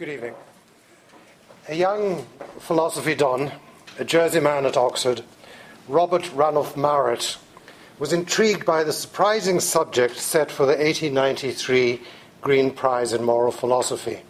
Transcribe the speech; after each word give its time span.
Good 0.00 0.08
evening. 0.08 0.34
A 1.68 1.74
young 1.74 2.24
philosophy 2.58 3.14
don, 3.14 3.52
a 3.98 4.04
Jersey 4.06 4.40
man 4.40 4.64
at 4.64 4.78
Oxford, 4.78 5.20
Robert 5.88 6.32
Ranulph 6.32 6.74
Marett, 6.74 7.36
was 7.98 8.10
intrigued 8.10 8.64
by 8.64 8.82
the 8.82 8.94
surprising 8.94 9.60
subject 9.60 10.16
set 10.16 10.50
for 10.50 10.64
the 10.64 10.72
1893 10.72 12.00
Green 12.40 12.70
Prize 12.70 13.12
in 13.12 13.22
Moral 13.22 13.52
Philosophy 13.52 14.20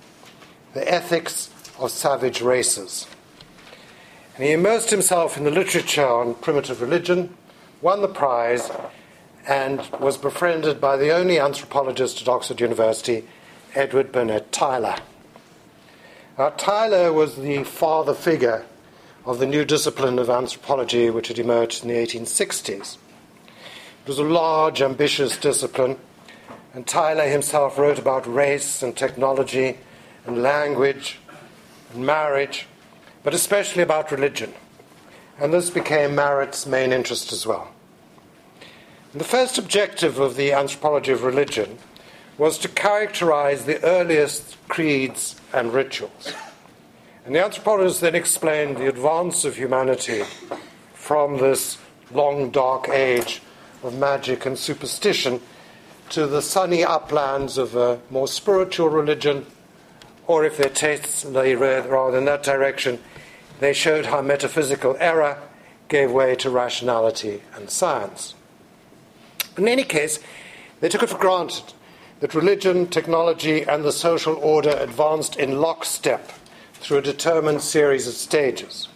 the 0.74 0.92
ethics 0.92 1.50
of 1.78 1.92
savage 1.92 2.42
races. 2.42 3.06
And 4.34 4.44
he 4.44 4.50
immersed 4.50 4.90
himself 4.90 5.36
in 5.36 5.44
the 5.44 5.52
literature 5.52 6.04
on 6.04 6.34
primitive 6.34 6.80
religion, 6.80 7.36
won 7.80 8.02
the 8.02 8.08
prize, 8.08 8.72
and 9.46 9.88
was 10.00 10.18
befriended 10.18 10.80
by 10.80 10.96
the 10.96 11.12
only 11.12 11.38
anthropologist 11.38 12.20
at 12.20 12.28
Oxford 12.28 12.60
University, 12.60 13.22
Edward 13.76 14.10
Burnett 14.10 14.50
Tylor. 14.50 14.96
Now, 16.40 16.48
Tylor 16.48 17.12
was 17.12 17.36
the 17.36 17.64
father 17.64 18.14
figure 18.14 18.64
of 19.26 19.38
the 19.38 19.46
new 19.46 19.62
discipline 19.62 20.18
of 20.18 20.30
anthropology 20.30 21.10
which 21.10 21.28
had 21.28 21.38
emerged 21.38 21.82
in 21.82 21.90
the 21.90 21.96
1860s. 21.96 22.96
It 22.96 24.08
was 24.08 24.18
a 24.18 24.24
large, 24.24 24.80
ambitious 24.80 25.36
discipline, 25.36 25.98
and 26.72 26.86
Tylor 26.86 27.28
himself 27.28 27.76
wrote 27.76 27.98
about 27.98 28.26
race 28.26 28.82
and 28.82 28.96
technology 28.96 29.76
and 30.24 30.42
language 30.42 31.18
and 31.92 32.06
marriage, 32.06 32.66
but 33.22 33.34
especially 33.34 33.82
about 33.82 34.10
religion. 34.10 34.54
And 35.38 35.52
this 35.52 35.68
became 35.68 36.14
Marett's 36.14 36.64
main 36.64 36.90
interest 36.90 37.34
as 37.34 37.46
well. 37.46 37.70
And 39.12 39.20
the 39.20 39.26
first 39.26 39.58
objective 39.58 40.18
of 40.18 40.36
the 40.36 40.54
anthropology 40.54 41.12
of 41.12 41.22
religion 41.22 41.76
was 42.40 42.56
to 42.56 42.68
characterize 42.68 43.66
the 43.66 43.84
earliest 43.84 44.56
creeds 44.66 45.38
and 45.52 45.74
rituals. 45.74 46.32
And 47.26 47.34
the 47.34 47.44
anthropologists 47.44 48.00
then 48.00 48.14
explained 48.14 48.78
the 48.78 48.88
advance 48.88 49.44
of 49.44 49.56
humanity 49.56 50.22
from 50.94 51.36
this 51.36 51.76
long, 52.10 52.48
dark 52.48 52.88
age 52.88 53.42
of 53.82 53.98
magic 53.98 54.46
and 54.46 54.58
superstition 54.58 55.42
to 56.08 56.26
the 56.26 56.40
sunny 56.40 56.82
uplands 56.82 57.58
of 57.58 57.76
a 57.76 58.00
more 58.08 58.26
spiritual 58.26 58.88
religion, 58.88 59.44
or 60.26 60.42
if 60.42 60.56
their 60.56 60.70
tastes 60.70 61.26
lay 61.26 61.54
rather 61.54 62.16
in 62.16 62.24
that 62.24 62.42
direction, 62.42 63.00
they 63.58 63.74
showed 63.74 64.06
how 64.06 64.22
metaphysical 64.22 64.96
error 64.98 65.36
gave 65.88 66.10
way 66.10 66.34
to 66.36 66.48
rationality 66.48 67.42
and 67.54 67.68
science. 67.68 68.34
In 69.58 69.68
any 69.68 69.84
case, 69.84 70.20
they 70.80 70.88
took 70.88 71.02
it 71.02 71.10
for 71.10 71.18
granted 71.18 71.74
that 72.20 72.34
religion, 72.34 72.86
technology, 72.86 73.62
and 73.62 73.84
the 73.84 73.92
social 73.92 74.36
order 74.36 74.76
advanced 74.78 75.36
in 75.36 75.60
lockstep 75.60 76.30
through 76.74 76.98
a 76.98 77.02
determined 77.02 77.62
series 77.62 78.06
of 78.06 78.14
stages. 78.14 78.88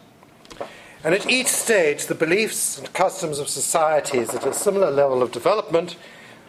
And 1.03 1.15
at 1.15 1.29
each 1.29 1.49
stage, 1.49 2.07
the 2.07 2.15
beliefs 2.15 2.79
and 2.79 2.93
customs 2.93 3.39
of 3.39 3.49
societies 3.49 4.35
at 4.35 4.47
a 4.47 4.55
similar 4.55 4.91
level 4.91 5.23
of 5.23 5.33
development 5.33 5.97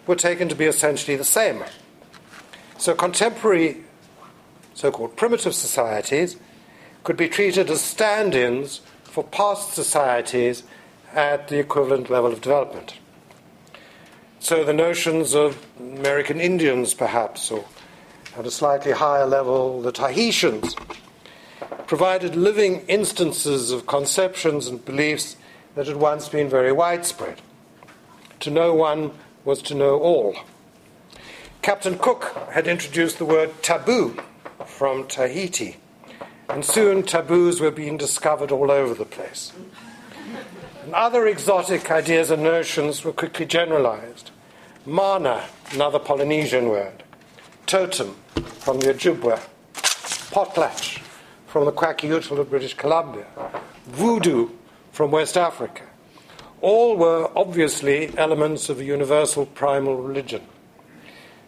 were 0.08 0.16
taken 0.16 0.48
to 0.50 0.56
be 0.56 0.66
essentially 0.66 1.18
the 1.18 1.23
same. 1.23 1.64
So 2.78 2.94
contemporary 2.94 3.84
so 4.76 4.92
called 4.92 5.16
primitive 5.16 5.56
societies 5.56 6.36
could 7.03 7.18
be 7.18 7.30
treated 7.30 7.70
as 7.70 7.81
stand 7.81 8.36
ins 8.36 8.81
for 9.03 9.23
past 9.23 9.73
societies 9.73 10.64
at 11.14 11.48
the 11.48 11.58
equivalent 11.58 12.09
level 12.09 12.31
of 12.31 12.42
development. 12.42 12.96
So 14.46 14.64
the 14.64 14.74
notions 14.74 15.34
of 15.34 15.58
American 15.80 16.40
Indians, 16.40 16.94
perhaps, 16.94 17.50
or 17.50 17.66
at 18.38 18.46
a 18.46 18.52
slightly 18.52 18.92
higher 18.92 19.26
level, 19.26 19.82
the 19.82 19.92
Tahitians, 19.92 20.76
provided 21.88 22.36
living 22.36 22.82
instances 22.82 23.72
of 23.72 23.88
conceptions 23.88 24.68
and 24.68 24.86
beliefs 24.86 25.36
that 25.74 25.88
had 25.88 25.96
once 25.96 26.30
been 26.30 26.48
very 26.48 26.72
widespread. 26.72 27.42
To 28.42 28.52
know 28.52 28.75
one 28.75 29.14
was 29.46 29.64
to 29.64 29.74
know 29.74 29.97
all. 29.97 30.36
Captain 31.64 31.98
Cook 31.98 32.25
had 32.52 32.68
introduced 32.68 33.18
the 33.18 33.25
word 33.25 33.64
taboo 33.64 34.16
from 34.68 35.08
Tahiti, 35.08 35.78
and 36.50 36.64
soon 36.64 37.02
taboos 37.02 37.59
were 37.59 37.72
being 37.72 37.98
discovered 37.98 38.52
all 38.52 38.69
over 38.69 38.94
the 38.94 39.06
place. 39.06 39.53
And 40.84 40.94
other 40.94 41.25
exotic 41.25 41.90
ideas 41.90 42.30
and 42.30 42.44
notions 42.44 43.03
were 43.03 43.12
quickly 43.12 43.48
generalized. 43.48 44.30
Mana, 44.88 45.44
another 45.72 45.97
Polynesian 45.97 46.69
word. 46.69 47.01
Totem, 47.66 48.13
from 48.59 48.79
the 48.79 48.94
Ojibwe. 48.94 49.40
Potlatch, 49.73 51.00
from 51.47 51.66
the 51.66 51.72
Kwakiutl 51.72 52.38
of 52.38 52.51
British 52.51 52.75
Columbia. 52.75 53.25
Voodoo, 53.88 54.50
from 54.91 55.09
West 55.09 55.38
Africa. 55.38 55.81
All 56.62 56.95
were 56.97 57.31
obviously 57.35 58.16
elements 58.16 58.69
of 58.69 58.79
a 58.79 58.84
universal 58.84 59.47
primal 59.47 59.95
religion. 59.97 60.44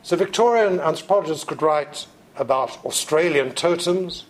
So 0.01 0.15
Victorian 0.15 0.79
anthropologists 0.79 1.43
could 1.43 1.61
write 1.61 2.07
about 2.37 2.83
Australian 2.83 3.51
totems 3.51 4.25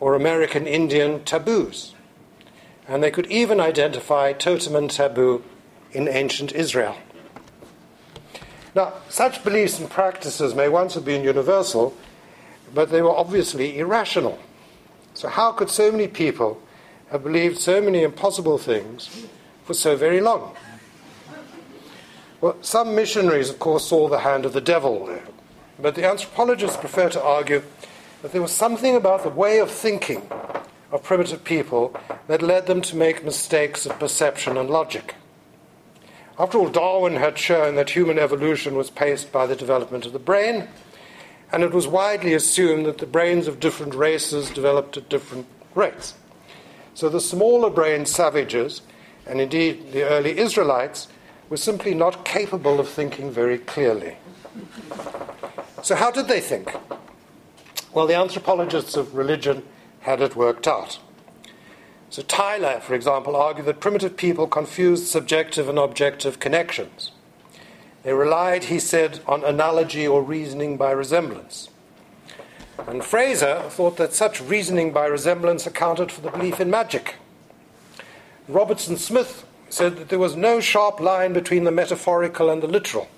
or 0.00 0.16
American 0.16 0.66
Indian 0.66 1.22
taboos. 1.22 1.94
And 2.88 3.04
they 3.04 3.12
could 3.12 3.30
even 3.30 3.60
identify 3.60 4.32
totem 4.32 4.74
and 4.74 4.90
taboo 4.90 5.44
in 5.92 6.08
ancient 6.08 6.50
Israel. 6.50 6.96
Now, 8.74 8.94
such 9.08 9.44
beliefs 9.44 9.78
and 9.78 9.90
practices 9.90 10.54
may 10.54 10.68
once 10.68 10.94
have 10.94 11.04
been 11.04 11.22
universal, 11.22 11.94
but 12.74 12.90
they 12.90 13.02
were 13.02 13.14
obviously 13.14 13.78
irrational. 13.78 14.38
So, 15.14 15.28
how 15.28 15.52
could 15.52 15.68
so 15.68 15.92
many 15.92 16.08
people 16.08 16.60
have 17.10 17.22
believed 17.22 17.58
so 17.58 17.82
many 17.82 18.02
impossible 18.02 18.56
things 18.56 19.26
for 19.64 19.74
so 19.74 19.94
very 19.94 20.20
long? 20.20 20.56
Well, 22.40 22.56
some 22.62 22.94
missionaries, 22.94 23.50
of 23.50 23.58
course, 23.58 23.86
saw 23.86 24.08
the 24.08 24.20
hand 24.20 24.46
of 24.46 24.54
the 24.54 24.60
devil 24.60 25.06
there, 25.06 25.22
but 25.78 25.94
the 25.94 26.06
anthropologists 26.08 26.78
prefer 26.78 27.10
to 27.10 27.22
argue 27.22 27.62
that 28.22 28.32
there 28.32 28.42
was 28.42 28.52
something 28.52 28.96
about 28.96 29.22
the 29.22 29.28
way 29.28 29.58
of 29.58 29.70
thinking 29.70 30.28
of 30.90 31.02
primitive 31.02 31.44
people 31.44 31.94
that 32.26 32.42
led 32.42 32.66
them 32.66 32.80
to 32.82 32.96
make 32.96 33.24
mistakes 33.24 33.84
of 33.84 33.98
perception 33.98 34.56
and 34.56 34.70
logic. 34.70 35.14
After 36.38 36.58
all, 36.58 36.68
Darwin 36.68 37.16
had 37.16 37.38
shown 37.38 37.74
that 37.76 37.90
human 37.90 38.18
evolution 38.18 38.74
was 38.74 38.90
paced 38.90 39.30
by 39.32 39.46
the 39.46 39.56
development 39.56 40.06
of 40.06 40.12
the 40.12 40.18
brain, 40.18 40.68
and 41.52 41.62
it 41.62 41.72
was 41.72 41.86
widely 41.86 42.32
assumed 42.32 42.86
that 42.86 42.98
the 42.98 43.06
brains 43.06 43.46
of 43.46 43.60
different 43.60 43.94
races 43.94 44.50
developed 44.50 44.96
at 44.96 45.10
different 45.10 45.46
rates. 45.74 46.14
So 46.94 47.08
the 47.08 47.20
smaller 47.20 47.68
brained 47.68 48.08
savages, 48.08 48.82
and 49.26 49.40
indeed 49.40 49.92
the 49.92 50.04
early 50.04 50.38
Israelites, 50.38 51.08
were 51.50 51.58
simply 51.58 51.94
not 51.94 52.24
capable 52.24 52.80
of 52.80 52.88
thinking 52.88 53.30
very 53.30 53.58
clearly. 53.58 54.16
So, 55.82 55.94
how 55.94 56.10
did 56.10 56.28
they 56.28 56.40
think? 56.40 56.74
Well, 57.92 58.06
the 58.06 58.14
anthropologists 58.14 58.96
of 58.96 59.14
religion 59.14 59.62
had 60.00 60.22
it 60.22 60.34
worked 60.34 60.66
out. 60.66 60.98
So 62.12 62.20
Tylor, 62.20 62.78
for 62.80 62.94
example, 62.94 63.34
argued 63.34 63.64
that 63.64 63.80
primitive 63.80 64.18
people 64.18 64.46
confused 64.46 65.06
subjective 65.06 65.66
and 65.70 65.78
objective 65.78 66.38
connections. 66.38 67.10
They 68.02 68.12
relied, 68.12 68.64
he 68.64 68.80
said, 68.80 69.20
on 69.26 69.42
analogy 69.42 70.06
or 70.06 70.22
reasoning 70.22 70.76
by 70.76 70.90
resemblance. 70.90 71.70
And 72.86 73.02
Frazer 73.02 73.62
thought 73.70 73.96
that 73.96 74.12
such 74.12 74.42
reasoning 74.42 74.92
by 74.92 75.06
resemblance 75.06 75.66
accounted 75.66 76.12
for 76.12 76.20
the 76.20 76.30
belief 76.30 76.60
in 76.60 76.68
magic. 76.68 77.14
Robertson 78.46 78.98
Smith 78.98 79.46
said 79.70 79.96
that 79.96 80.10
there 80.10 80.18
was 80.18 80.36
no 80.36 80.60
sharp 80.60 81.00
line 81.00 81.32
between 81.32 81.64
the 81.64 81.70
metaphorical 81.70 82.50
and 82.50 82.62
the 82.62 82.66
literal, 82.66 83.08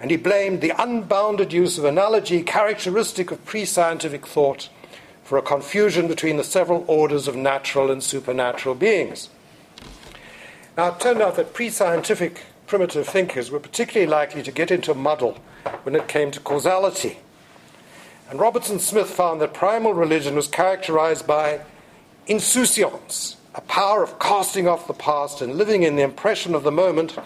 and 0.00 0.10
he 0.10 0.16
blamed 0.16 0.62
the 0.62 0.72
unbounded 0.82 1.52
use 1.52 1.78
of 1.78 1.84
analogy 1.84 2.42
characteristic 2.42 3.30
of 3.30 3.44
pre 3.44 3.64
scientific 3.64 4.26
thought 4.26 4.68
for 5.26 5.36
a 5.36 5.42
confusion 5.42 6.06
between 6.06 6.36
the 6.36 6.44
several 6.44 6.84
orders 6.86 7.26
of 7.26 7.34
natural 7.34 7.90
and 7.90 8.00
supernatural 8.00 8.76
beings. 8.76 9.28
Now, 10.76 10.90
it 10.92 11.00
turned 11.00 11.20
out 11.20 11.34
that 11.34 11.52
pre 11.52 11.68
scientific 11.68 12.42
primitive 12.68 13.08
thinkers 13.08 13.50
were 13.50 13.58
particularly 13.58 14.08
likely 14.08 14.44
to 14.44 14.52
get 14.52 14.70
into 14.70 14.92
a 14.92 14.94
muddle 14.94 15.38
when 15.82 15.96
it 15.96 16.06
came 16.06 16.30
to 16.30 16.38
causality. 16.38 17.18
And 18.30 18.38
Robertson 18.38 18.78
Smith 18.78 19.10
found 19.10 19.40
that 19.40 19.52
primal 19.52 19.94
religion 19.94 20.36
was 20.36 20.46
characterized 20.46 21.26
by 21.26 21.60
insouciance, 22.28 23.36
a 23.56 23.60
power 23.62 24.04
of 24.04 24.20
casting 24.20 24.68
off 24.68 24.86
the 24.86 24.94
past 24.94 25.40
and 25.40 25.56
living 25.56 25.82
in 25.82 25.96
the 25.96 26.02
impression 26.02 26.54
of 26.54 26.62
the 26.62 26.70
moment, 26.70 27.18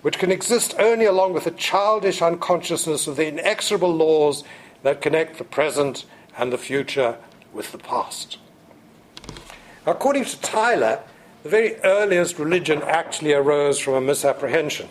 which 0.00 0.18
can 0.18 0.32
exist 0.32 0.74
only 0.78 1.04
along 1.04 1.34
with 1.34 1.46
a 1.46 1.50
childish 1.50 2.22
unconsciousness 2.22 3.06
of 3.06 3.16
the 3.16 3.28
inexorable 3.28 3.94
laws 3.94 4.44
that 4.82 5.02
connect 5.02 5.36
the 5.36 5.44
present 5.44 6.06
and 6.38 6.52
the 6.52 6.58
future 6.58 7.16
with 7.52 7.72
the 7.72 7.78
past. 7.78 8.38
According 9.84 10.24
to 10.24 10.40
Tylor, 10.40 11.00
the 11.42 11.48
very 11.48 11.76
earliest 11.82 12.38
religion 12.38 12.82
actually 12.82 13.32
arose 13.34 13.78
from 13.78 13.94
a 13.94 14.00
misapprehension. 14.00 14.88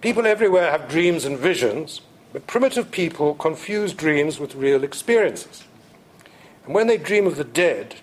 People 0.00 0.26
everywhere 0.26 0.70
have 0.70 0.88
dreams 0.88 1.24
and 1.24 1.38
visions, 1.38 2.00
But 2.32 2.46
primitive 2.46 2.90
people 2.90 3.34
confuse 3.34 3.94
dreams 3.94 4.38
with 4.38 4.54
real 4.54 4.84
experiences. 4.84 5.64
And 6.64 6.74
when 6.74 6.86
they 6.86 6.98
dream 6.98 7.26
of 7.26 7.36
the 7.36 7.44
dead, 7.44 7.96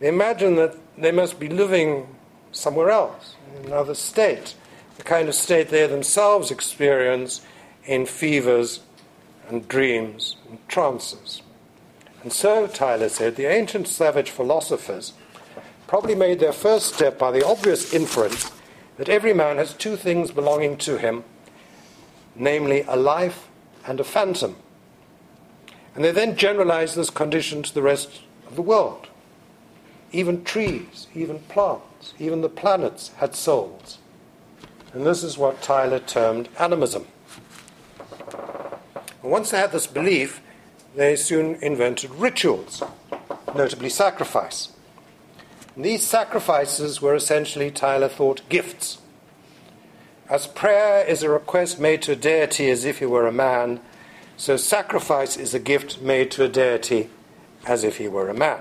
they 0.00 0.08
imagine 0.08 0.56
that 0.56 0.76
they 0.98 1.12
must 1.12 1.40
be 1.40 1.48
living 1.48 2.06
somewhere 2.50 2.90
else, 2.90 3.36
in 3.56 3.66
another 3.66 3.94
state, 3.94 4.54
the 4.98 5.02
kind 5.02 5.28
of 5.28 5.34
state 5.34 5.70
they 5.70 5.86
themselves 5.86 6.50
experience 6.50 7.40
in 7.84 8.04
fevers 8.04 8.80
and 9.52 9.68
dreams 9.68 10.36
and 10.48 10.58
trances. 10.68 11.42
And 12.22 12.32
so, 12.32 12.66
Tylor 12.66 13.08
said, 13.08 13.36
the 13.36 13.46
ancient 13.46 13.86
savage 13.86 14.30
philosophers 14.30 15.12
probably 15.86 16.14
made 16.14 16.40
their 16.40 16.52
first 16.52 16.94
step 16.94 17.18
by 17.18 17.30
the 17.30 17.44
obvious 17.44 17.92
inference 17.92 18.50
that 18.96 19.08
every 19.08 19.34
man 19.34 19.58
has 19.58 19.74
two 19.74 19.96
things 19.96 20.30
belonging 20.30 20.76
to 20.78 20.96
him, 20.98 21.24
namely 22.34 22.84
a 22.88 22.96
life 22.96 23.48
and 23.86 24.00
a 24.00 24.04
phantom. 24.04 24.56
And 25.94 26.04
they 26.04 26.12
then 26.12 26.36
generalized 26.36 26.96
this 26.96 27.10
condition 27.10 27.62
to 27.62 27.74
the 27.74 27.82
rest 27.82 28.22
of 28.46 28.56
the 28.56 28.62
world. 28.62 29.08
Even 30.12 30.44
trees, 30.44 31.08
even 31.14 31.40
plants, 31.40 32.14
even 32.18 32.40
the 32.40 32.48
planets 32.48 33.10
had 33.16 33.34
souls. 33.34 33.98
And 34.92 35.04
this 35.04 35.22
is 35.22 35.36
what 35.36 35.62
Tylor 35.62 35.98
termed 35.98 36.48
animism. 36.58 37.06
And 39.22 39.30
once 39.30 39.50
they 39.50 39.58
had 39.58 39.72
this 39.72 39.86
belief, 39.86 40.40
they 40.94 41.16
soon 41.16 41.54
invented 41.56 42.10
rituals, 42.10 42.82
notably 43.54 43.88
sacrifice. 43.88 44.70
And 45.74 45.84
these 45.84 46.02
sacrifices 46.02 47.00
were 47.00 47.14
essentially, 47.14 47.70
Tylor 47.70 48.08
thought, 48.08 48.46
gifts. 48.48 48.98
As 50.28 50.46
prayer 50.46 51.04
is 51.04 51.22
a 51.22 51.30
request 51.30 51.80
made 51.80 52.02
to 52.02 52.12
a 52.12 52.16
deity 52.16 52.70
as 52.70 52.84
if 52.84 52.98
he 52.98 53.06
were 53.06 53.26
a 53.26 53.32
man, 53.32 53.80
so 54.36 54.56
sacrifice 54.56 55.36
is 55.36 55.54
a 55.54 55.58
gift 55.58 56.00
made 56.02 56.30
to 56.32 56.44
a 56.44 56.48
deity 56.48 57.08
as 57.66 57.84
if 57.84 57.98
he 57.98 58.08
were 58.08 58.28
a 58.28 58.34
man. 58.34 58.60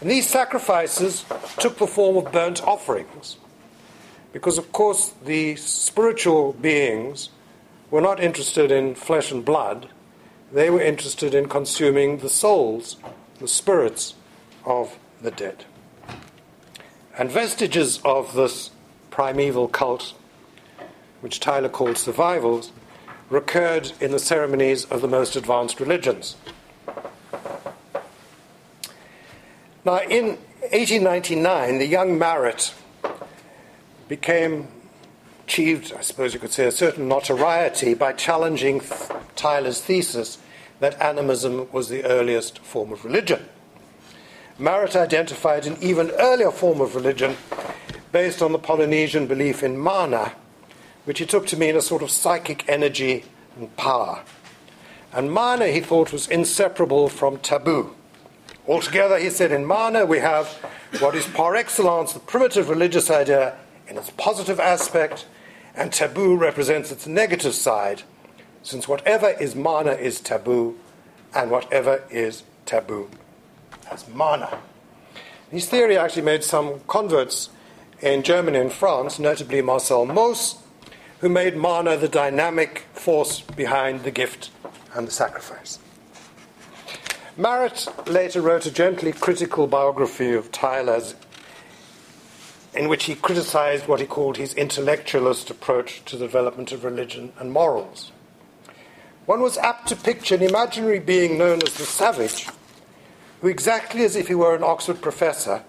And 0.00 0.10
these 0.10 0.28
sacrifices 0.28 1.24
took 1.58 1.78
the 1.78 1.86
form 1.86 2.16
of 2.16 2.32
burnt 2.32 2.62
offerings, 2.62 3.36
because, 4.32 4.58
of 4.58 4.72
course, 4.72 5.12
the 5.24 5.56
spiritual 5.56 6.54
beings 6.54 7.30
were 7.92 8.00
not 8.00 8.18
interested 8.18 8.72
in 8.72 8.94
flesh 8.94 9.30
and 9.30 9.44
blood, 9.44 9.86
they 10.50 10.70
were 10.70 10.80
interested 10.80 11.34
in 11.34 11.46
consuming 11.46 12.16
the 12.18 12.28
souls, 12.28 12.96
the 13.38 13.46
spirits 13.46 14.14
of 14.64 14.96
the 15.20 15.30
dead. 15.30 15.66
And 17.18 17.30
vestiges 17.30 18.00
of 18.02 18.34
this 18.34 18.70
primeval 19.10 19.68
cult, 19.68 20.14
which 21.20 21.38
Tylor 21.38 21.68
called 21.68 21.98
survivals, 21.98 22.72
recurred 23.28 23.92
in 24.00 24.10
the 24.10 24.18
ceremonies 24.18 24.86
of 24.86 25.02
the 25.02 25.08
most 25.08 25.36
advanced 25.36 25.78
religions. 25.78 26.36
Now, 29.84 29.98
in 29.98 30.38
1899, 30.70 31.76
the 31.76 31.86
young 31.86 32.18
Marett 32.18 32.72
became 34.08 34.68
achieved, 35.52 35.92
I 35.94 36.00
suppose 36.00 36.32
you 36.32 36.40
could 36.40 36.50
say, 36.50 36.64
a 36.64 36.72
certain 36.72 37.08
notoriety 37.08 37.92
by 37.92 38.14
challenging 38.14 38.80
Tylor's 39.36 39.82
thesis 39.82 40.38
that 40.80 40.98
animism 40.98 41.68
was 41.70 41.90
the 41.90 42.04
earliest 42.04 42.60
form 42.60 42.90
of 42.90 43.04
religion. 43.04 43.44
Marett 44.58 44.96
identified 44.96 45.66
an 45.66 45.76
even 45.82 46.10
earlier 46.12 46.50
form 46.50 46.80
of 46.80 46.94
religion 46.94 47.36
based 48.12 48.40
on 48.40 48.52
the 48.52 48.58
Polynesian 48.58 49.26
belief 49.26 49.62
in 49.62 49.76
mana, 49.76 50.32
which 51.04 51.18
he 51.18 51.26
took 51.26 51.46
to 51.48 51.58
mean 51.58 51.76
a 51.76 51.82
sort 51.82 52.00
of 52.00 52.10
psychic 52.10 52.66
energy 52.66 53.26
and 53.54 53.76
power. 53.76 54.22
And 55.12 55.30
mana, 55.30 55.66
he 55.66 55.80
thought, 55.80 56.14
was 56.14 56.28
inseparable 56.28 57.10
from 57.10 57.36
taboo. 57.40 57.94
Altogether, 58.66 59.18
he 59.18 59.28
said, 59.28 59.52
in 59.52 59.66
mana 59.66 60.06
we 60.06 60.20
have 60.20 60.48
what 61.00 61.14
is 61.14 61.26
par 61.26 61.56
excellence 61.56 62.14
the 62.14 62.20
primitive 62.20 62.70
religious 62.70 63.10
idea 63.10 63.54
in 63.86 63.98
its 63.98 64.08
positive 64.16 64.58
aspect, 64.58 65.26
and 65.74 65.92
taboo 65.92 66.36
represents 66.36 66.92
its 66.92 67.06
negative 67.06 67.54
side, 67.54 68.02
since 68.62 68.86
whatever 68.86 69.30
is 69.30 69.54
mana 69.54 69.92
is 69.92 70.20
taboo, 70.20 70.78
and 71.34 71.50
whatever 71.50 72.04
is 72.10 72.42
taboo 72.66 73.08
has 73.86 74.08
mana. 74.08 74.58
His 75.50 75.68
theory 75.68 75.98
actually 75.98 76.22
made 76.22 76.44
some 76.44 76.80
converts 76.88 77.50
in 78.00 78.22
Germany 78.22 78.58
and 78.58 78.72
France, 78.72 79.18
notably 79.18 79.62
Marcel 79.62 80.06
Mauss, 80.06 80.58
who 81.20 81.28
made 81.28 81.56
mana 81.56 81.96
the 81.96 82.08
dynamic 82.08 82.86
force 82.94 83.40
behind 83.40 84.02
the 84.02 84.10
gift 84.10 84.50
and 84.94 85.06
the 85.06 85.12
sacrifice. 85.12 85.78
Marett 87.36 87.88
later 88.08 88.42
wrote 88.42 88.66
a 88.66 88.70
gently 88.70 89.12
critical 89.12 89.66
biography 89.66 90.32
of 90.32 90.52
Tylor's, 90.52 91.14
in 92.74 92.88
which 92.88 93.04
he 93.04 93.14
criticized 93.14 93.86
what 93.86 94.00
he 94.00 94.06
called 94.06 94.36
his 94.36 94.54
intellectualist 94.54 95.50
approach 95.50 96.04
to 96.06 96.16
the 96.16 96.26
development 96.26 96.72
of 96.72 96.84
religion 96.84 97.32
and 97.38 97.52
morals. 97.52 98.12
One 99.26 99.42
was 99.42 99.58
apt 99.58 99.88
to 99.88 99.96
picture 99.96 100.34
an 100.34 100.42
imaginary 100.42 100.98
being 100.98 101.38
known 101.38 101.62
as 101.62 101.74
the 101.74 101.84
savage 101.84 102.48
who, 103.40 103.48
exactly 103.48 104.04
as 104.04 104.16
if 104.16 104.28
he 104.28 104.34
were 104.34 104.54
an 104.54 104.64
Oxford 104.64 105.00
professor, 105.00 105.64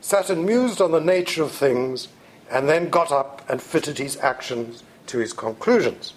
sat 0.00 0.30
and 0.30 0.44
mused 0.44 0.80
on 0.80 0.92
the 0.92 1.00
nature 1.00 1.42
of 1.42 1.52
things 1.52 2.08
and 2.50 2.68
then 2.68 2.88
got 2.88 3.12
up 3.12 3.48
and 3.48 3.62
fitted 3.62 3.98
his 3.98 4.16
actions 4.18 4.82
to 5.06 5.18
his 5.18 5.32
conclusions. 5.32 6.14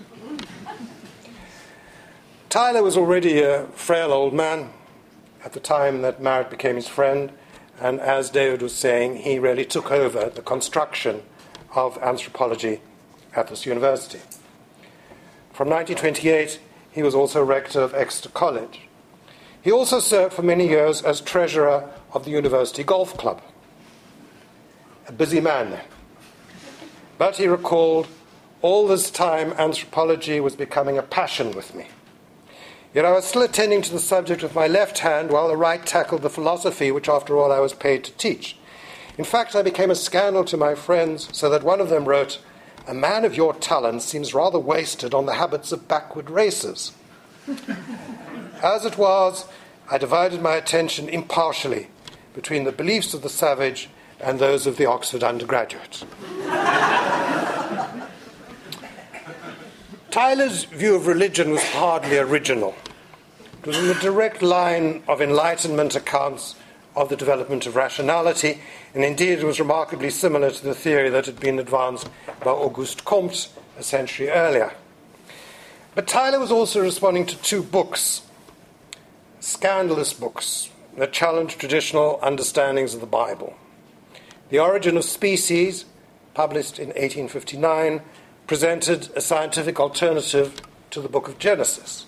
Tylor 2.50 2.84
was 2.84 2.98
already 2.98 3.42
a 3.42 3.66
frail 3.68 4.12
old 4.12 4.34
man 4.34 4.70
at 5.44 5.54
the 5.54 5.60
time 5.60 6.02
that 6.02 6.22
Marett 6.22 6.50
became 6.50 6.76
his 6.76 6.88
friend, 6.88 7.32
and 7.80 8.00
as 8.00 8.30
David 8.30 8.62
was 8.62 8.74
saying, 8.74 9.18
he 9.18 9.40
really 9.40 9.66
took 9.66 9.92
over 9.92 10.30
the 10.30 10.42
construction 10.42 11.24
of 11.76 11.98
anthropology 11.98 12.82
at 13.36 13.48
this 13.48 13.66
university. 13.66 14.20
From 15.52 15.70
1928, 15.70 16.60
he 16.92 17.04
was 17.04 17.16
also 17.16 17.44
rector 17.44 17.82
of 17.82 17.94
Exeter 17.94 18.30
College. 18.30 18.82
He 19.62 19.72
also 19.72 20.00
served 20.00 20.34
for 20.34 20.44
many 20.44 20.68
years 20.68 21.02
as 21.02 21.22
treasurer 21.22 21.90
of 22.14 22.26
the 22.26 22.32
University 22.32 22.84
Golf 22.84 23.18
Club. 23.18 23.42
A 25.08 25.12
busy 25.12 25.42
man. 25.42 25.80
But 27.18 27.38
he 27.38 27.48
recalled, 27.48 28.08
all 28.62 28.88
this 28.88 29.10
time 29.10 29.54
anthropology 29.54 30.40
was 30.40 30.56
becoming 30.56 30.98
a 30.98 31.04
passion 31.04 31.52
with 31.52 31.74
me. 31.76 31.88
Yet 32.94 33.06
I 33.06 33.12
was 33.12 33.26
still 33.26 33.42
attending 33.42 33.82
to 33.82 33.92
the 33.92 34.00
subject 34.00 34.44
with 34.44 34.54
my 34.54 34.68
left 34.68 35.00
hand 35.00 35.32
while 35.32 35.48
the 35.48 35.58
right 35.58 35.84
tackled 35.84 36.22
the 36.22 36.30
philosophy 36.30 36.92
which, 36.92 37.10
after 37.10 37.38
all, 37.38 37.52
I 37.52 37.60
was 37.60 37.74
paid 37.74 38.04
to 38.04 38.12
teach. 38.14 38.56
In 39.18 39.24
fact, 39.24 39.56
I 39.56 39.64
became 39.64 39.90
a 39.90 39.96
scandal 39.96 40.44
to 40.46 40.58
my 40.58 40.76
friends, 40.76 41.28
so 41.32 41.50
that 41.50 41.64
one 41.64 41.82
of 41.82 41.90
them 41.90 42.06
wrote, 42.06 42.40
A 42.88 42.94
man 42.94 43.26
of 43.26 43.36
your 43.36 43.54
talent 43.56 44.04
seems 44.04 44.36
rather 44.36 44.60
wasted 44.60 45.14
on 45.14 45.26
the 45.26 45.36
habits 45.36 45.72
of 45.72 45.88
backward 45.88 46.30
races. 46.30 46.92
As 48.62 48.86
it 48.86 48.98
was, 48.98 49.46
I 49.90 49.98
divided 49.98 50.42
my 50.42 50.56
attention 50.56 51.10
impartially 51.10 51.88
between 52.34 52.64
the 52.64 52.72
beliefs 52.72 53.14
of 53.14 53.24
the 53.24 53.30
savage 53.30 53.90
and 54.20 54.40
those 54.40 54.68
of 54.68 54.78
the 54.78 54.86
Oxford 54.86 55.24
undergraduate. 55.24 56.04
Tylor's 60.14 60.66
view 60.66 60.94
of 60.94 61.08
religion 61.08 61.50
was 61.50 61.64
hardly 61.64 62.20
original. 62.20 62.76
It 63.62 63.66
was 63.66 63.80
in 63.80 63.88
the 63.88 63.96
direct 63.96 64.44
line 64.44 65.02
of 65.08 65.24
Enlightenment 65.24 65.96
accounts 65.96 66.54
of 66.96 67.10
the 67.10 67.16
development 67.16 67.66
of 67.66 67.76
rationality, 67.76 68.62
and 68.94 69.04
indeed 69.04 69.40
it 69.40 69.44
was 69.44 69.60
remarkably 69.60 70.12
similar 70.12 70.52
to 70.52 70.64
the 70.64 70.76
theory 70.76 71.10
that 71.10 71.26
had 71.26 71.40
been 71.40 71.58
advanced 71.58 72.10
by 72.44 72.52
Auguste 72.52 73.04
Comte 73.06 73.50
a 73.76 73.82
century 73.82 74.30
earlier. 74.30 74.74
But 75.96 76.06
Tylor 76.06 76.40
was 76.40 76.52
also 76.52 76.84
responding 76.84 77.26
to 77.26 77.42
two 77.42 77.64
books, 77.64 78.22
scandalous 79.40 80.14
books 80.14 80.70
that 80.96 81.12
challenged 81.12 81.60
traditional 81.60 82.20
understandings 82.22 82.94
of 82.94 83.02
the 83.02 83.08
Bible. 83.08 83.56
The 84.52 84.60
Origin 84.60 84.96
of 84.96 85.06
Species, 85.06 85.86
published 86.36 86.78
in 86.78 86.90
1859, 86.90 88.04
presented 88.48 89.10
a 89.16 89.22
scientific 89.22 89.80
alternative 89.80 90.62
to 90.92 91.00
the 91.00 91.08
book 91.08 91.28
of 91.28 91.40
Genesis. 91.40 92.06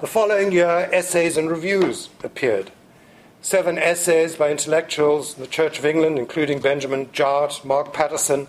The 0.00 0.06
following 0.06 0.50
year, 0.50 0.88
essays 0.92 1.36
and 1.36 1.48
reviews 1.48 2.08
appeared. 2.24 2.72
Seven 3.40 3.78
essays 3.78 4.34
by 4.34 4.50
intellectuals 4.50 5.36
in 5.36 5.42
the 5.42 5.48
Church 5.48 5.78
of 5.78 5.86
England, 5.86 6.18
including 6.18 6.60
Benjamin 6.60 7.08
Jowett, 7.12 7.64
Mark 7.64 7.92
Pattison, 7.92 8.48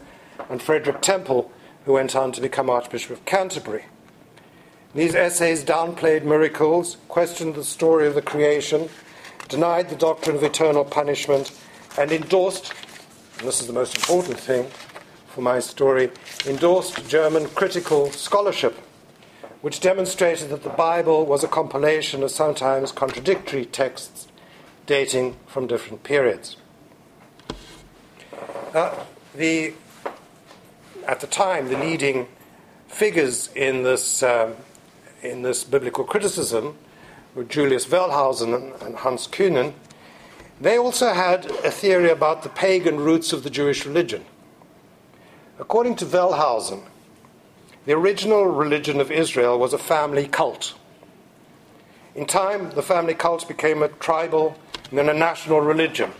and 0.49 0.61
Frederick 0.61 1.01
Temple, 1.01 1.51
who 1.85 1.93
went 1.93 2.15
on 2.15 2.31
to 2.31 2.41
become 2.41 2.69
Archbishop 2.69 3.11
of 3.11 3.25
Canterbury. 3.25 3.85
These 4.95 5.15
essays 5.15 5.63
downplayed 5.63 6.23
miracles, 6.23 6.97
questioned 7.07 7.55
the 7.55 7.63
story 7.63 8.07
of 8.07 8.15
the 8.15 8.21
creation, 8.21 8.89
denied 9.47 9.89
the 9.89 9.95
doctrine 9.95 10.35
of 10.35 10.43
eternal 10.43 10.83
punishment, 10.83 11.51
and 11.97 12.11
endorsed, 12.11 12.73
and 13.37 13.47
this 13.47 13.61
is 13.61 13.67
the 13.67 13.73
most 13.73 13.95
important 13.95 14.39
thing 14.39 14.69
for 15.31 15.41
my 15.41 15.59
story, 15.59 16.11
endorsed 16.45 17.07
German 17.07 17.47
critical 17.49 18.11
scholarship, 18.11 18.75
which 19.61 19.79
demonstrated 19.79 20.49
that 20.49 20.63
the 20.63 20.69
Bible 20.69 21.25
was 21.25 21.43
a 21.43 21.47
compilation 21.47 22.21
of 22.21 22.31
sometimes 22.31 22.91
contradictory 22.91 23.65
texts 23.65 24.27
dating 24.85 25.35
from 25.47 25.67
different 25.67 26.03
periods. 26.03 26.57
Uh, 28.73 28.93
the, 29.35 29.73
at 31.07 31.21
the 31.21 31.27
time, 31.27 31.69
the 31.69 31.77
leading 31.77 32.27
figures 32.87 33.49
in 33.55 33.83
this, 33.83 34.21
um, 34.23 34.53
in 35.21 35.43
this 35.43 35.63
biblical 35.63 36.03
criticism 36.03 36.77
were 37.35 37.43
Julius 37.45 37.85
Wellhausen 37.85 38.83
and, 38.85 38.95
Hans 38.97 39.27
Kuenen. 39.27 39.73
They 40.59 40.77
also 40.77 41.13
had 41.13 41.45
a 41.63 41.71
theory 41.71 42.09
about 42.09 42.43
the 42.43 42.49
pagan 42.49 42.97
roots 42.97 43.31
of 43.31 43.43
the 43.43 43.49
Jewish 43.49 43.85
religion. 43.85 44.25
According 45.61 45.97
to 45.97 46.07
Wellhausen, 46.07 46.81
the 47.85 47.93
original 47.93 48.45
religion 48.45 48.99
of 48.99 49.11
Israel 49.11 49.59
was 49.59 49.73
a 49.73 49.77
family 49.77 50.27
cult. 50.27 50.73
In 52.15 52.25
time, 52.25 52.71
the 52.71 52.81
family 52.81 53.13
cult 53.13 53.47
became 53.47 53.83
a 53.83 53.87
tribal 53.87 54.57
and 54.89 54.97
then 54.97 55.07
a 55.07 55.13
national 55.13 55.61
religion. 55.61 56.13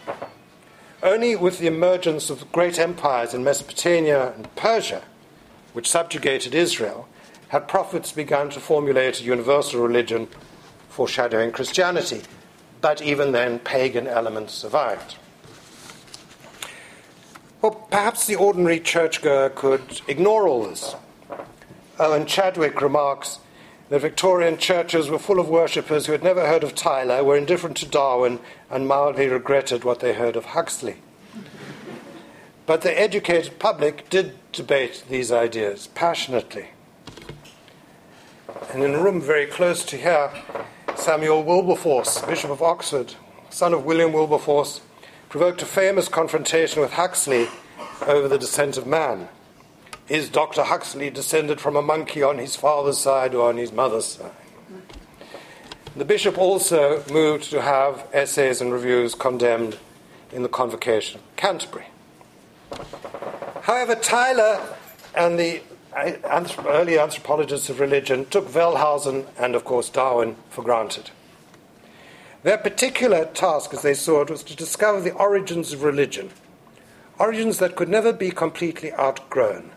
Only 1.02 1.36
with 1.36 1.58
the 1.58 1.66
emergence 1.66 2.30
of 2.30 2.52
great 2.52 2.78
empires 2.78 3.34
in 3.34 3.44
Mesopotamia 3.44 4.32
and 4.34 4.56
Persia, 4.56 5.02
which 5.74 5.90
subjugated 5.90 6.54
Israel, 6.54 7.10
had 7.48 7.68
prophets 7.68 8.12
begun 8.12 8.52
to 8.52 8.60
formulate 8.60 9.22
a 9.22 9.24
universal 9.24 9.82
religion 9.82 10.28
foreshadowing 10.88 11.52
Christianity. 11.52 12.22
But 12.80 13.02
even 13.02 13.32
then, 13.32 13.58
pagan 13.58 14.08
elements 14.08 14.54
survived. 14.54 15.16
Well, 17.62 17.88
perhaps 17.92 18.26
the 18.26 18.38
ordinary 18.38 18.80
churchgoer 18.80 19.50
could 19.50 20.02
ignore 20.08 20.48
all 20.48 20.64
this 20.64 20.96
oh, 21.30 21.46
Owen 22.00 22.26
Chadwick 22.26 22.82
remarks 22.82 23.38
that 23.90 24.02
Victorian 24.02 24.58
churches 24.58 25.10
were 25.10 25.20
full 25.20 25.40
of 25.40 25.48
worshippers 25.48 26.08
who 26.08 26.12
had 26.14 26.24
never 26.24 26.48
heard 26.48 26.64
of 26.64 26.74
Tylor, 26.74 27.24
were 27.24 27.38
indifferent 27.38 27.78
to 27.78 27.86
Darwin, 27.86 28.40
and 28.72 28.88
mildly 28.88 29.28
regretted 29.28 29.84
what 29.84 30.00
they 30.00 30.14
heard 30.14 30.36
of 30.36 30.46
Huxley. 30.46 30.96
But 32.66 32.82
the 32.82 33.00
educated 33.00 33.60
public 33.60 34.10
did 34.10 34.34
debate 34.54 35.04
these 35.08 35.32
ideas 35.32 35.88
passionately. 35.94 36.70
And 38.74 38.82
in 38.82 38.96
a 38.96 39.04
room 39.04 39.22
very 39.22 39.46
close 39.46 39.86
to 39.86 39.98
here, 39.98 40.32
Samuel 40.96 41.44
Wilberforce, 41.44 42.22
Bishop 42.22 42.50
of 42.50 42.64
Oxford, 42.64 43.14
son 43.52 43.74
of 43.74 43.86
William 43.86 44.14
Wilberforce, 44.14 44.82
provoked 45.32 45.62
a 45.62 45.66
famous 45.66 46.10
confrontation 46.10 46.82
with 46.82 46.92
Huxley 46.92 47.48
over 48.06 48.28
the 48.28 48.38
descent 48.38 48.76
of 48.76 48.86
man. 48.86 49.30
Is 50.10 50.28
Dr. 50.28 50.64
Huxley 50.64 51.10
descended 51.10 51.62
from 51.62 51.78
a 51.78 51.82
monkey 51.82 52.22
on 52.22 52.38
his 52.38 52.58
father's 52.58 52.98
side 52.98 53.34
or 53.34 53.48
on 53.48 53.56
his 53.56 53.72
mother's 53.72 54.06
side? 54.06 54.32
The 55.96 56.04
bishop 56.04 56.38
also 56.38 57.02
moved 57.10 57.46
to 57.52 57.62
have 57.62 58.06
essays 58.12 58.60
and 58.60 58.74
reviews 58.74 59.16
condemned 59.16 59.78
in 60.34 60.44
the 60.44 60.50
Convocation 60.50 61.22
of 61.22 61.36
Canterbury. 61.38 61.86
However, 63.62 63.96
Tylor 63.96 64.60
and 65.16 65.40
the 65.40 65.62
uh, 65.96 66.12
early 66.68 67.00
anthropologists 67.00 67.70
of 67.70 67.80
religion 67.80 68.26
took 68.26 68.50
Wellhausen 68.50 69.28
and, 69.38 69.56
of 69.56 69.64
course, 69.64 69.88
Darwin 69.90 70.36
for 70.50 70.62
granted. 70.62 71.12
Their 72.44 72.58
particular 72.58 73.26
task, 73.26 73.74
as 73.74 73.84
they 73.84 73.94
saw 73.94 74.22
it, 74.22 74.30
was 74.30 74.44
to 74.44 74.56
discover 74.56 75.00
the 75.00 75.14
origins 75.14 75.74
of 75.74 75.84
religion, 75.84 76.32
origins 77.20 77.60
that 77.60 77.76
could 77.76 77.90
never 77.90 78.12
be 78.12 78.32
completely 78.32 78.92
outgrown 78.94 79.72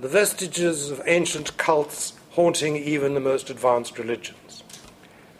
the 0.00 0.08
vestiges 0.08 0.90
of 0.90 1.02
ancient 1.04 1.56
cults 1.58 2.14
haunting 2.30 2.76
even 2.76 3.12
the 3.12 3.20
most 3.20 3.50
advanced 3.50 3.98
religions. 3.98 4.62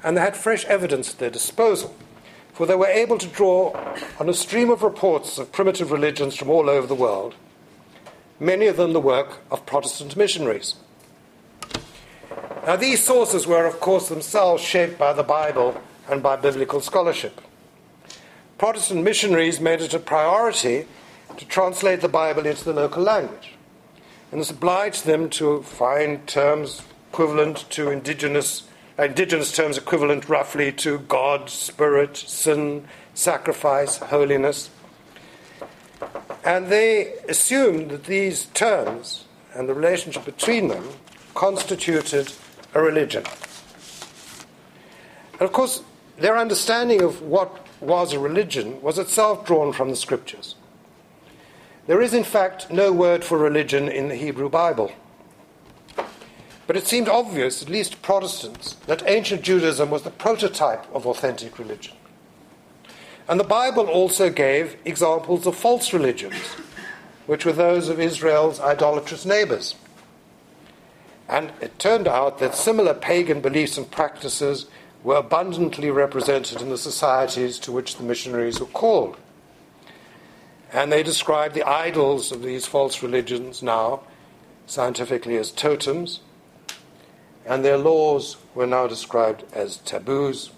And 0.05 0.17
they 0.17 0.21
had 0.21 0.37
fresh 0.37 0.65
evidence 0.67 1.13
at 1.13 1.19
their 1.19 1.31
disposal, 1.31 1.95
for 2.53 2.67
they 2.67 2.75
were 2.75 2.87
able 2.87 3.17
to 3.19 3.27
draw 3.27 3.73
on 4.19 4.29
a 4.29 4.35
stream 4.35 4.71
of 4.71 4.83
reports 4.83 5.39
of 5.39 5.51
primitive 5.51 5.91
religions 5.91 6.37
from 6.37 6.51
all 6.51 6.69
over 6.69 6.87
the 6.87 6.95
world, 6.95 7.35
many 8.39 8.67
of 8.67 8.77
them 8.77 8.93
the 8.93 9.01
work 9.01 9.39
of 9.51 9.65
Protestant 9.65 10.17
missionaries. 10.17 10.75
Now, 12.67 12.77
these 12.77 13.03
sources 13.03 13.47
were, 13.47 13.65
of 13.65 13.81
course, 13.81 14.11
themselves 14.11 14.63
shaped 14.63 14.99
by 14.99 15.15
the 15.15 15.23
Bible 15.23 15.81
and 16.09 16.23
by 16.23 16.37
biblical 16.37 16.81
scholarship. 16.81 17.41
Protestant 18.59 19.03
missionaries 19.03 19.61
made 19.61 19.81
it 19.81 19.95
a 19.95 19.99
priority 19.99 20.87
to 21.37 21.45
translate 21.47 22.01
the 22.01 22.09
Bible 22.09 22.47
into 22.47 22.65
the 22.65 22.73
local 22.73 23.03
language 23.03 23.55
and 24.31 24.41
this 24.41 24.51
obliged 24.51 25.07
them 25.07 25.29
to 25.29 25.63
find 25.63 26.27
terms 26.27 26.83
equivalent 27.11 27.69
to 27.71 27.91
indigenous, 27.91 28.63
uh, 28.99 29.05
indigenous 29.05 29.53
terms 29.53 29.77
equivalent 29.77 30.29
roughly 30.29 30.71
to 30.71 30.99
God, 31.01 31.51
spirit, 31.51 32.17
sin, 32.17 32.87
sacrifice, 33.13 33.97
holiness. 33.99 34.71
And 36.45 36.69
they 36.69 37.15
assumed 37.29 37.91
that 37.91 38.05
these 38.05 38.47
terms 38.47 39.25
and 39.53 39.69
the 39.69 39.75
relationship 39.75 40.25
between 40.25 40.69
them 40.69 40.89
constituted 41.35 42.33
a 42.73 42.81
religion. 42.81 43.25
And 45.33 45.43
of 45.43 45.53
course, 45.53 45.83
their 46.21 46.37
understanding 46.37 47.03
of 47.03 47.23
what 47.23 47.67
was 47.81 48.13
a 48.13 48.19
religion 48.19 48.81
was 48.83 48.99
itself 48.99 49.47
drawn 49.47 49.73
from 49.73 49.91
the 49.91 49.97
scriptures. 49.97 50.55
There 51.87 52.03
is, 52.03 52.15
in 52.15 52.25
fact, 52.25 52.71
no 52.71 52.93
word 52.93 53.25
for 53.25 53.39
religion 53.39 53.89
in 53.89 54.09
the 54.09 54.17
Hebrew 54.17 54.49
Bible. 54.49 54.93
But 56.67 56.77
it 56.77 56.87
seemed 56.87 57.09
obvious, 57.09 57.63
at 57.63 57.69
least 57.69 57.93
to 57.93 57.99
Protestants, 57.99 58.75
that 58.87 59.03
ancient 59.07 59.43
Judaism 59.43 59.91
was 59.91 60.03
the 60.03 60.11
prototype 60.11 60.85
of 60.95 61.07
authentic 61.07 61.59
religion. 61.59 61.95
And 63.27 63.41
the 63.41 63.45
Bible 63.45 63.89
also 63.89 64.31
gave 64.31 64.77
examples 64.85 65.47
of 65.47 65.57
false 65.57 65.93
religions, 65.93 66.37
which 67.27 67.45
were 67.45 67.53
those 67.53 67.89
of 67.89 67.99
Israel's 67.99 68.61
idolatrous 68.61 69.25
neighbors. 69.25 69.75
And 71.29 71.53
it 71.61 71.79
turned 71.79 72.07
out 72.07 72.39
that 72.39 72.55
similar 72.55 72.93
pagan 72.93 73.41
beliefs 73.41 73.79
and 73.79 73.91
practices 73.91 74.67
were 75.03 75.17
abundantly 75.17 75.91
represented 75.91 76.61
in 76.61 76.69
the 76.69 76.79
societies 76.79 77.59
to 77.59 77.73
which 77.73 77.97
the 77.97 78.03
missionaries 78.03 78.61
were 78.61 78.67
called. 78.67 79.17
And 80.73 80.93
they 80.93 81.03
describe 81.03 81.53
the 81.53 81.69
idols 81.69 82.31
of 82.31 82.43
these 82.43 82.67
false 82.67 83.03
religions 83.03 83.63
now 83.63 84.03
scientifically 84.67 85.37
as 85.37 85.51
totems, 85.51 86.21
and 87.45 87.65
their 87.65 87.79
laws 87.79 88.37
were 88.55 88.67
now 88.67 88.87
described 88.87 89.43
as 89.53 89.79
taboos. 89.79 90.51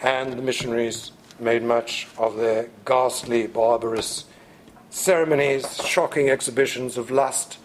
And 0.00 0.32
the 0.34 0.42
missionaries 0.42 1.10
made 1.40 1.64
much 1.64 2.06
of 2.16 2.36
their 2.36 2.68
ghastly, 2.84 3.48
barbarous 3.48 4.26
ceremonies, 4.90 5.84
shocking 5.84 6.28
exhibitions 6.28 6.96
of 6.96 7.10
lust, 7.10 7.58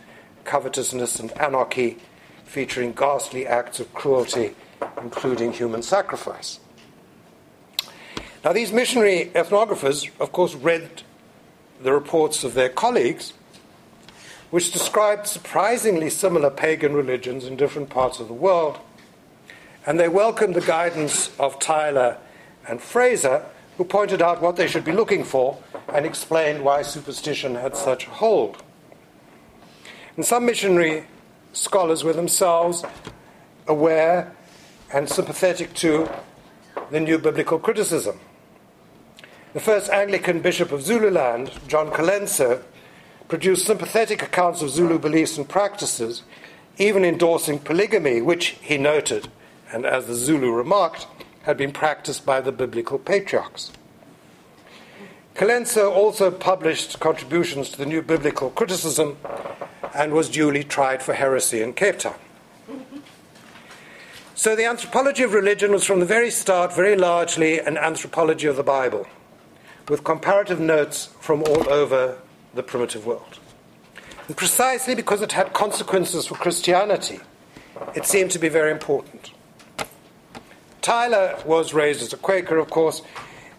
covetousness, 0.46 1.19
and 1.19 1.31
anarchy, 1.34 1.98
featuring 2.46 2.93
ghastly 2.93 3.46
acts 3.46 3.79
of 3.79 3.93
cruelty, 3.93 4.55
including 5.01 5.53
human 5.53 5.81
sacrifice. 5.81 6.60
Now, 8.43 8.53
these 8.53 8.72
missionary 8.72 9.31
ethnographers, 9.36 10.10
of 10.19 10.31
course, 10.31 10.55
read 10.55 11.03
the 11.81 11.91
reports 11.91 12.43
of 12.43 12.53
their 12.53 12.69
colleagues, 12.69 13.34
which 14.51 14.72
described 14.72 15.27
surprisingly 15.27 16.10
similar 16.10 16.50
pagan 16.50 16.93
religions 16.93 17.46
in 17.46 17.57
different 17.57 17.89
parts 17.89 18.19
of 18.19 18.27
the 18.27 18.34
world, 18.34 18.79
and 19.86 20.00
they 20.00 20.07
welcomed 20.07 20.55
the 20.55 20.62
guidance 20.62 21.38
of 21.39 21.60
Tylor 21.60 22.17
and 22.67 22.81
Frazer, 22.81 23.46
who 23.77 23.84
pointed 23.84 24.22
out 24.22 24.41
what 24.41 24.55
they 24.55 24.67
should 24.67 24.86
be 24.86 24.91
looking 24.91 25.24
for 25.24 25.57
and 25.93 26.05
explained 26.05 26.63
why 26.63 26.81
superstition 26.81 27.55
had 27.55 27.75
such 27.75 28.07
a 28.07 28.10
hold. 28.10 28.63
And 30.15 30.25
some 30.25 30.46
missionary 30.46 31.05
scholars 31.53 32.03
were 32.03 32.13
themselves 32.13 32.84
aware 33.67 34.36
and 34.94 35.10
sympathetic 35.10 35.74
to 35.75 36.10
the 36.91 37.00
new 37.00 37.17
biblical 37.17 37.60
criticism. 37.60 38.20
The 39.53 39.60
first 39.60 39.89
Anglican 39.89 40.41
bishop 40.41 40.72
of 40.72 40.82
Zululand, 40.82 41.51
John 41.67 41.89
Colenso, 41.89 42.62
produced 43.27 43.65
sympathetic 43.65 44.22
accounts 44.22 44.62
of 44.62 44.70
Zulu 44.70 45.00
beliefs 45.00 45.38
and 45.38 45.48
practices, 45.48 46.24
even 46.77 47.03
endorsing 47.03 47.60
polygamy, 47.60 48.22
which 48.22 48.58
he 48.62 48.77
noted, 48.77 49.29
and 49.72 49.86
as 49.86 50.06
the 50.06 50.15
Zulu 50.15 50.51
remarked, 50.51 51.08
had 51.44 51.58
been 51.58 51.72
practiced 51.72 52.25
by 52.25 52.39
the 52.39 52.51
biblical 52.51 53.00
patriarchs. 53.00 53.72
Colenso 55.36 55.91
also 55.91 56.32
published 56.32 57.00
contributions 57.00 57.70
to 57.70 57.77
the 57.77 57.86
new 57.86 58.01
biblical 58.01 58.50
criticism 58.50 59.17
and 59.94 60.13
was 60.13 60.29
duly 60.29 60.63
tried 60.63 61.01
for 61.01 61.13
heresy 61.13 61.62
in 61.62 61.74
Cape 61.74 62.00
Town. 62.00 62.15
So 64.38 64.56
the 64.56 64.65
anthropology 64.65 65.24
of 65.24 65.34
religion 65.34 65.72
was 65.72 65.84
from 65.84 66.00
the 66.00 66.06
very 66.06 66.29
start 66.29 66.72
very 66.72 66.96
largely 66.96 67.58
an 67.58 67.75
anthropology 67.75 68.46
of 68.46 68.56
the 68.56 68.62
Bible, 68.62 69.08
with 69.89 70.03
comparative 70.03 70.60
notes 70.60 71.10
from 71.20 71.41
all 71.41 71.67
over 71.67 72.20
the 72.53 72.62
primitive 72.62 73.03
world. 73.03 73.39
And 74.27 74.38
precisely 74.38 74.94
because 74.94 75.24
it 75.24 75.32
had 75.32 75.53
consequences 75.53 76.27
for 76.27 76.36
Christianity, 76.36 77.20
it 77.96 78.06
seemed 78.06 78.29
to 78.29 78.38
be 78.38 78.48
very 78.48 78.70
important. 78.70 79.32
Tylor 80.84 81.41
was 81.44 81.74
raised 81.74 82.03
as 82.03 82.13
a 82.13 82.17
Quaker, 82.17 82.58
of 82.58 82.70
course, 82.70 83.01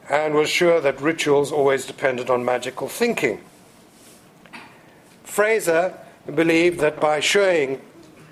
and 0.09 0.33
was 0.33 0.49
sure 0.49 0.81
that 0.81 1.01
rituals 1.01 1.51
always 1.51 1.87
depended 1.87 2.31
on 2.31 2.45
magical 2.45 2.87
thinking. 2.87 3.41
Frazer 5.25 5.99
believed 6.33 6.79
that 6.79 7.01
by 7.01 7.19
showing 7.19 7.81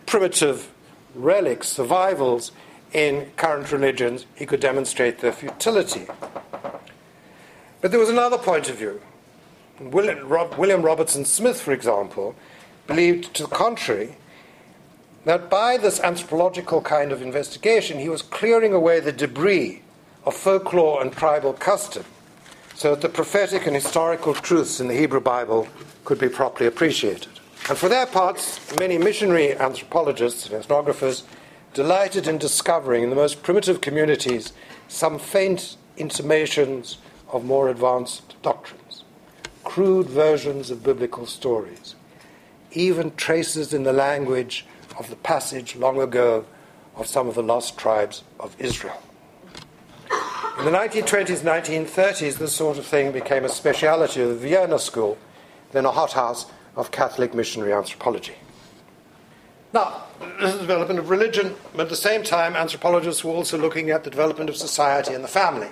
primitive 0.06 0.70
relics, 1.16 1.68
survivals 1.68 2.52
in 2.92 3.30
current 3.36 3.72
religions, 3.72 4.26
he 4.34 4.46
could 4.46 4.60
demonstrate 4.60 5.18
their 5.18 5.32
futility. 5.32 6.06
But 7.80 7.90
there 7.90 8.00
was 8.00 8.08
another 8.08 8.38
point 8.38 8.68
of 8.70 8.76
view. 8.76 9.00
William, 9.80 10.28
William 10.56 10.82
Robertson 10.82 11.24
Smith, 11.24 11.60
for 11.60 11.72
example, 11.72 12.34
believed 12.86 13.34
to 13.34 13.42
the 13.42 13.48
contrary 13.48 14.16
that 15.24 15.50
by 15.50 15.76
this 15.76 16.00
anthropological 16.00 16.80
kind 16.80 17.12
of 17.12 17.20
investigation, 17.20 17.98
he 17.98 18.08
was 18.08 18.22
clearing 18.22 18.72
away 18.72 19.00
the 19.00 19.12
debris 19.12 19.82
of 20.24 20.34
folklore 20.34 21.02
and 21.02 21.12
tribal 21.12 21.52
custom 21.52 22.04
so 22.74 22.90
that 22.90 23.00
the 23.00 23.08
prophetic 23.08 23.66
and 23.66 23.74
historical 23.74 24.34
truths 24.34 24.80
in 24.80 24.88
the 24.88 24.94
Hebrew 24.94 25.20
Bible 25.20 25.66
could 26.04 26.18
be 26.18 26.28
properly 26.28 26.66
appreciated. 26.66 27.40
And 27.68 27.76
for 27.76 27.88
their 27.88 28.06
parts, 28.06 28.60
many 28.78 28.96
missionary 28.96 29.52
anthropologists 29.56 30.48
and 30.48 30.62
ethnographers 30.62 31.24
delighted 31.74 32.28
in 32.28 32.38
discovering 32.38 33.02
in 33.02 33.10
the 33.10 33.16
most 33.16 33.42
primitive 33.42 33.80
communities 33.80 34.52
some 34.86 35.18
faint 35.18 35.76
intimations 35.96 36.98
of 37.32 37.44
more 37.44 37.68
advanced 37.68 38.40
doctrines, 38.40 39.02
crude 39.64 40.06
versions 40.06 40.70
of 40.70 40.84
biblical 40.84 41.26
stories, 41.26 41.96
even 42.70 43.12
traces 43.16 43.74
in 43.74 43.82
the 43.82 43.92
language 43.92 44.64
of 44.96 45.10
the 45.10 45.16
passage 45.16 45.74
long 45.74 46.00
ago 46.00 46.44
of 46.94 47.08
some 47.08 47.26
of 47.26 47.34
the 47.34 47.42
lost 47.42 47.76
tribes 47.76 48.22
of 48.38 48.54
Israel. 48.60 49.02
In 50.58 50.64
the 50.64 50.70
1920s, 50.70 51.40
1930s, 51.40 52.38
this 52.38 52.54
sort 52.54 52.78
of 52.78 52.86
thing 52.86 53.10
became 53.10 53.44
a 53.44 53.48
speciality 53.48 54.22
of 54.22 54.28
the 54.28 54.34
Vienna 54.36 54.78
School, 54.78 55.18
then 55.72 55.84
a 55.84 55.90
hothouse 55.90 56.46
of 56.76 56.90
Catholic 56.90 57.34
missionary 57.34 57.72
anthropology. 57.72 58.34
Now, 59.72 60.04
this 60.40 60.50
is 60.50 60.54
the 60.54 60.60
development 60.60 61.00
of 61.00 61.10
religion, 61.10 61.54
but 61.72 61.82
at 61.82 61.88
the 61.88 61.96
same 61.96 62.22
time, 62.22 62.54
anthropologists 62.54 63.24
were 63.24 63.32
also 63.32 63.58
looking 63.58 63.90
at 63.90 64.04
the 64.04 64.10
development 64.10 64.48
of 64.48 64.56
society 64.56 65.12
and 65.12 65.24
the 65.24 65.28
family 65.28 65.68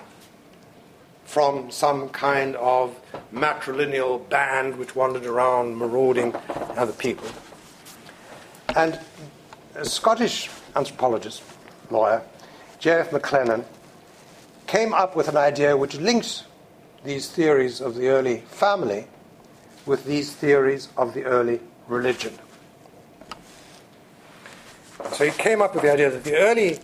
from 1.25 1.71
some 1.71 2.09
kind 2.09 2.55
of 2.57 2.95
matrilineal 3.33 4.27
band 4.29 4.77
which 4.77 4.95
wandered 4.95 5.25
around 5.25 5.75
marauding 5.75 6.35
other 6.75 6.93
people. 6.93 7.27
And 8.75 8.99
a 9.75 9.85
Scottish 9.85 10.49
anthropologist, 10.75 11.41
lawyer, 11.89 12.21
J.F. 12.79 13.11
McLennan, 13.11 13.63
came 14.67 14.93
up 14.93 15.15
with 15.15 15.27
an 15.27 15.37
idea 15.37 15.75
which 15.75 15.95
links 15.97 16.43
these 17.03 17.29
theories 17.29 17.81
of 17.81 17.95
the 17.95 18.07
early 18.07 18.41
family 18.47 19.07
with 19.85 20.05
these 20.05 20.33
theories 20.33 20.89
of 20.97 21.13
the 21.13 21.23
early 21.23 21.59
religion. 21.87 22.33
So 25.11 25.25
he 25.25 25.31
came 25.31 25.61
up 25.61 25.73
with 25.73 25.83
the 25.83 25.91
idea 25.93 26.09
that 26.09 26.23
the 26.23 26.37
early 26.37 26.79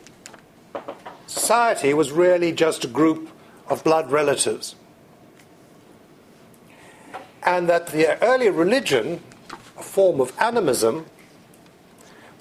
society 1.27 1.93
was 1.93 2.12
really 2.12 2.51
just 2.51 2.84
a 2.86 2.88
group 2.88 3.29
of 3.67 3.84
blood 3.84 4.12
relatives. 4.12 4.75
And 7.43 7.67
that 7.70 7.88
the 7.88 8.22
early 8.24 8.50
religion, 8.50 9.22
a 9.77 9.84
form 9.84 10.22
of 10.22 10.31
animism, 10.39 11.05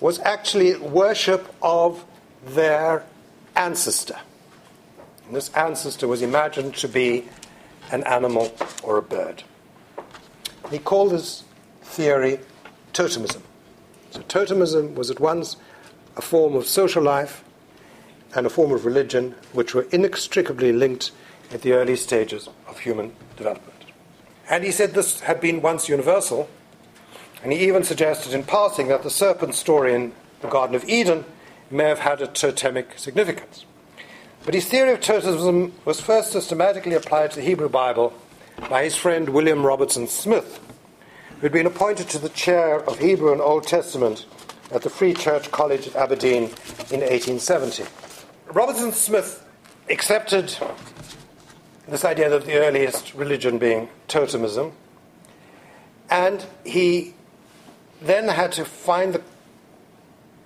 was 0.00 0.18
actually 0.20 0.76
worship 0.76 1.54
of 1.62 2.04
their 2.44 3.04
ancestor. 3.56 4.18
And 5.26 5.36
this 5.36 5.50
ancestor 5.54 6.08
was 6.08 6.22
imagined 6.22 6.74
to 6.76 6.88
be 6.88 7.28
an 7.90 8.02
animal 8.04 8.52
or 8.82 8.98
a 8.98 9.02
bird. 9.02 9.42
He 10.70 10.78
called 10.78 11.12
his 11.12 11.44
theory 11.82 12.38
totemism. 12.92 13.42
So, 14.10 14.22
totemism 14.22 14.94
was 14.94 15.10
at 15.10 15.20
once 15.20 15.56
a 16.16 16.22
form 16.22 16.54
of 16.54 16.66
social 16.66 17.02
life 17.02 17.44
and 18.34 18.46
a 18.46 18.50
form 18.50 18.72
of 18.72 18.84
religion 18.84 19.34
which 19.52 19.74
were 19.74 19.86
inextricably 19.90 20.72
linked 20.72 21.10
at 21.52 21.62
the 21.62 21.72
early 21.72 21.96
stages 21.96 22.48
of 22.68 22.80
human 22.80 23.12
development. 23.36 23.74
And 24.48 24.64
he 24.64 24.70
said 24.70 24.94
this 24.94 25.20
had 25.20 25.40
been 25.40 25.62
once 25.62 25.88
universal, 25.88 26.48
and 27.42 27.52
he 27.52 27.66
even 27.66 27.84
suggested 27.84 28.32
in 28.32 28.44
passing 28.44 28.88
that 28.88 29.02
the 29.02 29.10
serpent 29.10 29.54
story 29.54 29.94
in 29.94 30.12
the 30.40 30.48
Garden 30.48 30.76
of 30.76 30.84
Eden 30.88 31.24
may 31.70 31.84
have 31.84 32.00
had 32.00 32.20
a 32.20 32.26
totemic 32.26 32.98
significance. 32.98 33.64
But 34.44 34.54
his 34.54 34.66
theory 34.66 34.92
of 34.92 35.00
totemism 35.00 35.72
was 35.84 36.00
first 36.00 36.32
systematically 36.32 36.94
applied 36.94 37.30
to 37.32 37.36
the 37.36 37.46
Hebrew 37.46 37.68
Bible 37.68 38.12
by 38.68 38.84
his 38.84 38.96
friend 38.96 39.28
William 39.28 39.64
Robertson 39.64 40.06
Smith, 40.06 40.60
who 41.36 41.40
had 41.40 41.52
been 41.52 41.66
appointed 41.66 42.08
to 42.10 42.18
the 42.18 42.28
chair 42.28 42.80
of 42.84 42.98
Hebrew 42.98 43.32
and 43.32 43.40
Old 43.40 43.66
Testament 43.66 44.26
at 44.72 44.82
the 44.82 44.90
Free 44.90 45.14
Church 45.14 45.50
College 45.50 45.88
at 45.88 45.96
Aberdeen 45.96 46.44
in 46.90 47.00
1870. 47.00 47.84
Robertson 48.52 48.92
Smith 48.92 49.44
accepted 49.88 50.56
this 51.88 52.04
idea 52.04 52.32
of 52.32 52.46
the 52.46 52.58
earliest 52.58 53.14
religion 53.14 53.58
being 53.58 53.88
totemism, 54.08 54.72
and 56.08 56.44
he 56.64 57.14
then 58.00 58.28
had 58.28 58.52
to 58.52 58.64
find 58.64 59.14
the 59.14 59.22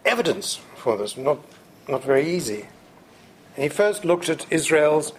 evidence 0.05 0.61
for 0.77 0.96
this, 0.96 1.16
not, 1.16 1.38
not 1.88 2.03
very 2.05 2.29
easy. 2.29 2.66
And 3.57 3.62
he 3.64 3.68
first 3.68 4.05
looked 4.05 4.29
at 4.29 4.50
Israel's 4.50 5.12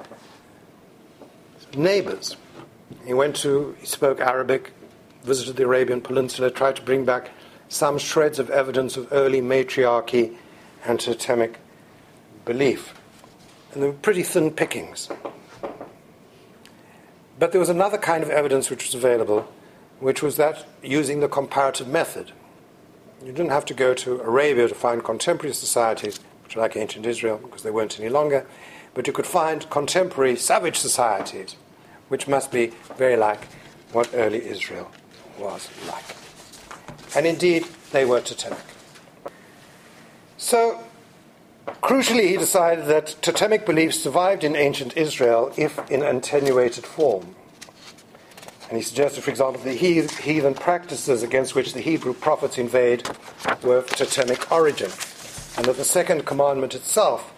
neighbors. 1.75 2.37
He 3.05 3.13
went 3.13 3.35
to, 3.37 3.75
he 3.79 3.85
spoke 3.85 4.19
Arabic, 4.19 4.73
visited 5.23 5.57
the 5.57 5.63
Arabian 5.63 6.01
Peninsula, 6.01 6.49
tried 6.49 6.75
to 6.77 6.81
bring 6.81 7.05
back 7.05 7.29
some 7.69 7.99
shreds 7.99 8.39
of 8.39 8.49
evidence 8.49 8.97
of 8.97 9.11
early 9.11 9.41
matriarchy 9.41 10.37
and 10.83 10.99
totemic 10.99 11.59
belief. 12.45 12.99
And 13.73 13.83
they 13.83 13.87
were 13.87 13.93
pretty 13.93 14.23
thin 14.23 14.51
pickings. 14.51 15.09
But 17.37 17.51
there 17.51 17.59
was 17.59 17.69
another 17.69 17.97
kind 17.97 18.23
of 18.23 18.29
evidence 18.29 18.69
which 18.69 18.85
was 18.85 18.95
available, 18.95 19.51
which 19.99 20.23
was 20.23 20.37
that 20.37 20.65
using 20.81 21.19
the 21.19 21.27
comparative 21.27 21.87
method. 21.87 22.31
You 23.21 23.31
didn't 23.31 23.51
have 23.51 23.65
to 23.65 23.73
go 23.73 23.93
to 23.93 24.21
Arabia 24.21 24.67
to 24.67 24.75
find 24.75 25.03
contemporary 25.03 25.53
societies, 25.53 26.19
which 26.43 26.55
are 26.55 26.61
like 26.61 26.75
ancient 26.75 27.05
Israel, 27.05 27.37
because 27.37 27.61
they 27.61 27.71
weren't 27.71 27.99
any 27.99 28.09
longer, 28.09 28.47
but 28.93 29.05
you 29.05 29.13
could 29.13 29.27
find 29.27 29.69
contemporary 29.69 30.35
savage 30.35 30.77
societies 30.77 31.55
which 32.09 32.27
must 32.27 32.51
be 32.51 32.67
very 32.97 33.17
like 33.17 33.45
what 33.91 34.09
early 34.13 34.45
Israel 34.45 34.91
was 35.39 35.69
like. 35.87 36.03
And 37.15 37.25
indeed, 37.25 37.65
they 37.91 38.05
were 38.05 38.21
totemic. 38.21 38.59
So, 40.37 40.83
crucially, 41.81 42.27
he 42.27 42.37
decided 42.37 42.85
that 42.85 43.15
totemic 43.21 43.65
beliefs 43.65 43.99
survived 43.99 44.43
in 44.43 44.55
ancient 44.55 44.97
Israel 44.97 45.51
if 45.57 45.79
in 45.89 46.03
attenuated 46.03 46.85
form. 46.85 47.35
And 48.67 48.77
he 48.77 48.83
suggested, 48.83 49.23
for 49.23 49.29
example, 49.29 49.61
the 49.61 49.73
heathen 49.73 50.53
practices 50.55 51.23
against 51.23 51.55
which 51.55 51.73
the 51.73 51.81
Hebrew 51.81 52.13
prophets 52.13 52.57
invade 52.57 53.07
were 53.63 53.77
of 53.77 53.87
totemic 53.87 54.51
origin, 54.51 54.91
and 55.55 55.65
that 55.65 55.77
the 55.77 55.85
second 55.85 56.25
commandment 56.25 56.73
itself 56.73 57.31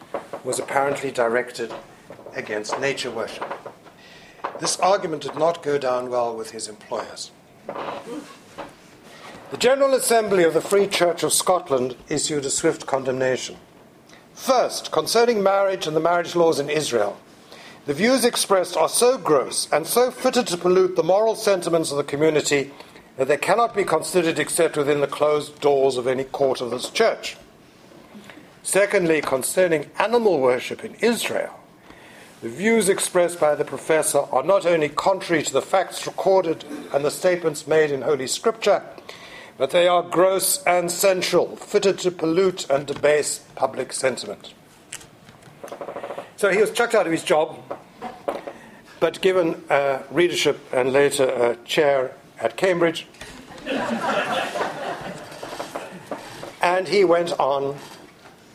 was 0.44 0.58
apparently 0.58 1.12
directed 1.12 1.74
against 2.34 2.80
nature 2.80 3.12
worship. 3.12 3.46
This 4.60 4.80
argument 4.80 5.24
did 5.24 5.36
not 5.36 5.64
go 5.64 5.78
down 5.78 6.10
well 6.10 6.36
with 6.36 6.52
his 6.52 6.68
employers. 6.68 7.32
The 9.50 9.58
General 9.58 9.94
Assembly 9.94 10.44
of 10.44 10.54
the 10.54 10.62
Free 10.62 10.88
Church 10.88 11.24
of 11.24 11.32
Scotland 11.32 11.96
issued 12.10 12.46
a 12.46 12.50
swift 12.50 12.86
condemnation. 12.86 13.58
First, 14.34 14.92
concerning 14.92 15.42
marriage 15.42 15.88
and 15.88 15.96
the 15.96 16.02
marriage 16.02 16.36
laws 16.36 16.60
in 16.60 16.70
Israel, 16.70 17.18
the 17.86 17.94
views 17.94 18.26
expressed 18.26 18.76
are 18.76 18.90
so 18.90 19.18
gross 19.18 19.68
and 19.72 19.88
so 19.88 20.12
fitted 20.12 20.48
to 20.48 20.58
pollute 20.58 20.96
the 20.96 21.04
moral 21.04 21.36
sentiments 21.36 21.92
of 21.92 21.98
the 21.98 22.04
community 22.04 22.72
that 23.16 23.28
they 23.30 23.38
cannot 23.38 23.74
be 23.74 23.84
considered 23.84 24.38
except 24.38 24.76
within 24.78 25.02
the 25.02 25.08
closed 25.08 25.60
doors 25.62 25.98
of 25.98 26.06
any 26.06 26.24
court 26.24 26.62
of 26.62 26.70
this 26.70 26.90
church. 26.90 27.38
Secondly, 28.62 29.22
concerning 29.22 29.90
animal 29.98 30.40
worship 30.40 30.84
in 30.84 30.96
Israel, 30.96 31.57
the 32.42 32.50
views 32.50 32.90
expressed 32.90 33.40
by 33.40 33.56
the 33.56 33.66
professor 33.66 34.20
are 34.32 34.44
not 34.44 34.66
only 34.66 34.90
contrary 34.90 35.44
to 35.44 35.54
the 35.54 35.62
facts 35.62 36.06
recorded 36.06 36.64
and 36.94 37.04
the 37.04 37.12
statements 37.12 37.68
made 37.68 37.92
in 37.92 38.04
Holy 38.04 38.28
Scripture, 38.28 38.84
but 39.58 39.72
they 39.72 39.88
are 39.88 40.04
gross 40.04 40.64
and 40.64 40.92
sensual, 40.92 41.56
fitted 41.56 41.98
to 42.00 42.12
pollute 42.12 42.70
and 42.70 42.86
debase 42.86 43.40
public 43.56 43.92
sentiment. 43.92 44.54
So 46.36 46.50
he 46.52 46.60
was 46.60 46.72
chucked 46.72 46.94
out 46.94 47.08
of 47.08 47.12
his 47.12 47.24
job, 47.24 47.60
but 49.00 49.20
given 49.22 49.64
uh, 49.70 50.04
readership 50.12 50.60
and 50.72 50.94
later 50.94 51.26
a 51.26 51.56
chair 51.66 52.16
at 52.40 52.56
Cambridge. 52.56 53.08
And 56.62 56.88
he 56.88 57.06
went 57.06 57.32
on 57.40 57.78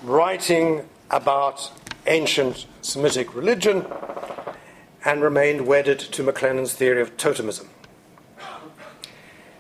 writing 0.03 0.87
about 1.11 1.73
ancient 2.07 2.67
Semitic 2.81 3.35
religion 3.35 3.87
and 5.05 5.23
remained 5.23 5.67
wedded 5.67 5.99
to 5.99 6.23
McLennan's 6.23 6.75
theory 6.75 7.01
of 7.01 7.17
totemism. 7.17 7.67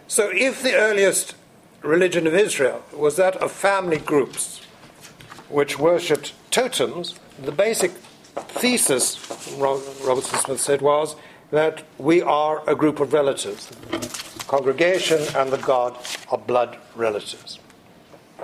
So, 0.06 0.30
if 0.32 0.62
the 0.62 0.74
earliest 0.74 1.34
religion 1.82 2.26
of 2.26 2.34
Israel 2.34 2.84
was 2.92 3.16
that 3.16 3.36
of 3.36 3.50
family 3.50 3.98
groups 3.98 4.60
which 5.48 5.78
worshipped 5.78 6.32
totems, 6.50 7.18
the 7.42 7.52
basic 7.52 7.92
thesis, 8.36 9.18
Robertson 9.58 10.38
Smith 10.38 10.60
said, 10.60 10.80
was 10.80 11.16
that 11.50 11.84
we 11.98 12.22
are 12.22 12.62
a 12.68 12.74
group 12.74 13.00
of 13.00 13.12
relatives. 13.12 13.66
The 13.66 14.44
congregation 14.46 15.20
and 15.36 15.50
the 15.50 15.58
God 15.58 15.98
are 16.30 16.38
blood 16.38 16.78
relatives. 16.94 17.58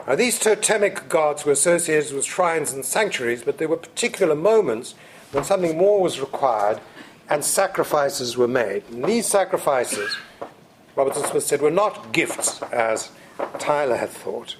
Now, 0.07 0.15
these 0.15 0.39
totemic 0.39 1.09
gods 1.09 1.45
were 1.45 1.53
associated 1.53 2.15
with 2.15 2.25
shrines 2.25 2.73
and 2.73 2.85
sanctuaries, 2.85 3.43
but 3.43 3.59
there 3.59 3.69
were 3.69 3.77
particular 3.77 4.35
moments 4.35 4.95
when 5.33 5.45
something 5.45 5.77
more 5.77 6.01
was 6.01 6.21
required 6.21 6.81
and 7.29 7.45
sacrifices 7.45 8.37
were 8.37 8.49
made. 8.49 8.85
And 8.91 9.05
these 9.05 9.27
sacrifices, 9.27 10.17
Robertson 10.97 11.25
Smith 11.25 11.45
said, 11.45 11.61
were 11.61 11.71
not 11.71 12.13
gifts, 12.13 12.63
as 12.73 13.11
Tylor 13.59 13.97
had 13.97 14.11
thought. 14.11 14.57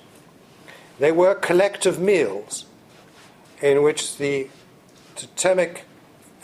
They 0.99 1.13
were 1.13 1.35
collective 1.35 1.99
meals 1.99 2.67
in 3.63 3.83
which 3.83 4.19
the 4.19 4.49
totemic 5.17 5.85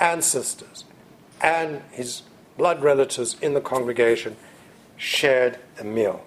ancestors 0.00 0.84
and 1.40 1.82
his 1.90 2.22
blood 2.56 2.82
relatives 2.82 3.36
in 3.40 3.54
the 3.54 3.60
congregation 3.60 4.36
shared 4.96 5.58
a 5.78 5.84
meal. 5.84 6.24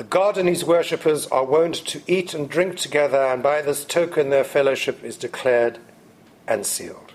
The 0.00 0.06
God 0.06 0.38
and 0.38 0.48
his 0.48 0.64
worshippers 0.64 1.26
are 1.26 1.44
wont 1.44 1.74
to 1.88 2.00
eat 2.06 2.32
and 2.32 2.48
drink 2.48 2.78
together, 2.78 3.22
and 3.22 3.42
by 3.42 3.60
this 3.60 3.84
token 3.84 4.30
their 4.30 4.44
fellowship 4.44 5.04
is 5.04 5.18
declared 5.18 5.78
and 6.48 6.64
sealed. 6.64 7.12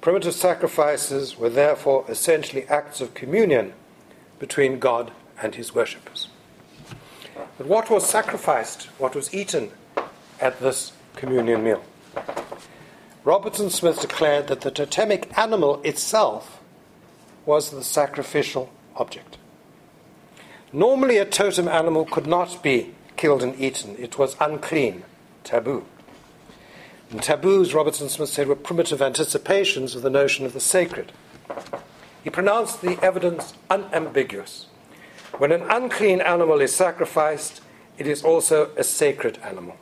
Primitive 0.00 0.34
sacrifices 0.34 1.38
were 1.38 1.48
therefore 1.48 2.04
essentially 2.08 2.66
acts 2.66 3.00
of 3.00 3.14
communion 3.14 3.72
between 4.40 4.80
God 4.80 5.12
and 5.40 5.54
his 5.54 5.76
worshippers. 5.76 6.26
But 7.56 7.68
what 7.68 7.88
was 7.88 8.04
sacrificed, 8.04 8.86
what 8.98 9.14
was 9.14 9.32
eaten 9.32 9.70
at 10.40 10.58
this 10.58 10.90
communion 11.14 11.62
meal? 11.62 11.84
Robertson 13.22 13.70
Smith 13.70 14.00
declared 14.00 14.48
that 14.48 14.62
the 14.62 14.72
totemic 14.72 15.38
animal 15.38 15.80
itself 15.84 16.60
was 17.46 17.70
the 17.70 17.84
sacrificial 17.84 18.72
object. 18.96 19.37
Normally, 20.72 21.16
a 21.16 21.24
totem 21.24 21.68
animal 21.68 22.04
could 22.04 22.26
not 22.26 22.62
be 22.62 22.94
killed 23.16 23.42
and 23.42 23.58
eaten, 23.60 23.96
it 23.98 24.18
was 24.18 24.36
unclean, 24.40 25.02
taboo. 25.44 25.84
And 27.10 27.22
taboos, 27.22 27.74
Robertson 27.74 28.08
Smith 28.08 28.28
said, 28.28 28.48
were 28.48 28.54
primitive 28.54 29.00
anticipations 29.00 29.94
of 29.94 30.02
the 30.02 30.10
notion 30.10 30.44
of 30.44 30.52
the 30.52 30.60
sacred. 30.60 31.12
He 32.22 32.30
pronounced 32.30 32.82
the 32.82 33.02
evidence 33.02 33.54
unambiguous. 33.70 34.66
When 35.38 35.52
an 35.52 35.62
unclean 35.62 36.20
animal 36.20 36.60
is 36.60 36.74
sacrificed, 36.74 37.62
it 37.96 38.06
is 38.06 38.22
also 38.22 38.70
a 38.76 38.84
sacred 38.84 39.38
animal. 39.42 39.76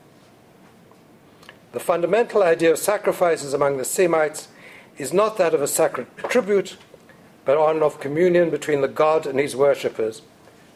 The 1.73 1.81
fundamental 1.81 2.43
idea 2.43 2.71
of 2.71 2.79
sacrifices 2.79 3.53
among 3.53 3.77
the 3.77 3.85
Semites 3.85 4.49
is 4.99 5.13
not 5.13 5.37
that 5.37 5.53
of 5.53 5.61
a 5.61 5.69
sacred 5.69 6.07
tribute, 6.17 6.77
but 7.45 7.59
one 7.59 7.83
of 7.83 8.01
communion 8.01 8.51
between 8.51 8.81
the 8.81 8.89
god 8.89 9.27
and 9.27 9.39
his 9.39 9.57
worshippers 9.57 10.23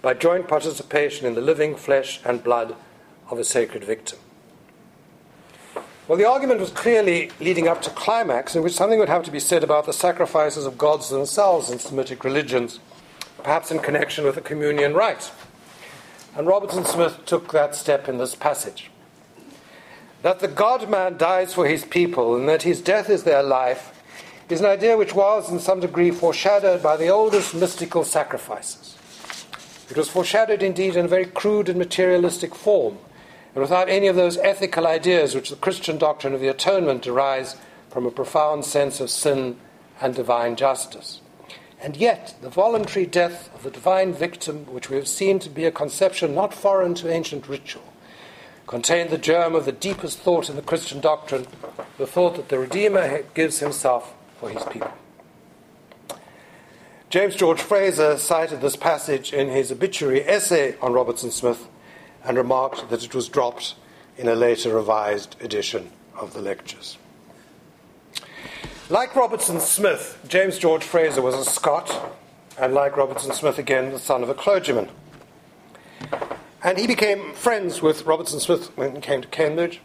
by 0.03 0.15
joint 0.15 0.49
participation 0.49 1.27
in 1.27 1.35
the 1.35 1.41
living 1.41 1.77
flesh 1.77 2.21
and 2.25 2.43
blood 2.43 2.75
of 3.31 3.39
a 3.39 3.45
sacred 3.45 3.85
victim. 3.85 4.19
Well, 6.09 6.19
the 6.19 6.29
argument 6.29 6.61
was 6.61 6.71
clearly 6.71 7.31
leading 7.39 7.69
up 7.69 7.83
to 7.83 7.91
climax 7.91 8.57
in 8.57 8.63
which 8.63 8.73
something 8.73 8.99
would 8.99 9.09
have 9.09 9.23
to 9.25 9.31
be 9.31 9.39
said 9.39 9.63
about 9.63 9.87
the 9.87 9.93
sacrifices 9.93 10.67
of 10.67 10.77
gods 10.77 11.09
themselves 11.09 11.71
in 11.71 11.79
Semitic 11.79 12.25
religions, 12.25 12.81
perhaps 13.45 13.71
in 13.71 13.79
connection 13.79 14.25
with 14.25 14.35
the 14.35 14.41
communion 14.41 14.95
rite. 14.95 15.31
And 16.35 16.47
Robertson 16.47 16.85
Smith 16.85 17.25
took 17.27 17.53
that 17.53 17.75
step 17.75 18.09
in 18.09 18.19
this 18.19 18.35
passage. 18.35 18.91
That 20.23 20.41
the 20.41 20.49
God 20.49 20.91
man 20.91 21.17
dies 21.17 21.55
for 21.55 21.67
his 21.67 21.85
people 21.85 22.35
and 22.35 22.49
that 22.49 22.63
his 22.63 22.81
death 22.81 23.09
is 23.09 23.23
their 23.23 23.43
life 23.43 23.97
is 24.49 24.61
an 24.61 24.67
idea 24.67 24.97
which 24.97 25.15
was, 25.15 25.51
in 25.51 25.61
some 25.61 25.79
degree, 25.79 26.11
foreshadowed 26.11 26.83
by 26.83 26.97
the 26.97 27.09
oldest 27.09 27.55
mystical 27.55 28.05
sacrifices. 28.05 28.99
It 29.91 29.97
was 29.97 30.09
foreshadowed 30.09 30.63
indeed 30.63 30.95
in 30.95 31.07
a 31.07 31.09
very 31.09 31.27
crude 31.27 31.69
and 31.69 31.77
materialistic 31.77 32.55
form, 32.55 32.99
and 33.55 33.63
without 33.63 33.89
any 33.89 34.07
of 34.07 34.15
those 34.15 34.39
ethical 34.39 34.87
ideas 34.87 35.35
which 35.35 35.51
the 35.51 35.57
Christian 35.57 35.99
doctrine 35.99 36.33
of 36.33 36.41
the 36.41 36.49
atonement 36.49 37.03
derives 37.03 37.57
from 37.91 38.07
a 38.07 38.11
profound 38.13 38.65
sense 38.65 39.01
of 39.01 39.11
sin 39.11 39.57
and 40.01 40.15
divine 40.15 40.55
justice. 40.55 41.21
And 41.83 41.97
yet, 41.97 42.35
the 42.41 42.51
voluntary 42.51 43.05
death 43.05 43.53
of 43.55 43.65
the 43.65 43.71
divine 43.71 44.13
victim, 44.13 44.67
which 44.67 44.91
we 44.91 44.97
have 44.97 45.09
seen 45.09 45.41
to 45.41 45.51
be 45.51 45.65
a 45.65 45.73
conception 45.73 46.35
not 46.35 46.55
foreign 46.55 46.95
to 46.97 47.11
ancient 47.11 47.49
ritual, 47.49 47.83
contained 48.69 49.11
the 49.11 49.19
germ 49.19 49.57
of 49.57 49.65
the 49.65 49.73
deepest 49.73 50.19
thought 50.19 50.49
in 50.49 50.55
the 50.55 50.63
Christian 50.63 51.01
doctrine, 51.01 51.47
the 51.99 52.07
thought 52.07 52.37
that 52.37 52.49
the 52.49 52.59
Redeemer 52.61 53.25
gives 53.35 53.59
himself 53.59 54.15
for 54.39 54.51
his 54.51 54.63
people. 54.65 54.93
James 57.11 57.35
George 57.35 57.61
Frazer 57.61 58.17
cited 58.17 58.61
this 58.61 58.77
passage 58.77 59.33
in 59.33 59.49
his 59.49 59.73
obituary 59.73 60.23
essay 60.29 60.77
on 60.81 60.93
Robertson 60.93 61.33
Smith 61.33 61.67
and 62.23 62.37
remarked 62.37 62.89
that 62.89 63.05
it 63.05 63.13
was 63.17 63.29
dropped 63.29 63.75
in 64.17 64.29
a 64.29 64.37
later 64.37 64.77
revised 64.77 65.35
edition 65.43 65.91
of 66.15 66.35
the 66.35 66.41
lectures. 66.41 66.99
Like 68.89 69.17
Robertson 69.17 69.59
Smith, 69.59 70.25
James 70.29 70.57
George 70.57 70.85
Frazer 70.85 71.21
was 71.21 71.35
a 71.35 71.45
Scot, 71.45 72.15
and 72.57 72.75
like 72.75 72.97
Robertson 72.97 73.33
Smith 73.33 73.59
again, 73.59 73.91
the 73.91 73.99
son 73.99 74.23
of 74.23 74.29
a 74.29 74.35
clergyman. 74.35 74.89
And 76.63 76.79
he 76.79 76.87
became 76.87 77.33
friends 77.33 77.83
with 77.83 78.07
Robertson 78.07 78.39
Smith 78.39 78.71
when 78.77 78.95
he 78.95 79.01
came 79.01 79.21
to 79.21 79.29
Cambridge, 79.29 79.81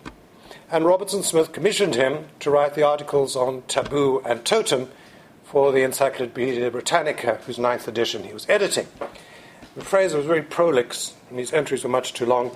and 0.70 0.86
Robertson 0.86 1.24
Smith 1.24 1.54
commissioned 1.54 1.96
him 1.96 2.28
to 2.42 2.52
write 2.52 2.76
the 2.76 2.84
articles 2.84 3.36
on 3.36 3.64
taboo 3.68 4.22
and 4.24 4.46
totem 4.46 4.92
for 5.56 5.72
the 5.72 5.84
Encyclopedia 5.84 6.70
Britannica, 6.70 7.40
whose 7.46 7.58
ninth 7.58 7.88
edition 7.88 8.26
he 8.26 8.34
was 8.34 8.46
editing. 8.50 8.86
The 9.78 9.86
Frazer 9.86 10.18
was 10.18 10.26
very 10.26 10.42
prolix, 10.42 11.14
and 11.30 11.40
his 11.40 11.54
entries 11.54 11.82
were 11.82 11.90
much 11.90 12.12
too 12.12 12.26
long. 12.26 12.52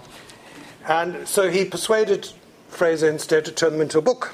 And 0.86 1.26
so 1.26 1.50
he 1.50 1.64
persuaded 1.64 2.30
Frazer 2.68 3.10
instead 3.10 3.46
to 3.46 3.54
turn 3.54 3.72
them 3.72 3.80
into 3.80 4.00
a 4.00 4.02
book. 4.02 4.34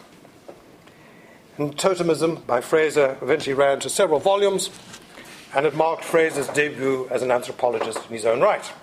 And 1.60 1.78
Totemism 1.78 2.47
by 2.47 2.60
Frazer 2.60 3.19
eventually 3.21 3.54
ran 3.54 3.82
to 3.82 3.88
several 3.88 4.19
volumes, 4.19 4.71
and 5.54 5.67
it 5.67 5.75
marked 5.75 6.04
Frazer's 6.04 6.47
debut 6.47 7.08
as 7.12 7.21
an 7.21 7.30
anthropologist 7.30 7.99
in 8.08 8.15
his 8.15 8.25
own 8.25 8.41
right. 8.41 8.73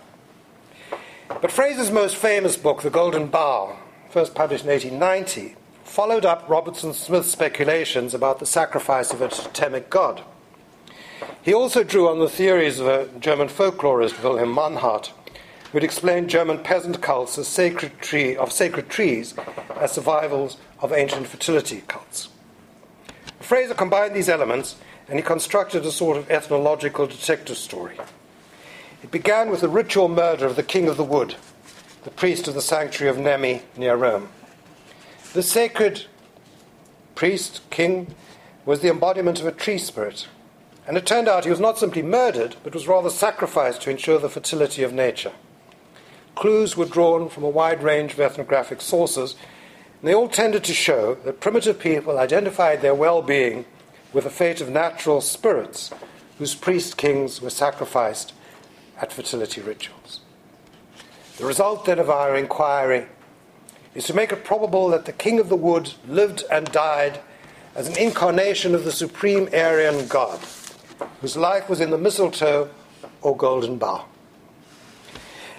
But 1.28 1.50
Frazer's 1.50 1.90
most 1.90 2.14
famous 2.14 2.56
book, 2.56 2.82
The 2.82 2.90
Golden 2.90 3.26
Bough, 3.26 3.76
first 4.10 4.32
published 4.32 4.62
in 4.62 4.70
1890, 4.70 5.56
followed 5.92 6.24
up 6.24 6.48
Robertson 6.48 6.94
Smith's 6.94 7.30
speculations 7.30 8.14
about 8.14 8.38
the 8.38 8.46
sacrifice 8.46 9.12
of 9.12 9.20
a 9.20 9.28
totemic 9.28 9.90
god. 9.90 10.22
He 11.42 11.52
also 11.52 11.84
drew 11.84 12.08
on 12.08 12.18
the 12.18 12.30
theories 12.30 12.80
of 12.80 12.86
a 12.86 13.08
German 13.20 13.48
folklorist, 13.48 14.22
Wilhelm 14.22 14.54
Mannhardt, 14.54 15.08
who 15.70 15.76
had 15.76 15.84
explained 15.84 16.30
German 16.30 16.60
peasant 16.60 17.02
cults 17.02 17.36
as 17.36 17.46
sacred 17.46 18.00
tree, 18.00 18.34
of 18.34 18.50
sacred 18.50 18.88
trees 18.88 19.34
as 19.76 19.92
survivals 19.92 20.56
of 20.80 20.94
ancient 20.94 21.26
fertility 21.26 21.82
cults. 21.86 22.30
Frazer 23.40 23.74
combined 23.74 24.16
these 24.16 24.30
elements 24.30 24.76
and 25.08 25.18
he 25.18 25.22
constructed 25.22 25.84
a 25.84 25.92
sort 25.92 26.16
of 26.16 26.30
ethnological 26.30 27.06
detective 27.06 27.58
story. 27.58 27.98
It 29.02 29.10
began 29.10 29.50
with 29.50 29.60
the 29.60 29.68
ritual 29.68 30.08
murder 30.08 30.46
of 30.46 30.56
the 30.56 30.62
king 30.62 30.88
of 30.88 30.96
the 30.96 31.04
wood, 31.04 31.34
the 32.04 32.10
priest 32.10 32.48
of 32.48 32.54
the 32.54 32.62
sanctuary 32.62 33.10
of 33.10 33.22
Nemi 33.22 33.60
near 33.76 33.94
Rome. 33.94 34.30
The 35.32 35.42
sacred 35.42 36.04
priest, 37.14 37.62
king, 37.70 38.14
was 38.66 38.80
the 38.80 38.90
embodiment 38.90 39.40
of 39.40 39.46
a 39.46 39.52
tree 39.52 39.78
spirit. 39.78 40.28
And 40.86 40.96
it 40.96 41.06
turned 41.06 41.26
out 41.26 41.44
he 41.44 41.50
was 41.50 41.60
not 41.60 41.78
simply 41.78 42.02
murdered, 42.02 42.56
but 42.62 42.74
was 42.74 42.86
rather 42.86 43.08
sacrificed 43.08 43.82
to 43.82 43.90
ensure 43.90 44.18
the 44.18 44.28
fertility 44.28 44.82
of 44.82 44.92
nature. 44.92 45.32
Clues 46.34 46.76
were 46.76 46.84
drawn 46.84 47.30
from 47.30 47.44
a 47.44 47.48
wide 47.48 47.82
range 47.82 48.12
of 48.12 48.20
ethnographic 48.20 48.82
sources, 48.82 49.34
and 50.00 50.08
they 50.08 50.14
all 50.14 50.28
tended 50.28 50.64
to 50.64 50.74
show 50.74 51.14
that 51.24 51.40
primitive 51.40 51.78
people 51.78 52.18
identified 52.18 52.82
their 52.82 52.94
well 52.94 53.22
being 53.22 53.64
with 54.12 54.24
the 54.24 54.30
fate 54.30 54.60
of 54.60 54.68
natural 54.68 55.22
spirits 55.22 55.90
whose 56.36 56.54
priest 56.54 56.98
kings 56.98 57.40
were 57.40 57.50
sacrificed 57.50 58.34
at 59.00 59.12
fertility 59.12 59.62
rituals. 59.62 60.20
The 61.38 61.46
result 61.46 61.86
then 61.86 61.98
of 61.98 62.10
our 62.10 62.36
inquiry 62.36 63.06
is 63.94 64.06
to 64.06 64.14
make 64.14 64.32
it 64.32 64.44
probable 64.44 64.88
that 64.88 65.04
the 65.04 65.12
king 65.12 65.38
of 65.38 65.48
the 65.48 65.56
wood 65.56 65.92
lived 66.06 66.44
and 66.50 66.70
died 66.72 67.20
as 67.74 67.88
an 67.88 67.98
incarnation 67.98 68.74
of 68.74 68.84
the 68.84 68.92
supreme 68.92 69.48
Aryan 69.52 70.06
god, 70.06 70.40
whose 71.20 71.36
life 71.36 71.68
was 71.68 71.80
in 71.80 71.90
the 71.90 71.98
mistletoe 71.98 72.70
or 73.20 73.36
golden 73.36 73.78
bough. 73.78 74.06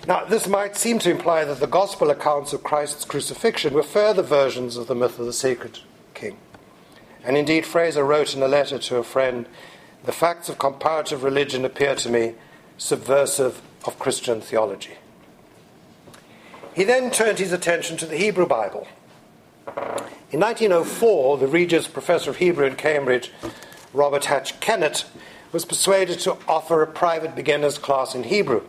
Now, 0.06 0.26
this 0.26 0.48
might 0.48 0.76
seem 0.76 1.00
to 1.00 1.12
imply 1.12 1.46
that 1.46 1.62
the 1.62 1.68
gospel 1.68 2.10
accounts 2.10 2.52
of 2.52 2.64
Christ's 2.64 3.06
crucifixion 3.06 3.74
were 3.74 3.84
further 3.84 4.22
versions 4.22 4.76
of 4.76 4.88
the 4.88 4.96
myth 4.96 5.18
of 5.18 5.26
the 5.26 5.34
sacred 5.34 5.80
king. 6.14 6.38
And 7.24 7.38
indeed, 7.38 7.66
Frazer 7.66 8.04
wrote 8.04 8.36
in 8.36 8.44
a 8.44 8.48
letter 8.48 8.78
to 8.80 8.98
a 8.98 9.04
friend 9.04 9.48
The 10.04 10.12
facts 10.12 10.50
of 10.50 10.60
comparative 10.60 11.24
religion 11.24 11.64
appear 11.64 11.96
to 11.96 12.10
me 12.10 12.34
subversive 12.78 13.62
of 13.86 13.98
Christian 13.98 14.42
theology. 14.42 14.98
He 16.76 16.84
then 16.84 17.12
turned 17.12 17.40
his 17.40 17.54
attention 17.54 17.98
to 17.98 18.06
the 18.06 18.18
Hebrew 18.18 18.48
Bible. 18.48 18.88
In 20.32 20.40
1904, 20.40 21.38
the 21.38 21.48
Regius 21.48 21.88
Professor 21.88 22.32
of 22.32 22.38
Hebrew 22.38 22.66
in 22.66 22.76
Cambridge, 22.76 23.32
Robert 23.94 24.26
Hatch 24.26 24.60
Kennett, 24.60 25.06
was 25.52 25.66
persuaded 25.66 26.20
to 26.22 26.38
offer 26.48 26.82
a 26.82 26.88
private 26.88 27.36
beginner's 27.36 27.78
class 27.78 28.16
in 28.16 28.24
Hebrew. 28.24 28.64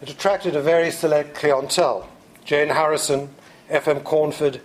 It 0.00 0.10
attracted 0.10 0.54
a 0.54 0.62
very 0.62 0.90
select 0.90 1.34
clientele 1.34 2.08
Jane 2.44 2.68
Harrison, 2.68 3.30
F.M. 3.68 4.00
Cornford, 4.00 4.60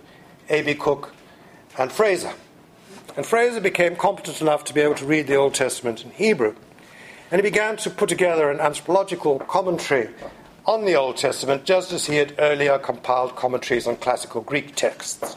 A.B. 0.48 0.74
Cook, 0.74 1.14
and 1.78 1.92
Frazer. 1.92 2.32
And 3.16 3.24
Frazer 3.24 3.60
became 3.60 3.96
competent 3.96 4.40
enough 4.40 4.64
to 4.64 4.74
be 4.74 4.80
able 4.80 4.94
to 4.96 5.06
read 5.06 5.26
the 5.26 5.36
Old 5.36 5.54
Testament 5.54 6.04
in 6.04 6.10
Hebrew. 6.10 6.54
And 7.30 7.38
he 7.38 7.42
began 7.42 7.76
to 7.78 7.90
put 7.90 8.08
together 8.08 8.50
an 8.50 8.60
anthropological 8.60 9.38
commentary 9.40 10.08
on 10.68 10.84
the 10.84 10.94
Old 10.94 11.16
Testament, 11.16 11.64
just 11.64 11.92
as 11.94 12.04
he 12.04 12.16
had 12.16 12.34
earlier 12.38 12.78
compiled 12.78 13.34
commentaries 13.34 13.86
on 13.86 13.96
classical 13.96 14.42
Greek 14.42 14.76
texts. 14.76 15.34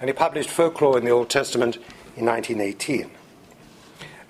And 0.00 0.10
he 0.10 0.12
published 0.12 0.50
Folklore 0.50 0.98
in 0.98 1.04
the 1.04 1.12
Old 1.12 1.30
Testament 1.30 1.76
in 2.16 2.26
1918. 2.26 3.08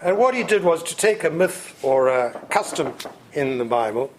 And 0.02 0.18
what 0.18 0.34
he 0.34 0.42
did 0.42 0.62
was 0.62 0.82
to 0.82 0.94
take 0.94 1.24
a 1.24 1.30
myth 1.30 1.82
or 1.82 2.08
a 2.08 2.38
custom 2.50 2.92
in 3.32 3.56
the 3.56 3.64
Bible, 3.64 4.12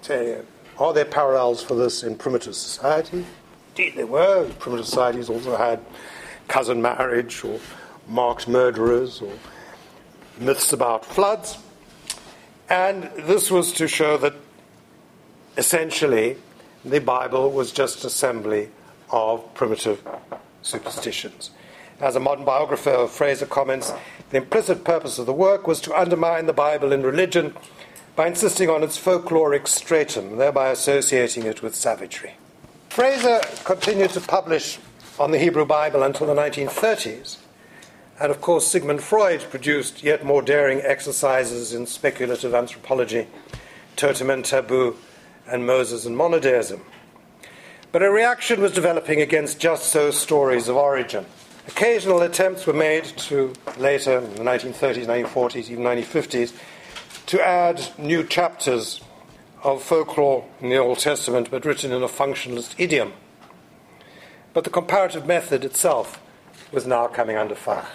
say, 0.00 0.42
are 0.78 0.94
there 0.94 1.04
parallels 1.04 1.60
for 1.60 1.74
this 1.74 2.04
in 2.04 2.14
primitive 2.14 2.54
society? 2.54 3.26
Indeed, 3.70 3.96
there 3.96 4.06
were. 4.06 4.48
Primitive 4.60 4.86
societies 4.86 5.28
also 5.28 5.56
had 5.56 5.80
cousin 6.46 6.80
marriage 6.80 7.42
or 7.44 7.58
marked 8.06 8.46
murderers 8.46 9.20
or 9.20 9.32
myths 10.38 10.72
about 10.72 11.04
floods. 11.04 11.58
And 12.70 13.10
this 13.16 13.50
was 13.50 13.72
to 13.72 13.88
show 13.88 14.16
that 14.18 14.34
essentially 15.56 16.36
the 16.84 17.00
Bible 17.00 17.50
was 17.50 17.72
just 17.72 18.02
an 18.02 18.08
assembly 18.08 18.70
of 19.10 19.54
primitive 19.54 20.06
superstitions. 20.62 21.50
As 22.00 22.14
a 22.14 22.20
modern 22.20 22.44
biographer 22.44 22.90
of 22.90 23.10
Frazer 23.10 23.46
comments, 23.46 23.92
the 24.30 24.38
implicit 24.38 24.84
purpose 24.84 25.18
of 25.18 25.26
the 25.26 25.32
work 25.32 25.66
was 25.66 25.80
to 25.82 25.98
undermine 25.98 26.46
the 26.46 26.52
Bible 26.52 26.92
in 26.92 27.02
religion 27.02 27.54
by 28.14 28.26
insisting 28.26 28.68
on 28.68 28.82
its 28.82 28.98
folkloric 28.98 29.66
stratum, 29.66 30.36
thereby 30.36 30.70
associating 30.70 31.44
it 31.44 31.62
with 31.62 31.74
savagery. 31.74 32.34
Frazer 32.88 33.40
continued 33.64 34.10
to 34.10 34.20
publish 34.20 34.78
on 35.18 35.30
the 35.30 35.38
Hebrew 35.38 35.64
Bible 35.64 36.02
until 36.02 36.26
the 36.26 36.34
1930s, 36.34 37.38
and 38.18 38.30
of 38.30 38.40
course, 38.40 38.66
Sigmund 38.66 39.02
Freud 39.02 39.44
produced 39.50 40.02
yet 40.02 40.24
more 40.24 40.42
daring 40.42 40.80
exercises 40.80 41.74
in 41.74 41.86
speculative 41.86 42.54
anthropology, 42.54 43.26
totem 43.96 44.30
and 44.30 44.44
taboo, 44.44 44.96
and 45.48 45.66
Moses 45.66 46.06
and 46.06 46.16
monotheism. 46.16 46.80
But 47.92 48.02
a 48.02 48.10
reaction 48.10 48.60
was 48.60 48.72
developing 48.72 49.20
against 49.20 49.58
just 49.58 49.86
so 49.86 50.10
stories 50.10 50.68
of 50.68 50.76
origin. 50.76 51.24
Occasional 51.68 52.22
attempts 52.22 52.66
were 52.66 52.72
made 52.72 53.04
to, 53.04 53.52
later, 53.78 54.18
in 54.18 54.34
the 54.34 54.44
1930s, 54.44 55.06
1940s, 55.06 55.70
even 55.70 55.84
1950s, 55.84 56.52
to 57.26 57.40
add 57.44 57.82
new 57.98 58.22
chapters 58.22 59.00
of 59.62 59.82
folklore 59.82 60.44
in 60.60 60.68
the 60.68 60.76
Old 60.76 60.98
Testament, 60.98 61.50
but 61.50 61.64
written 61.64 61.92
in 61.92 62.02
a 62.02 62.08
functionalist 62.08 62.74
idiom. 62.78 63.12
But 64.52 64.64
the 64.64 64.70
comparative 64.70 65.26
method 65.26 65.64
itself 65.64 66.20
was 66.72 66.86
now 66.86 67.08
coming 67.08 67.36
under 67.36 67.54
fire. 67.54 67.88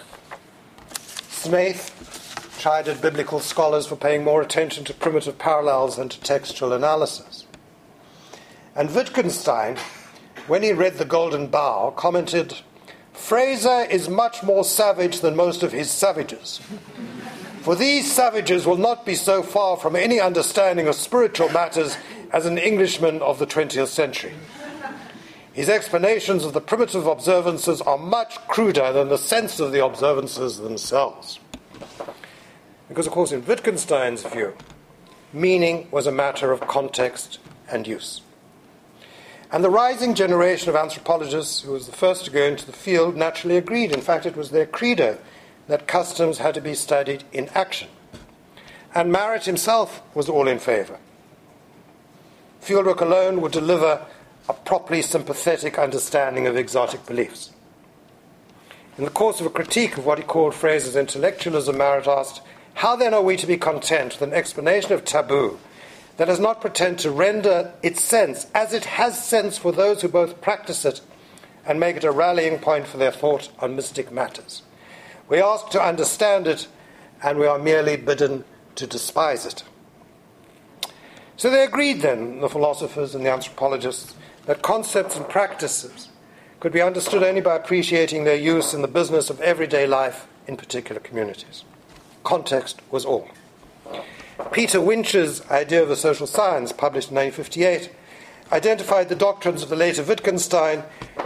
Snaith 1.28 2.56
chided 2.58 3.00
biblical 3.00 3.40
scholars 3.40 3.86
for 3.86 3.96
paying 3.96 4.22
more 4.22 4.42
attention 4.42 4.84
to 4.84 4.94
primitive 4.94 5.38
parallels 5.38 5.96
than 5.96 6.08
to 6.08 6.20
textual 6.20 6.72
analysis. 6.72 7.41
And 8.74 8.94
Wittgenstein, 8.94 9.76
when 10.46 10.62
he 10.62 10.72
read 10.72 10.94
The 10.94 11.04
Golden 11.04 11.48
Bough, 11.48 11.92
commented 11.94 12.56
Frazer 13.12 13.82
is 13.90 14.08
much 14.08 14.42
more 14.42 14.64
savage 14.64 15.20
than 15.20 15.36
most 15.36 15.62
of 15.62 15.72
his 15.72 15.90
savages. 15.90 16.60
For 17.60 17.76
these 17.76 18.10
savages 18.10 18.66
will 18.66 18.78
not 18.78 19.04
be 19.04 19.14
so 19.14 19.42
far 19.42 19.76
from 19.76 19.94
any 19.94 20.18
understanding 20.18 20.88
of 20.88 20.94
spiritual 20.94 21.50
matters 21.50 21.96
as 22.32 22.46
an 22.46 22.56
Englishman 22.56 23.20
of 23.20 23.38
the 23.38 23.46
20th 23.46 23.88
century. 23.88 24.32
His 25.52 25.68
explanations 25.68 26.44
of 26.44 26.54
the 26.54 26.62
primitive 26.62 27.06
observances 27.06 27.82
are 27.82 27.98
much 27.98 28.38
cruder 28.48 28.90
than 28.90 29.10
the 29.10 29.18
sense 29.18 29.60
of 29.60 29.70
the 29.70 29.84
observances 29.84 30.56
themselves. 30.56 31.38
Because, 32.88 33.06
of 33.06 33.12
course, 33.12 33.32
in 33.32 33.44
Wittgenstein's 33.44 34.22
view, 34.22 34.54
meaning 35.34 35.88
was 35.90 36.06
a 36.06 36.12
matter 36.12 36.52
of 36.52 36.62
context 36.62 37.38
and 37.70 37.86
use. 37.86 38.21
And 39.52 39.62
the 39.62 39.70
rising 39.70 40.14
generation 40.14 40.70
of 40.70 40.76
anthropologists, 40.76 41.60
who 41.60 41.72
was 41.72 41.84
the 41.84 41.92
first 41.92 42.24
to 42.24 42.30
go 42.30 42.42
into 42.42 42.64
the 42.64 42.72
field, 42.72 43.16
naturally 43.16 43.58
agreed. 43.58 43.92
In 43.92 44.00
fact, 44.00 44.24
it 44.24 44.34
was 44.34 44.50
their 44.50 44.64
credo 44.64 45.18
that 45.68 45.86
customs 45.86 46.38
had 46.38 46.54
to 46.54 46.62
be 46.62 46.74
studied 46.74 47.24
in 47.32 47.50
action. 47.50 47.88
And 48.94 49.12
Marett 49.12 49.44
himself 49.44 50.00
was 50.14 50.30
all 50.30 50.48
in 50.48 50.58
favour. 50.58 50.98
Fieldwork 52.62 53.02
alone 53.02 53.42
would 53.42 53.52
deliver 53.52 54.06
a 54.48 54.54
properly 54.54 55.02
sympathetic 55.02 55.78
understanding 55.78 56.46
of 56.46 56.56
exotic 56.56 57.04
beliefs. 57.04 57.52
In 58.96 59.04
the 59.04 59.10
course 59.10 59.38
of 59.38 59.46
a 59.46 59.50
critique 59.50 59.98
of 59.98 60.06
what 60.06 60.18
he 60.18 60.24
called 60.24 60.54
Frazer's 60.54 60.96
intellectualism, 60.96 61.76
Marett 61.76 62.06
asked, 62.06 62.40
How 62.74 62.96
then 62.96 63.12
are 63.12 63.22
we 63.22 63.36
to 63.36 63.46
be 63.46 63.58
content 63.58 64.14
with 64.14 64.22
an 64.22 64.34
explanation 64.34 64.92
of 64.92 65.04
taboo 65.04 65.58
that 66.22 66.26
does 66.26 66.38
not 66.38 66.60
pretend 66.60 67.00
to 67.00 67.10
render 67.10 67.74
its 67.82 68.00
sense 68.00 68.46
as 68.54 68.72
it 68.72 68.84
has 68.84 69.26
sense 69.26 69.58
for 69.58 69.72
those 69.72 70.02
who 70.02 70.08
both 70.08 70.40
practice 70.40 70.84
it 70.84 71.00
and 71.66 71.80
make 71.80 71.96
it 71.96 72.04
a 72.04 72.12
rallying 72.12 72.60
point 72.60 72.86
for 72.86 72.96
their 72.96 73.10
thought 73.10 73.48
on 73.58 73.74
mystic 73.74 74.12
matters. 74.12 74.62
We 75.28 75.42
ask 75.42 75.70
to 75.70 75.82
understand 75.82 76.46
it, 76.46 76.68
and 77.24 77.40
we 77.40 77.46
are 77.48 77.58
merely 77.58 77.96
bidden 77.96 78.44
to 78.76 78.86
despise 78.86 79.44
it. 79.44 79.64
So 81.36 81.50
they 81.50 81.64
agreed 81.64 82.02
then, 82.02 82.40
the 82.40 82.48
philosophers 82.48 83.16
and 83.16 83.26
the 83.26 83.32
anthropologists, 83.32 84.14
that 84.46 84.62
concepts 84.62 85.16
and 85.16 85.28
practices 85.28 86.08
could 86.60 86.72
be 86.72 86.82
understood 86.82 87.24
only 87.24 87.40
by 87.40 87.56
appreciating 87.56 88.22
their 88.22 88.36
use 88.36 88.72
in 88.72 88.82
the 88.82 88.86
business 88.86 89.28
of 89.28 89.40
everyday 89.40 89.88
life 89.88 90.28
in 90.46 90.56
particular 90.56 91.00
communities. 91.00 91.64
Context 92.22 92.80
was 92.92 93.04
all. 93.04 93.28
Peter 94.50 94.80
Winch's 94.80 95.48
idea 95.50 95.82
of 95.82 95.88
the 95.88 95.96
social 95.96 96.26
science, 96.26 96.72
published 96.72 97.10
in 97.10 97.16
1958, 97.16 97.90
identified 98.50 99.08
the 99.08 99.14
doctrines 99.14 99.62
of 99.62 99.68
the 99.68 99.76
later 99.76 100.02
Wittgenstein 100.02 100.82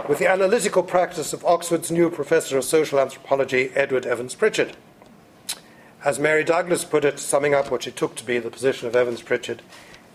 with 0.07 0.19
the 0.19 0.29
analytical 0.29 0.83
practice 0.83 1.33
of 1.33 1.43
Oxford's 1.43 1.91
new 1.91 2.09
professor 2.09 2.57
of 2.57 2.63
social 2.63 2.99
anthropology, 2.99 3.71
Edward 3.75 4.05
Evans 4.05 4.35
Pritchard. 4.35 4.77
As 6.05 6.19
Mary 6.19 6.43
Douglas 6.43 6.85
put 6.85 7.03
it, 7.03 7.19
summing 7.19 7.53
up 7.53 7.69
what 7.69 7.83
she 7.83 7.91
took 7.91 8.15
to 8.15 8.25
be 8.25 8.39
the 8.39 8.51
position 8.51 8.87
of 8.87 8.95
Evans 8.95 9.21
Pritchard, 9.21 9.61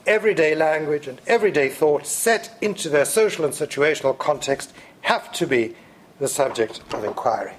everyday 0.07 0.55
language 0.55 1.07
and 1.07 1.21
everyday 1.27 1.69
thought 1.69 2.07
set 2.07 2.57
into 2.63 2.89
their 2.89 3.05
social 3.05 3.45
and 3.45 3.53
situational 3.53 4.17
context 4.17 4.73
have 5.03 5.31
to 5.33 5.47
be 5.47 5.75
the 6.19 6.29
subject 6.29 6.81
of 6.95 7.05
inquiry. 7.05 7.53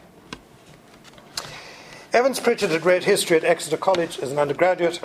Evans 2.12 2.40
Pritchard 2.40 2.70
had 2.70 2.86
read 2.86 3.04
history 3.04 3.38
at 3.38 3.44
Exeter 3.44 3.78
College 3.78 4.20
as 4.20 4.32
an 4.32 4.40
undergraduate, 4.40 5.00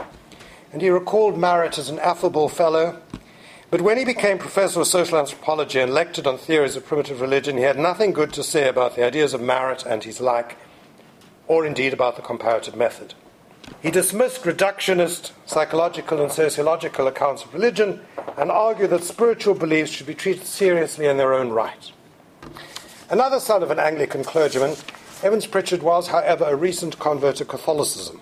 and 0.72 0.83
he 0.83 0.90
recalled 0.90 1.37
Marett 1.37 1.78
as 1.78 1.88
an 1.88 1.98
affable 1.98 2.48
fellow. 2.48 3.00
But 3.70 3.83
when 3.83 3.98
he 3.98 4.04
became 4.04 4.38
professor 4.38 4.81
of 4.81 4.87
social 4.87 5.18
anthropology 5.18 5.78
and 5.78 5.92
lectured 5.92 6.26
on 6.26 6.38
theories 6.38 6.76
of 6.76 6.87
primitive 6.87 7.20
religion, 7.20 7.57
he 7.57 7.64
had 7.64 7.78
nothing 7.78 8.12
good 8.12 8.33
to 8.35 8.42
say 8.42 8.68
about 8.68 8.96
the 8.96 9.04
ideas 9.04 9.35
of 9.35 9.40
Marett 9.40 9.85
and 9.85 10.04
his 10.04 10.20
like, 10.20 10.57
or 11.46 11.66
indeed 11.66 11.92
about 11.92 12.16
the 12.16 12.22
comparative 12.22 12.76
method. 12.76 13.14
He 13.83 13.90
dismissed 13.90 14.42
reductionist 14.42 15.33
psychological 15.46 16.22
and 16.22 16.33
sociological 16.33 17.07
accounts 17.07 17.44
of 17.44 17.52
religion 17.52 18.00
and 18.37 18.50
argued 18.50 18.90
that 18.90 19.04
spiritual 19.04 19.54
beliefs 19.54 19.92
should 19.92 20.07
be 20.07 20.14
treated 20.14 20.46
seriously 20.46 21.07
in 21.07 21.16
their 21.16 21.35
own 21.35 21.50
right. 21.50 21.92
Another 23.11 23.40
son 23.40 23.62
of 23.62 23.70
an 23.70 23.78
Anglican 23.78 24.24
clergyman, 24.24 24.76
Evans 25.22 25.46
Pritchard 25.46 25.83
was, 25.83 26.09
however, 26.09 26.44
a 26.44 26.57
recent 26.57 26.98
convert 26.98 27.37
to 27.37 27.44
Catholicism. 27.44 28.20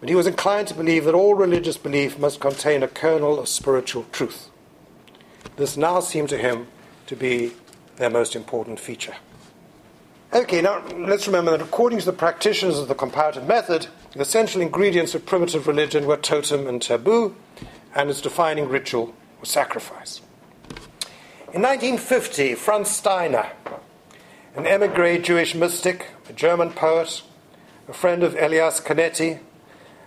But 0.00 0.08
he 0.08 0.14
was 0.14 0.26
inclined 0.26 0.68
to 0.68 0.74
believe 0.74 1.04
that 1.04 1.14
all 1.14 1.34
religious 1.34 1.76
belief 1.76 2.18
must 2.18 2.40
contain 2.40 2.82
a 2.82 2.88
kernel 2.88 3.38
of 3.38 3.48
spiritual 3.48 4.06
truth. 4.12 4.48
This 5.56 5.76
now 5.76 6.00
seemed 6.00 6.30
to 6.30 6.38
him 6.38 6.68
to 7.06 7.14
be 7.14 7.52
their 7.96 8.10
most 8.10 8.34
important 8.34 8.80
feature. 8.80 9.16
Okay, 10.32 10.62
now 10.62 10.82
let's 10.96 11.26
remember 11.26 11.50
that 11.50 11.60
according 11.60 11.98
to 11.98 12.06
the 12.06 12.12
practitioners 12.12 12.78
of 12.78 12.88
the 12.88 12.94
comparative 12.94 13.46
method, 13.46 13.88
the 14.12 14.20
essential 14.20 14.62
ingredients 14.62 15.14
of 15.14 15.26
primitive 15.26 15.66
religion 15.66 16.06
were 16.06 16.16
totem 16.16 16.66
and 16.66 16.80
taboo, 16.80 17.36
and 17.94 18.08
its 18.08 18.20
defining 18.20 18.68
ritual 18.68 19.14
was 19.40 19.50
sacrifice. 19.50 20.20
In 21.52 21.62
1950, 21.62 22.54
Franz 22.54 22.90
Steiner, 22.90 23.50
an 24.54 24.66
emigre 24.66 25.18
Jewish 25.18 25.54
mystic, 25.54 26.06
a 26.28 26.32
German 26.32 26.70
poet, 26.70 27.22
a 27.88 27.92
friend 27.92 28.22
of 28.22 28.36
Elias 28.36 28.80
Canetti, 28.80 29.40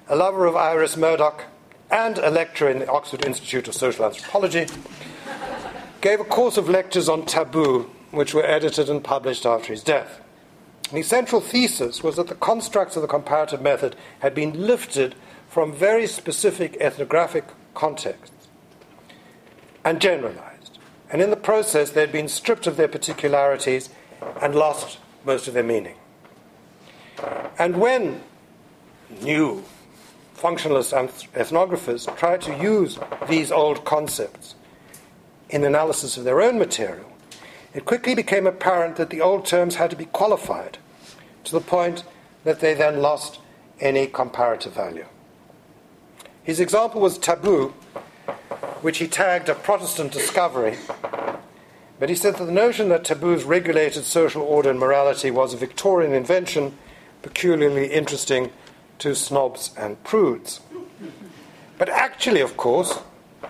a 0.08 0.16
lover 0.16 0.46
of 0.46 0.56
Iris 0.56 0.98
Murdoch, 0.98 1.46
and 1.90 2.18
a 2.18 2.30
lecturer 2.30 2.70
in 2.70 2.80
the 2.80 2.90
Oxford 2.90 3.26
Institute 3.26 3.68
of 3.68 3.76
Social 3.76 4.06
Anthropology, 4.06 4.68
gave 6.02 6.20
a 6.20 6.26
course 6.26 6.58
of 6.58 6.68
lectures 6.68 7.08
on 7.08 7.26
taboo, 7.26 7.90
which 8.12 8.34
were 8.34 8.46
edited 8.46 8.90
and 8.90 9.04
published 9.04 9.46
after 9.46 9.72
his 9.72 9.84
death. 9.84 10.22
And 10.90 10.98
his 10.98 11.08
central 11.08 11.42
thesis 11.42 12.04
was 12.04 12.18
that 12.18 12.28
the 12.28 12.36
constructs 12.36 12.96
of 12.96 13.02
the 13.02 13.08
comparative 13.08 13.62
method 13.62 13.96
had 14.20 14.36
been 14.36 14.68
lifted 14.68 15.16
from 15.48 15.74
very 15.74 16.08
specific 16.08 16.76
ethnographic 16.80 17.46
contexts 17.74 18.48
and 19.86 20.02
generalized. 20.02 20.80
And 21.10 21.22
in 21.22 21.30
the 21.30 21.36
process, 21.36 21.92
they 21.92 22.02
had 22.02 22.12
been 22.12 22.28
stripped 22.28 22.68
of 22.68 22.76
their 22.76 22.88
particularities 22.88 23.90
and 24.42 24.56
lost 24.56 24.98
most 25.26 25.48
of 25.48 25.54
their 25.54 25.64
meaning. 25.64 25.96
And 27.58 27.78
when 27.78 28.22
new 29.22 29.64
functionalist 30.44 30.92
ethnographers 31.32 32.18
tried 32.18 32.42
to 32.42 32.54
use 32.58 33.00
these 33.30 33.50
old 33.50 33.86
concepts 33.86 34.56
in 35.50 35.64
analysis 35.64 36.18
of 36.18 36.26
their 36.26 36.42
own 36.42 36.60
material, 36.60 37.10
it 37.74 37.86
quickly 37.86 38.14
became 38.14 38.46
apparent 38.46 38.98
that 38.98 39.10
the 39.10 39.22
old 39.22 39.46
terms 39.46 39.76
had 39.76 39.90
to 39.90 39.96
be 39.96 40.06
qualified 40.06 40.78
to 41.46 41.54
the 41.54 41.62
point 41.62 42.04
that 42.44 42.60
they 42.60 42.74
then 42.74 43.02
lost 43.02 43.40
any 43.80 44.06
comparative 44.06 44.74
value. 44.74 45.06
His 46.44 46.60
example 46.60 47.00
was 47.00 47.18
taboo, 47.18 47.70
which 48.82 48.98
he 48.98 49.08
tagged 49.08 49.48
a 49.48 49.56
Protestant 49.56 50.12
discovery. 50.12 50.76
But 52.00 52.10
he 52.10 52.16
said 52.16 52.36
that 52.36 52.46
the 52.46 52.52
notion 52.52 52.90
that 52.90 53.06
taboos 53.06 53.46
regulated 53.46 54.04
social 54.04 54.42
order 54.42 54.70
and 54.70 54.80
morality 54.80 55.32
was 55.32 55.54
a 55.54 55.58
Victorian 55.58 56.12
invention 56.12 56.78
peculiarly 57.22 57.88
interesting 57.88 58.52
to 59.04 59.14
snobs 59.14 59.72
and 59.78 60.02
prudes. 60.06 60.62
But 61.78 61.90
actually, 61.90 62.40
of 62.40 62.56
course, 62.56 63.00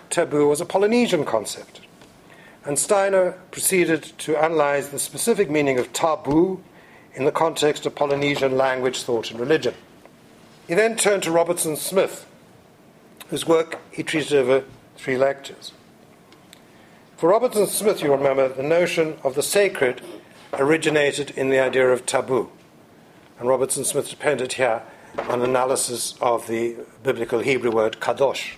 taboo 0.09 0.47
was 0.47 0.59
a 0.59 0.65
Polynesian 0.65 1.25
concept. 1.25 1.81
And 2.65 2.79
Steiner 2.79 3.33
proceeded 3.51 4.01
to 4.19 4.35
analyze 4.35 4.89
the 4.89 4.97
specific 4.97 5.51
meaning 5.51 5.77
of 5.77 5.93
taboo 5.93 6.63
in 7.13 7.25
the 7.25 7.31
context 7.31 7.85
of 7.85 7.93
Polynesian 7.93 8.57
language, 8.57 9.03
thought, 9.03 9.29
and 9.29 9.39
religion. 9.39 9.75
He 10.67 10.73
then 10.73 10.95
turned 10.95 11.21
to 11.23 11.31
Robertson 11.31 11.75
Smith, 11.75 12.25
whose 13.27 13.45
work 13.45 13.79
he 13.91 14.01
treated 14.01 14.33
over 14.33 14.63
three 14.97 15.17
lectures. 15.17 15.71
For 17.15 17.29
Robertson 17.29 17.67
Smith, 17.67 18.01
you 18.01 18.11
remember, 18.11 18.49
the 18.49 18.63
notion 18.63 19.17
of 19.23 19.35
the 19.35 19.43
sacred 19.43 20.01
originated 20.53 21.29
in 21.31 21.51
the 21.51 21.59
idea 21.59 21.89
of 21.89 22.07
taboo. 22.07 22.49
And 23.37 23.47
Robertson 23.47 23.85
Smith 23.85 24.09
depended 24.09 24.53
here 24.53 24.81
on 25.17 25.41
analysis 25.41 26.15
of 26.21 26.47
the 26.47 26.75
biblical 27.03 27.39
Hebrew 27.39 27.71
word 27.71 27.99
kadosh. 27.99 28.53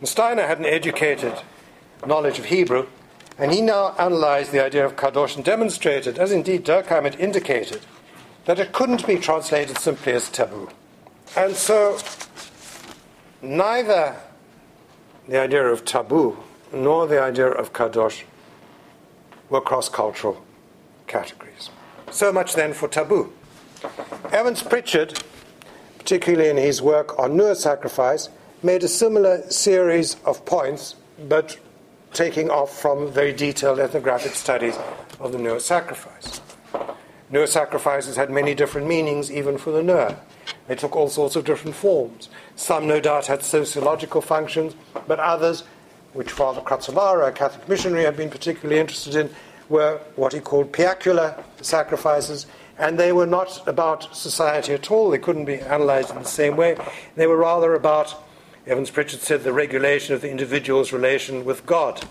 And 0.00 0.08
Steiner 0.08 0.46
had 0.46 0.58
an 0.58 0.66
educated 0.66 1.34
knowledge 2.06 2.38
of 2.38 2.46
Hebrew, 2.46 2.86
and 3.38 3.52
he 3.52 3.60
now 3.60 3.94
analyzed 3.98 4.52
the 4.52 4.64
idea 4.64 4.84
of 4.84 4.96
kadosh 4.96 5.36
and 5.36 5.44
demonstrated, 5.44 6.18
as 6.18 6.32
indeed 6.32 6.64
Durkheim 6.64 7.04
had 7.04 7.18
indicated, 7.20 7.80
that 8.44 8.58
it 8.58 8.72
couldn't 8.72 9.06
be 9.06 9.16
translated 9.16 9.78
simply 9.78 10.12
as 10.12 10.28
taboo. 10.28 10.68
And 11.36 11.54
so, 11.54 11.98
neither 13.42 14.16
the 15.28 15.40
idea 15.40 15.66
of 15.66 15.84
taboo 15.84 16.36
nor 16.72 17.06
the 17.06 17.20
idea 17.20 17.48
of 17.48 17.72
kadosh 17.72 18.22
were 19.50 19.60
cross 19.60 19.88
cultural 19.88 20.44
categories. 21.06 21.70
So 22.10 22.32
much 22.32 22.54
then 22.54 22.72
for 22.72 22.88
taboo. 22.88 23.32
Evans 24.32 24.62
Pritchard, 24.62 25.22
particularly 25.98 26.48
in 26.48 26.56
his 26.56 26.80
work 26.82 27.18
on 27.18 27.36
Nuer 27.36 27.56
sacrifice, 27.56 28.28
made 28.62 28.82
a 28.82 28.88
similar 28.88 29.42
series 29.50 30.16
of 30.24 30.44
points, 30.44 30.96
but 31.28 31.58
taking 32.12 32.50
off 32.50 32.78
from 32.78 33.10
very 33.10 33.32
detailed 33.32 33.78
ethnographic 33.78 34.32
studies 34.32 34.78
of 35.20 35.32
the 35.32 35.38
Nuer 35.38 35.60
sacrifice. 35.60 36.40
Nuer 37.30 37.46
sacrifices 37.46 38.16
had 38.16 38.30
many 38.30 38.54
different 38.54 38.86
meanings, 38.86 39.30
even 39.30 39.58
for 39.58 39.70
the 39.70 39.82
Nuer. 39.82 40.16
They 40.68 40.74
took 40.74 40.94
all 40.94 41.08
sorts 41.08 41.36
of 41.36 41.44
different 41.44 41.76
forms. 41.76 42.28
Some, 42.54 42.86
no 42.86 43.00
doubt, 43.00 43.26
had 43.26 43.42
sociological 43.42 44.20
functions, 44.20 44.74
but 45.06 45.18
others, 45.18 45.64
which 46.12 46.30
Father 46.30 46.60
Crazzolara, 46.60 47.28
a 47.28 47.32
Catholic 47.32 47.68
missionary, 47.68 48.04
had 48.04 48.16
been 48.16 48.30
particularly 48.30 48.80
interested 48.80 49.14
in, 49.14 49.30
were 49.68 50.00
what 50.14 50.32
he 50.32 50.40
called 50.40 50.72
piacular 50.72 51.42
sacrifices, 51.60 52.46
and 52.78 52.98
they 52.98 53.12
were 53.12 53.26
not 53.26 53.66
about 53.66 54.14
society 54.14 54.72
at 54.74 54.90
all. 54.90 55.10
They 55.10 55.18
couldn't 55.18 55.44
be 55.44 55.60
analyzed 55.60 56.10
in 56.10 56.16
the 56.16 56.24
same 56.24 56.56
way. 56.56 56.76
They 57.14 57.26
were 57.26 57.36
rather 57.36 57.74
about, 57.74 58.14
Evans 58.66 58.90
Pritchard 58.90 59.20
said, 59.20 59.44
the 59.44 59.52
regulation 59.52 60.14
of 60.14 60.20
the 60.20 60.30
individual's 60.30 60.92
relation 60.92 61.44
with 61.44 61.66
God, 61.66 62.06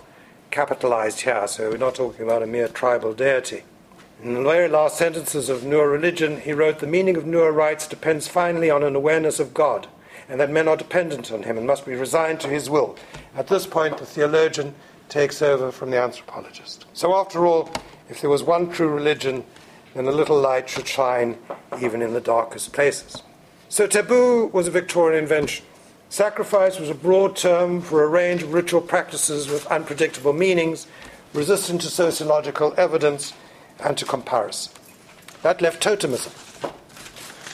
capitalized 0.51 1.21
here, 1.21 1.47
so 1.47 1.69
we're 1.69 1.77
not 1.77 1.95
talking 1.95 2.23
about 2.23 2.43
a 2.43 2.47
mere 2.47 2.67
tribal 2.67 3.13
deity. 3.13 3.63
In 4.23 4.33
the 4.33 4.41
very 4.41 4.69
last 4.69 4.97
sentences 4.97 5.49
of 5.49 5.63
Nuer 5.63 5.91
religion, 5.91 6.39
he 6.39 6.53
wrote, 6.53 6.79
The 6.79 6.87
meaning 6.87 7.17
of 7.17 7.25
Nuer 7.25 7.53
rites 7.53 7.87
depends 7.87 8.27
finally 8.27 8.69
on 8.69 8.81
an 8.81 8.95
awareness 8.95 9.39
of 9.39 9.53
God, 9.53 9.87
and 10.29 10.39
that 10.39 10.49
men 10.49 10.67
are 10.67 10.77
dependent 10.77 11.31
on 11.31 11.43
him 11.43 11.57
and 11.57 11.67
must 11.67 11.85
be 11.85 11.93
resigned 11.93 12.39
to 12.39 12.47
his 12.47 12.69
will. 12.69 12.95
At 13.35 13.47
this 13.47 13.67
point, 13.67 13.97
the 13.97 14.05
theologian 14.05 14.73
takes 15.09 15.41
over 15.41 15.71
from 15.71 15.91
the 15.91 16.01
anthropologist. 16.01 16.85
So, 16.93 17.13
after 17.13 17.45
all, 17.45 17.69
if 18.09 18.21
there 18.21 18.29
was 18.29 18.41
one 18.41 18.71
true 18.71 18.87
religion, 18.87 19.43
then 19.95 20.07
a 20.07 20.11
little 20.11 20.39
light 20.39 20.69
should 20.69 20.87
shine 20.87 21.37
even 21.81 22.01
in 22.01 22.13
the 22.13 22.21
darkest 22.21 22.73
places. 22.73 23.23
So, 23.69 23.87
taboo 23.87 24.47
was 24.47 24.67
a 24.67 24.71
Victorian 24.71 25.23
invention. 25.23 25.65
Sacrifice 26.09 26.79
was 26.79 26.89
a 26.89 26.95
broad 26.95 27.35
term 27.35 27.81
for 27.81 28.03
a 28.03 28.07
range 28.07 28.43
of 28.43 28.53
ritual 28.53 28.81
practices 28.81 29.47
with 29.47 29.65
unpredictable 29.67 30.33
meanings, 30.33 30.85
resistant 31.33 31.81
to 31.81 31.87
sociological 31.87 32.73
evidence 32.77 33.33
and 33.83 33.97
to 33.97 34.05
comparison. 34.05 34.73
That 35.41 35.61
left 35.61 35.81
totemism. 35.81 36.31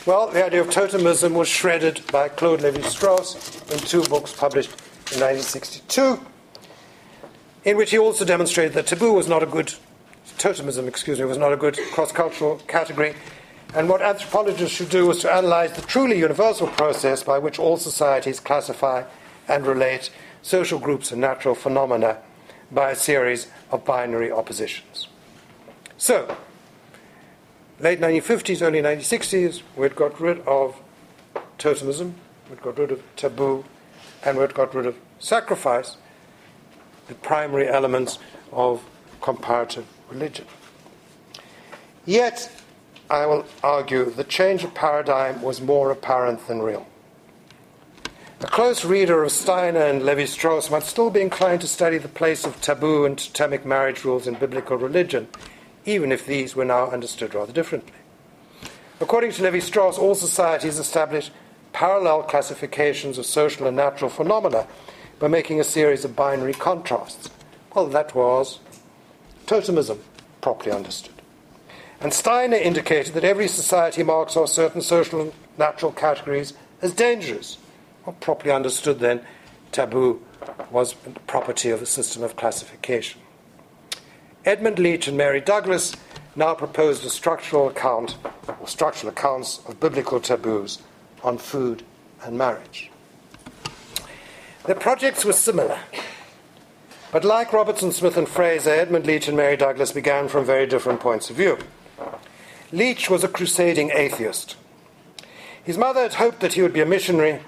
Well, 0.05 0.27
the 0.27 0.43
idea 0.43 0.61
of 0.61 0.69
totemism 0.69 1.33
was 1.33 1.47
shredded 1.47 2.01
by 2.11 2.27
Claude 2.29 2.61
Levi 2.61 2.81
Strauss 2.81 3.61
in 3.71 3.77
two 3.79 4.03
books 4.03 4.33
published 4.33 4.71
in 5.13 5.19
1962, 5.19 6.19
in 7.65 7.77
which 7.77 7.91
he 7.91 7.99
also 7.99 8.25
demonstrated 8.25 8.73
that 8.73 8.87
taboo 8.87 9.13
was 9.13 9.27
not 9.27 9.43
a 9.43 9.45
good 9.45 9.73
totemism, 10.41 10.87
excuse 10.87 11.19
me, 11.19 11.25
was 11.25 11.37
not 11.37 11.53
a 11.53 11.57
good 11.57 11.77
cross-cultural 11.91 12.57
category. 12.67 13.13
And 13.75 13.87
what 13.87 14.01
anthropologists 14.01 14.75
should 14.75 14.89
do 14.89 15.09
is 15.11 15.19
to 15.19 15.31
analyze 15.31 15.73
the 15.73 15.83
truly 15.83 16.17
universal 16.17 16.67
process 16.67 17.23
by 17.23 17.37
which 17.37 17.59
all 17.59 17.77
societies 17.77 18.39
classify 18.39 19.03
and 19.47 19.65
relate 19.67 20.09
social 20.41 20.79
groups 20.79 21.11
and 21.11 21.21
natural 21.21 21.53
phenomena 21.53 22.17
by 22.71 22.91
a 22.91 22.95
series 22.95 23.47
of 23.69 23.85
binary 23.85 24.31
oppositions. 24.31 25.07
So, 25.97 26.35
late 27.79 27.99
1950s, 27.99 28.61
early 28.61 28.81
1960s, 28.81 29.61
we'd 29.75 29.95
got 29.95 30.19
rid 30.19 30.39
of 30.47 30.75
totemism, 31.59 32.13
we'd 32.49 32.61
got 32.63 32.79
rid 32.79 32.91
of 32.91 33.03
taboo, 33.15 33.63
and 34.23 34.39
we'd 34.39 34.55
got 34.55 34.73
rid 34.73 34.87
of 34.87 34.97
sacrifice, 35.19 35.97
the 37.07 37.15
primary 37.15 37.67
elements 37.67 38.17
of 38.51 38.83
comparative 39.21 39.85
religion. 40.11 40.45
Yet, 42.05 42.51
I 43.09 43.25
will 43.25 43.45
argue 43.63 44.09
the 44.09 44.23
change 44.23 44.63
of 44.63 44.73
paradigm 44.73 45.41
was 45.41 45.61
more 45.61 45.91
apparent 45.91 46.47
than 46.47 46.61
real. 46.61 46.85
A 48.41 48.47
close 48.47 48.83
reader 48.83 49.23
of 49.23 49.31
Steiner 49.31 49.81
and 49.81 50.03
Levi 50.03 50.25
Strauss 50.25 50.71
might 50.71 50.83
still 50.83 51.11
be 51.11 51.21
inclined 51.21 51.61
to 51.61 51.67
study 51.67 51.99
the 51.99 52.07
place 52.07 52.43
of 52.43 52.59
taboo 52.59 53.05
and 53.05 53.17
totemic 53.17 53.65
marriage 53.65 54.03
rules 54.03 54.25
in 54.25 54.33
biblical 54.33 54.77
religion, 54.77 55.27
even 55.85 56.11
if 56.11 56.25
these 56.25 56.55
were 56.55 56.65
now 56.65 56.89
understood 56.89 57.35
rather 57.35 57.53
differently. 57.53 57.93
According 58.99 59.31
to 59.33 59.43
Levi 59.43 59.59
Strauss, 59.59 59.97
all 59.97 60.15
societies 60.15 60.79
establish 60.79 61.31
parallel 61.73 62.23
classifications 62.23 63.17
of 63.17 63.25
social 63.25 63.67
and 63.67 63.77
natural 63.77 64.09
phenomena 64.09 64.67
by 65.19 65.27
making 65.27 65.59
a 65.59 65.63
series 65.63 66.03
of 66.03 66.15
binary 66.15 66.53
contrasts. 66.53 67.29
Well, 67.75 67.87
that 67.87 68.15
was 68.15 68.59
totemism, 69.45 69.99
properly 70.41 70.71
understood. 70.71 71.13
And 72.01 72.13
Steiner 72.13 72.57
indicated 72.57 73.13
that 73.13 73.23
every 73.23 73.47
society 73.47 74.01
marks 74.01 74.35
off 74.35 74.49
certain 74.49 74.81
social 74.81 75.21
and 75.21 75.33
natural 75.57 75.91
categories 75.91 76.53
as 76.81 76.93
dangerous. 76.93 77.57
Well, 78.05 78.15
properly 78.19 78.51
understood, 78.51 78.99
then, 78.99 79.21
taboo 79.71 80.21
was 80.71 80.95
the 80.95 81.11
property 81.21 81.69
of 81.69 81.81
a 81.81 81.85
system 81.85 82.23
of 82.23 82.35
classification. 82.35 83.21
Edmund 84.43 84.79
Leach 84.79 85.07
and 85.07 85.15
Mary 85.15 85.39
Douglas 85.39 85.95
now 86.35 86.55
proposed 86.55 87.05
a 87.05 87.09
structural 87.09 87.67
account, 87.69 88.17
or 88.59 88.67
structural 88.67 89.11
accounts 89.11 89.59
of 89.67 89.79
biblical 89.79 90.19
taboos 90.19 90.79
on 91.23 91.37
food 91.37 91.83
and 92.23 92.37
marriage. 92.37 92.89
Their 94.65 94.75
projects 94.75 95.23
were 95.25 95.33
similar. 95.33 95.77
But 97.11 97.25
like 97.25 97.51
Robertson 97.51 97.91
Smith 97.91 98.15
and 98.15 98.27
Frazer, 98.27 98.69
Edmund 98.69 99.05
Leach 99.05 99.27
and 99.27 99.35
Mary 99.35 99.57
Douglas 99.57 99.91
began 99.91 100.29
from 100.29 100.45
very 100.45 100.65
different 100.65 101.01
points 101.01 101.29
of 101.29 101.35
view. 101.35 101.57
Leach 102.71 103.09
was 103.09 103.23
a 103.23 103.27
crusading 103.27 103.91
atheist. 103.91 104.55
His 105.61 105.77
mother 105.77 106.01
had 106.01 106.13
hoped 106.13 106.39
that 106.39 106.53
he 106.53 106.61
would 106.61 106.71
be 106.71 106.79
a 106.79 106.85
missionary. 106.85 107.41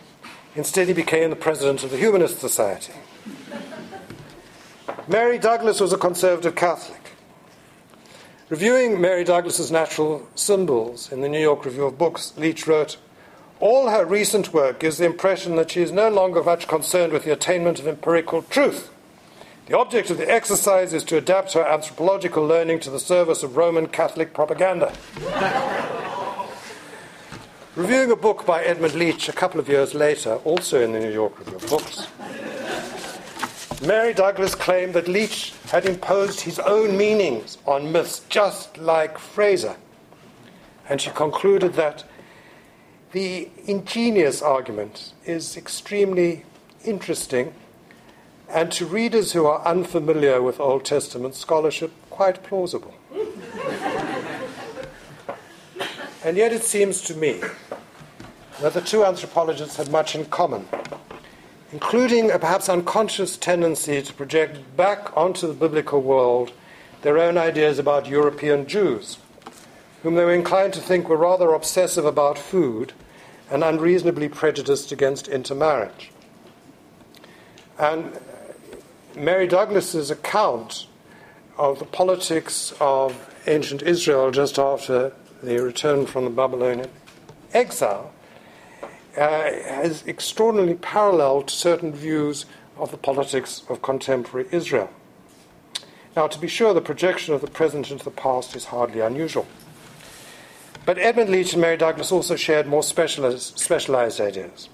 Instead, 0.56 0.88
he 0.88 0.94
became 0.94 1.30
the 1.30 1.38
president 1.38 1.84
of 1.84 1.92
the 1.92 1.98
Humanist 1.98 2.40
Society. 2.40 2.94
Mary 5.08 5.38
Douglas 5.38 5.80
was 5.80 5.94
a 5.94 5.98
conservative 5.98 6.56
Catholic. 6.56 7.00
Reviewing 8.50 9.00
Mary 9.00 9.24
Douglas's 9.24 9.72
natural 9.72 10.28
symbols 10.36 11.12
in 11.12 11.22
the 11.22 11.30
New 11.30 11.40
York 11.40 11.64
Review 11.64 11.86
of 11.86 11.98
Books, 11.98 12.34
Leach 12.38 12.68
wrote, 12.68 12.98
All 13.62 13.90
her 13.90 14.06
recent 14.06 14.54
work 14.54 14.80
gives 14.80 14.98
the 14.98 15.06
impression 15.06 15.56
that 15.56 15.72
she 15.72 15.82
is 15.82 15.92
no 15.92 16.10
longer 16.10 16.44
much 16.44 16.68
concerned 16.68 17.14
with 17.14 17.24
the 17.24 17.32
attainment 17.32 17.80
of 17.80 17.88
empirical 17.88 18.42
truth. 18.44 18.93
The 19.66 19.78
object 19.78 20.10
of 20.10 20.18
the 20.18 20.30
exercise 20.30 20.92
is 20.92 21.06
to 21.06 21.16
adapt 21.16 21.54
her 21.54 21.64
anthropological 21.64 22.46
learning 22.46 22.82
to 22.82 22.90
the 22.90 23.00
service 23.00 23.44
of 23.44 23.56
Roman 23.56 23.88
Catholic 23.88 24.34
propaganda. 24.34 24.94
Reviewing 27.78 28.12
a 28.12 28.18
book 28.18 28.46
by 28.46 28.62
Edmund 28.62 28.94
Leach 28.94 29.30
a 29.30 29.34
couple 29.34 29.62
of 29.62 29.70
years 29.70 29.94
later, 29.94 30.36
also 30.44 30.82
in 30.82 30.92
the 30.92 31.00
New 31.00 31.14
York 31.14 31.40
Review 31.40 31.56
of 31.56 31.70
Books, 31.70 32.08
Mary 33.82 34.14
Douglas 34.14 34.54
claimed 34.54 34.94
that 34.96 35.08
Leach 35.08 35.54
had 35.72 35.86
imposed 35.86 36.42
his 36.42 36.60
own 36.60 36.98
meanings 36.98 37.58
on 37.66 37.90
myths, 37.90 38.20
just 38.28 38.78
like 38.78 39.18
Frazer. 39.18 39.78
And 40.90 41.00
she 41.00 41.10
concluded 41.12 41.76
that 41.76 42.04
the 43.14 43.48
ingenious 43.66 44.42
argument 44.42 45.14
is 45.24 45.56
extremely 45.56 46.44
interesting 46.84 47.54
and 48.54 48.72
to 48.72 48.86
readers 48.86 49.34
who 49.34 49.46
are 49.46 49.66
unfamiliar 49.66 50.42
with 50.42 50.60
Old 50.60 50.86
Testament 50.86 51.36
scholarship, 51.36 51.92
quite 52.10 52.44
plausible. 52.44 52.94
and 56.24 56.38
yet 56.38 56.54
it 56.54 56.64
seems 56.64 57.02
to 57.02 57.16
me 57.16 57.42
that 58.62 58.74
the 58.74 58.82
two 58.82 59.04
anthropologists 59.04 59.78
had 59.78 59.92
much 59.92 60.16
in 60.16 60.26
common 60.26 60.68
including 61.74 62.30
a 62.30 62.38
perhaps 62.38 62.70
unconscious 62.70 63.36
tendency 63.36 64.00
to 64.00 64.14
project 64.14 64.60
back 64.78 65.16
onto 65.18 65.48
the 65.48 65.54
biblical 65.54 66.02
world 66.02 66.54
their 67.02 67.18
own 67.18 67.36
ideas 67.36 67.80
about 67.80 68.08
European 68.08 68.68
Jews, 68.68 69.18
whom 70.04 70.14
they 70.14 70.24
were 70.24 70.34
inclined 70.34 70.72
to 70.74 70.80
think 70.80 71.10
were 71.10 71.18
rather 71.18 71.52
obsessive 71.52 72.06
about 72.06 72.38
food 72.38 72.94
and 73.50 73.64
unreasonably 73.64 74.30
prejudiced 74.30 74.92
against 74.92 75.28
intermarriage. 75.28 76.12
And 77.80 78.20
Mary 79.16 79.48
Douglas's 79.48 80.10
account 80.10 80.88
of 81.58 81.80
the 81.80 81.86
politics 81.86 82.74
of 82.80 83.30
ancient 83.46 83.84
Israel 83.84 84.32
just 84.32 84.58
after 84.58 85.14
the 85.44 85.62
return 85.62 86.06
from 86.06 86.24
the 86.24 86.32
Babylonian 86.32 86.90
exile 87.54 88.12
uh, 89.16 89.20
has 89.20 90.04
extraordinarily 90.08 90.76
paralleled 90.76 91.50
certain 91.50 91.94
views 91.94 92.46
of 92.78 92.90
the 92.90 92.98
politics 92.98 93.64
of 93.70 93.82
contemporary 93.84 94.48
Israel. 94.52 94.90
Now, 96.16 96.28
to 96.28 96.40
be 96.40 96.48
sure, 96.48 96.74
the 96.74 96.82
projection 96.82 97.36
of 97.36 97.42
the 97.42 97.48
present 97.48 97.92
into 97.92 98.04
the 98.04 98.12
past 98.12 98.56
is 98.56 98.66
hardly 98.66 99.02
unusual. 99.02 99.46
But 100.86 100.98
Edmund 100.98 101.30
Leach 101.30 101.54
and 101.54 101.62
Mary 101.62 101.78
Douglas 101.78 102.12
also 102.12 102.36
shared 102.36 102.68
more 102.68 102.84
specialized 102.84 104.20
ideas. 104.20 104.70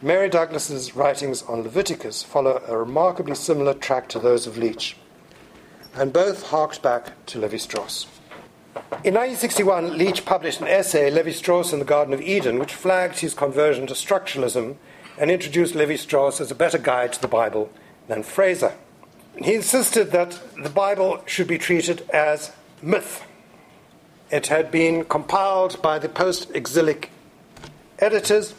Mary 0.00 0.28
Douglas's 0.28 0.94
writings 0.94 1.42
on 1.42 1.62
Leviticus 1.62 2.22
follow 2.22 2.62
a 2.68 2.76
remarkably 2.76 3.34
similar 3.34 3.74
track 3.74 4.08
to 4.08 4.20
those 4.20 4.46
of 4.46 4.56
Leach, 4.56 4.96
and 5.92 6.12
both 6.12 6.50
harked 6.50 6.80
back 6.82 7.26
to 7.26 7.40
Levi 7.40 7.56
Strauss. 7.56 8.06
In 9.02 9.14
1961, 9.14 9.98
Leach 9.98 10.24
published 10.24 10.60
an 10.60 10.68
essay, 10.68 11.10
Levi 11.10 11.32
Strauss 11.32 11.72
in 11.72 11.80
the 11.80 11.84
Garden 11.84 12.14
of 12.14 12.20
Eden, 12.20 12.60
which 12.60 12.74
flagged 12.74 13.18
his 13.18 13.34
conversion 13.34 13.88
to 13.88 13.94
structuralism 13.94 14.76
and 15.18 15.32
introduced 15.32 15.74
Levi 15.74 15.96
Strauss 15.96 16.40
as 16.40 16.52
a 16.52 16.54
better 16.54 16.78
guide 16.78 17.12
to 17.14 17.20
the 17.20 17.26
Bible 17.26 17.68
than 18.06 18.22
Frazer. 18.22 18.74
He 19.36 19.54
insisted 19.54 20.12
that 20.12 20.38
the 20.62 20.70
Bible 20.70 21.24
should 21.26 21.48
be 21.48 21.58
treated 21.58 22.08
as 22.10 22.52
myth. 22.80 23.24
It 24.30 24.46
had 24.46 24.70
been 24.70 25.04
compiled 25.06 25.82
by 25.82 25.98
the 25.98 26.08
post 26.08 26.52
exilic 26.54 27.10
editors. 27.98 28.54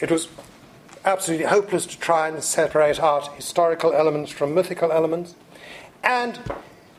It 0.00 0.10
was 0.10 0.26
absolutely 1.04 1.46
hopeless 1.46 1.86
to 1.86 1.98
try 1.98 2.28
and 2.28 2.42
separate 2.42 2.98
out 2.98 3.34
historical 3.34 3.92
elements 3.92 4.30
from 4.30 4.54
mythical 4.54 4.90
elements. 4.90 5.34
And 6.02 6.38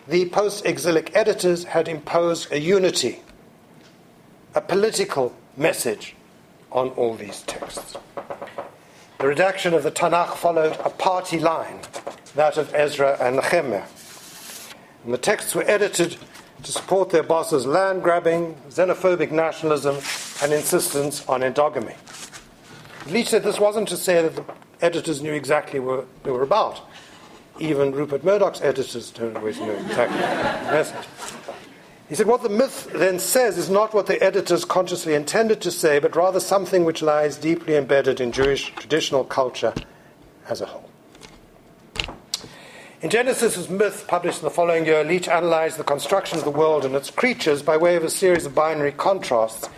the 0.08 0.30
post 0.30 0.66
exilic 0.66 1.16
editors 1.16 1.64
had 1.64 1.88
imposed 1.88 2.52
a 2.52 2.60
unity, 2.60 3.22
a 4.54 4.62
political 4.62 5.36
message 5.58 6.16
on 6.72 6.90
all 6.90 7.16
these 7.16 7.42
texts. 7.44 7.96
The 9.20 9.28
redaction 9.28 9.74
of 9.74 9.84
the 9.84 9.92
Tanakh 9.92 10.36
followed 10.36 10.78
a 10.84 10.90
party 10.90 11.40
line, 11.40 11.80
that 12.36 12.58
of 12.58 12.74
Ezra 12.76 13.18
and 13.20 13.38
Nehemiah. 13.38 13.86
And 15.04 15.14
the 15.14 15.18
texts 15.18 15.56
were 15.56 15.64
edited 15.64 16.18
to 16.64 16.72
support 16.72 17.10
their 17.12 17.24
bosses' 17.24 17.66
land 17.66 18.04
grabbing, 18.04 18.56
xenophobic 18.70 19.32
nationalism, 19.32 19.96
and 20.44 20.52
insistence 20.52 21.26
on 21.28 21.42
endogamy. 21.42 21.96
Leach 23.08 23.30
said 23.30 23.44
this 23.44 23.60
wasn't 23.60 23.88
to 23.90 23.98
say 23.98 24.22
that 24.22 24.36
the 24.36 24.44
editors 24.82 25.22
knew 25.22 25.34
exactly 25.34 25.80
what 25.80 26.08
they 26.24 26.32
were 26.32 26.44
about 26.44 26.82
even 27.60 27.92
Rupert 27.94 28.24
Murdoch's 28.24 28.62
editors 28.62 29.12
don't 29.12 29.36
always 29.38 29.60
know 29.60 29.72
exactly 29.72 30.18
the 30.18 30.72
message. 30.72 31.08
He 32.10 32.16
said, 32.16 32.28
What 32.28 32.44
the 32.44 32.50
myth 32.50 32.90
then 32.94 33.18
says 33.18 33.58
is 33.58 33.70
not 33.70 33.94
what 33.94 34.08
the 34.08 34.22
editors 34.22 34.66
consciously 34.66 35.14
intended 35.14 35.62
to 35.62 35.72
say, 35.72 36.00
but 36.00 36.16
rather 36.16 36.40
something 36.40 36.86
which 36.86 37.02
lies 37.02 37.38
deeply 37.38 37.76
embedded 37.76 38.20
in 38.20 38.32
Jewish 38.32 38.74
traditional 38.76 39.24
culture 39.24 39.74
as 40.48 40.62
a 40.62 40.66
whole. 40.66 40.90
In 43.02 43.10
Genesis' 43.10 43.70
myth, 43.70 44.06
published 44.08 44.40
in 44.40 44.46
the 44.46 44.52
following 44.52 44.86
year, 44.86 45.04
Leach 45.04 45.28
analyzed 45.28 45.78
the 45.78 45.84
construction 45.84 46.38
of 46.38 46.44
the 46.44 46.52
world 46.52 46.86
and 46.86 46.96
its 46.96 47.10
creatures 47.10 47.62
by 47.62 47.78
way 47.78 47.96
of 47.96 48.04
a 48.04 48.10
series 48.10 48.46
of 48.46 48.56
binary 48.56 48.92
contrasts, 48.92 49.70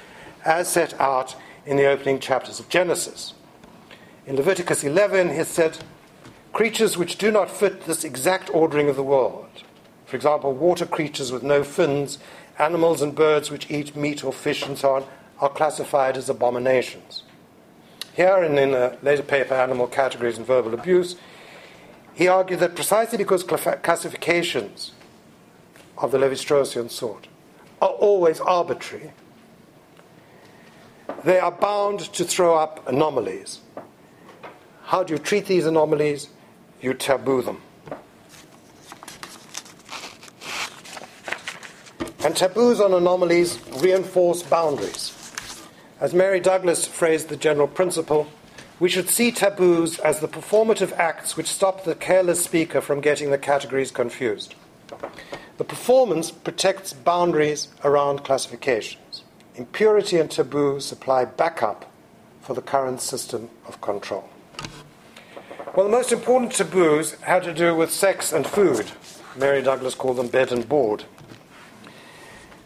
as 0.46 0.68
set 0.68 1.00
out 1.00 1.36
in 1.68 1.76
the 1.76 1.86
opening 1.86 2.20
chapters 2.20 2.60
of 2.60 2.70
Genesis. 2.70 3.34
In 4.26 4.38
Leviticus 4.38 4.84
11, 4.84 5.36
he 5.36 5.44
said, 5.44 5.78
creatures 6.54 6.98
which 6.98 7.18
do 7.18 7.30
not 7.30 7.52
fit 7.52 7.82
this 7.82 8.06
exact 8.06 8.50
ordering 8.54 8.88
of 8.88 8.96
the 8.96 9.04
world. 9.04 9.50
For 10.06 10.16
example, 10.16 10.54
water 10.54 10.86
creatures 10.86 11.32
with 11.32 11.44
no 11.44 11.64
fins, 11.64 12.20
animals 12.58 13.02
and 13.02 13.14
birds 13.14 13.52
which 13.52 13.70
eat 13.70 13.96
meat 13.96 14.24
or 14.24 14.32
fish 14.32 14.66
and 14.66 14.78
so 14.78 14.96
on, 14.96 15.06
are 15.40 15.50
classified 15.50 16.16
as 16.16 16.30
abominations. 16.30 17.24
Here, 18.16 18.38
and 18.38 18.58
in 18.58 18.74
a 18.74 18.98
later 19.04 19.22
paper, 19.22 19.54
Animal 19.54 19.88
Categories 19.88 20.38
and 20.38 20.48
Verbal 20.48 20.74
Abuse, 20.74 21.18
he 22.14 22.28
argued 22.28 22.62
that 22.62 22.76
precisely 22.76 23.18
because 23.18 23.44
classifications 23.44 24.94
of 25.98 26.12
the 26.12 26.18
Levi 26.18 26.34
Straussian 26.34 26.90
sort 26.90 27.28
are 27.82 27.90
always 27.90 28.40
arbitrary, 28.40 29.12
they 31.24 31.40
are 31.40 31.52
bound 31.52 32.00
to 32.14 32.24
throw 32.24 32.56
up 32.56 32.88
anomalies. 32.88 33.60
How 34.84 35.04
do 35.04 35.14
you 35.14 35.20
treat 35.20 35.46
these 35.46 35.66
anomalies? 35.66 36.30
you 36.82 36.94
taboo 36.94 37.42
them. 37.42 37.62
And 42.24 42.36
taboos 42.36 42.80
on 42.80 42.94
anomalies 42.94 43.60
reinforce 43.82 44.44
boundaries. 44.44 45.14
As 46.00 46.14
Mary 46.14 46.40
Douglas 46.40 46.86
phrased 46.86 47.30
the 47.30 47.38
general 47.38 47.68
principle, 47.68 48.28
we 48.80 48.90
should 48.90 49.10
see 49.10 49.32
taboos 49.32 49.98
as 50.00 50.20
the 50.20 50.28
performative 50.28 50.92
acts 50.98 51.36
which 51.36 51.48
stop 51.48 51.84
the 51.84 51.96
careless 51.96 52.44
speaker 52.44 52.82
from 52.82 53.02
getting 53.02 53.32
the 53.32 53.38
categories 53.38 53.92
confused. 53.92 54.56
The 55.58 55.64
performance 55.64 56.30
protects 56.30 56.94
boundaries 56.94 57.70
around 57.84 58.24
classifications. 58.24 59.24
Impurity 59.58 60.20
and 60.20 60.30
taboo 60.30 60.80
supply 60.80 61.26
backup 61.26 61.92
for 62.42 62.54
the 62.54 62.62
current 62.62 63.02
system 63.02 63.50
of 63.68 63.82
control. 63.82 64.30
Well, 65.76 65.86
the 65.86 65.92
most 65.92 66.12
important 66.12 66.54
taboos 66.54 67.14
had 67.22 67.44
to 67.44 67.54
do 67.54 67.76
with 67.76 67.92
sex 67.92 68.32
and 68.32 68.46
food. 68.46 68.92
Mary 69.36 69.64
Douglas 69.64 69.96
called 69.96 70.18
them 70.18 70.28
bed 70.28 70.52
and 70.52 70.68
board. 70.70 71.06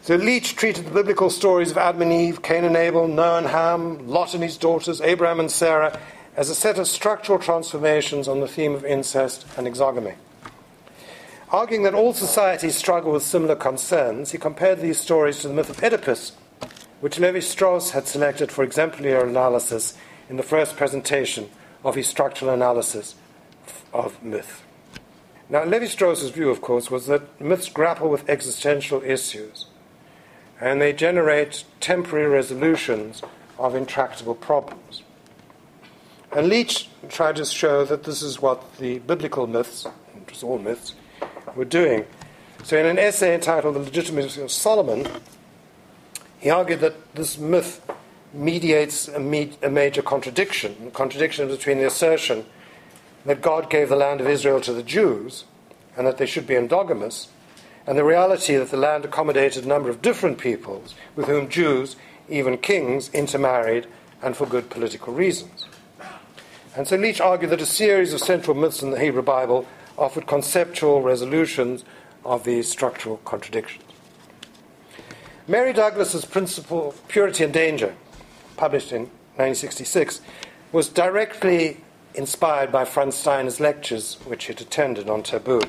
So 0.02 0.16
Leach 0.16 0.56
treated 0.56 0.86
the 0.86 0.92
biblical 0.92 1.30
stories 1.30 1.72
of 1.72 1.78
Adam 1.78 2.02
and 2.02 2.12
Eve, 2.12 2.42
Cain 2.42 2.66
and 2.66 2.76
Abel, 2.76 3.08
Noah 3.08 3.38
and 3.38 3.48
Ham, 3.48 4.08
Lot 4.08 4.34
and 4.34 4.44
his 4.44 4.58
daughters, 4.58 5.00
Abraham 5.00 5.40
and 5.40 5.52
Sarah, 5.52 5.98
as 6.36 6.50
a 6.50 6.56
set 6.56 6.78
of 6.78 6.88
structural 6.88 7.40
transformations 7.40 8.28
on 8.28 8.40
the 8.40 8.48
theme 8.48 8.74
of 8.74 8.84
incest 8.84 9.46
and 9.58 9.68
exogamy. 9.68 10.16
Arguing 11.52 11.84
that 11.84 11.94
all 11.94 12.14
societies 12.14 12.76
struggle 12.76 13.14
with 13.14 13.24
similar 13.24 13.56
concerns, 13.56 14.32
he 14.32 14.38
compared 14.38 14.80
these 14.80 15.00
stories 15.00 15.40
to 15.40 15.48
the 15.48 15.54
myth 15.54 15.70
of 15.70 15.84
Oedipus, 15.84 16.32
which 17.02 17.20
Levi 17.20 17.40
Strauss 17.40 17.92
had 17.92 18.08
selected 18.08 18.52
for 18.52 18.64
exemplary 18.64 19.30
analysis 19.30 19.98
in 20.30 20.38
the 20.38 20.44
first 20.44 20.78
presentation 20.78 21.50
of 21.84 21.96
his 21.96 22.08
structural 22.08 22.54
analysis 22.54 23.16
of 23.94 24.24
myth. 24.24 24.64
Now, 25.50 25.66
Levi 25.66 25.88
Strauss's 25.88 26.30
view, 26.30 26.50
of 26.50 26.62
course, 26.62 26.90
was 26.90 27.08
that 27.08 27.42
myths 27.42 27.68
grapple 27.68 28.10
with 28.10 28.30
existential 28.30 29.04
issues 29.04 29.66
and 30.62 30.80
they 30.80 30.94
generate 30.94 31.64
temporary 31.80 32.28
resolutions 32.28 33.24
of 33.58 33.76
intractable 33.76 34.36
problems. 34.36 35.02
And 36.32 36.48
Leach 36.48 36.88
tried 37.10 37.36
to 37.38 37.46
show 37.46 37.84
that 37.84 38.04
this 38.04 38.22
is 38.22 38.42
what 38.42 38.78
the 38.78 39.00
biblical 39.00 39.48
myths, 39.48 39.86
which 40.14 40.30
was 40.30 40.44
all 40.44 40.60
myths, 40.60 40.94
were 41.56 41.66
doing. 41.66 42.06
So, 42.64 42.78
in 42.78 42.86
an 42.86 43.00
essay 43.00 43.34
entitled 43.34 43.76
The 43.76 43.80
Legitimacy 43.80 44.40
of 44.42 44.52
Solomon, 44.52 45.08
he 46.42 46.50
argued 46.50 46.80
that 46.80 47.14
this 47.14 47.38
myth 47.38 47.82
mediates 48.34 49.08
a, 49.08 49.20
me- 49.20 49.54
a 49.62 49.70
major 49.70 50.02
contradiction, 50.02 50.76
a 50.88 50.92
contradiction 50.92 51.48
between 51.48 51.78
the 51.78 51.86
assertion 51.86 52.46
that 53.26 53.44
God 53.44 53.70
gave 53.70 53.90
the 53.90 53.96
land 53.96 54.20
of 54.20 54.28
Israel 54.28 54.60
to 54.62 54.74
the 54.74 54.82
Jews 54.82 55.46
and 55.96 56.08
that 56.08 56.18
they 56.18 56.26
should 56.26 56.48
be 56.48 56.56
endogamous, 56.56 57.28
and 57.86 57.96
the 57.96 58.04
reality 58.04 58.56
that 58.56 58.72
the 58.72 58.78
land 58.78 59.06
accommodated 59.06 59.66
a 59.66 59.68
number 59.68 59.90
of 59.90 60.02
different 60.02 60.40
peoples 60.40 60.96
with 61.16 61.28
whom 61.28 61.48
Jews, 61.48 61.96
even 62.28 62.58
kings, 62.58 63.12
intermarried 63.14 63.86
and 64.24 64.36
for 64.36 64.48
good 64.48 64.70
political 64.70 65.14
reasons. 65.14 65.66
And 66.76 66.88
so 66.88 66.96
Leach 66.96 67.22
argued 67.22 67.52
that 67.52 67.62
a 67.62 67.68
series 67.68 68.14
of 68.14 68.20
central 68.20 68.58
myths 68.58 68.82
in 68.82 68.90
the 68.90 69.00
Hebrew 69.00 69.22
Bible 69.22 69.68
offered 69.96 70.26
conceptual 70.26 71.04
resolutions 71.04 71.84
of 72.26 72.46
these 72.46 72.68
structural 72.68 73.18
contradictions. 73.18 73.91
Mary 75.48 75.74
Douglas's 75.74 76.26
principal, 76.26 76.94
Purity 77.08 77.44
and 77.44 77.54
Danger, 77.54 77.96
published 78.58 78.92
in 78.92 79.02
1966, 79.38 80.22
was 80.72 80.88
directly 80.88 81.78
inspired 82.14 82.72
by 82.72 82.86
Franz 82.86 83.16
Steiner's 83.16 83.60
lectures, 83.60 84.20
which 84.26 84.46
he 84.46 84.54
had 84.54 84.62
attended 84.62 85.10
on 85.10 85.24
taboo. 85.24 85.62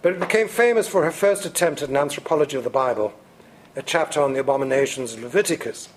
But 0.00 0.14
it 0.14 0.20
became 0.20 0.48
famous 0.48 0.88
for 0.88 1.04
her 1.04 1.10
first 1.10 1.44
attempt 1.44 1.82
at 1.82 1.90
an 1.90 1.96
anthropology 1.96 2.56
of 2.56 2.64
the 2.64 2.70
Bible, 2.70 3.12
a 3.76 3.82
chapter 3.82 4.20
on 4.22 4.32
the 4.32 4.40
abominations 4.40 5.12
of 5.12 5.22
Leviticus. 5.22 5.90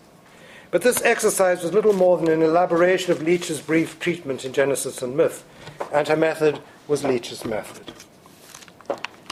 But 0.69 0.81
this 0.81 1.01
exercise 1.03 1.63
was 1.63 1.73
little 1.73 1.93
more 1.93 2.17
than 2.17 2.27
an 2.27 2.41
elaboration 2.41 3.13
of 3.13 3.21
Leach's 3.21 3.61
brief 3.61 3.97
treatment 3.99 4.43
in 4.43 4.51
Genesis 4.51 5.01
and 5.01 5.15
myth, 5.15 5.45
and 5.93 6.07
her 6.07 6.17
method 6.17 6.59
was 6.87 7.05
Leach's 7.05 7.45
method. 7.45 7.93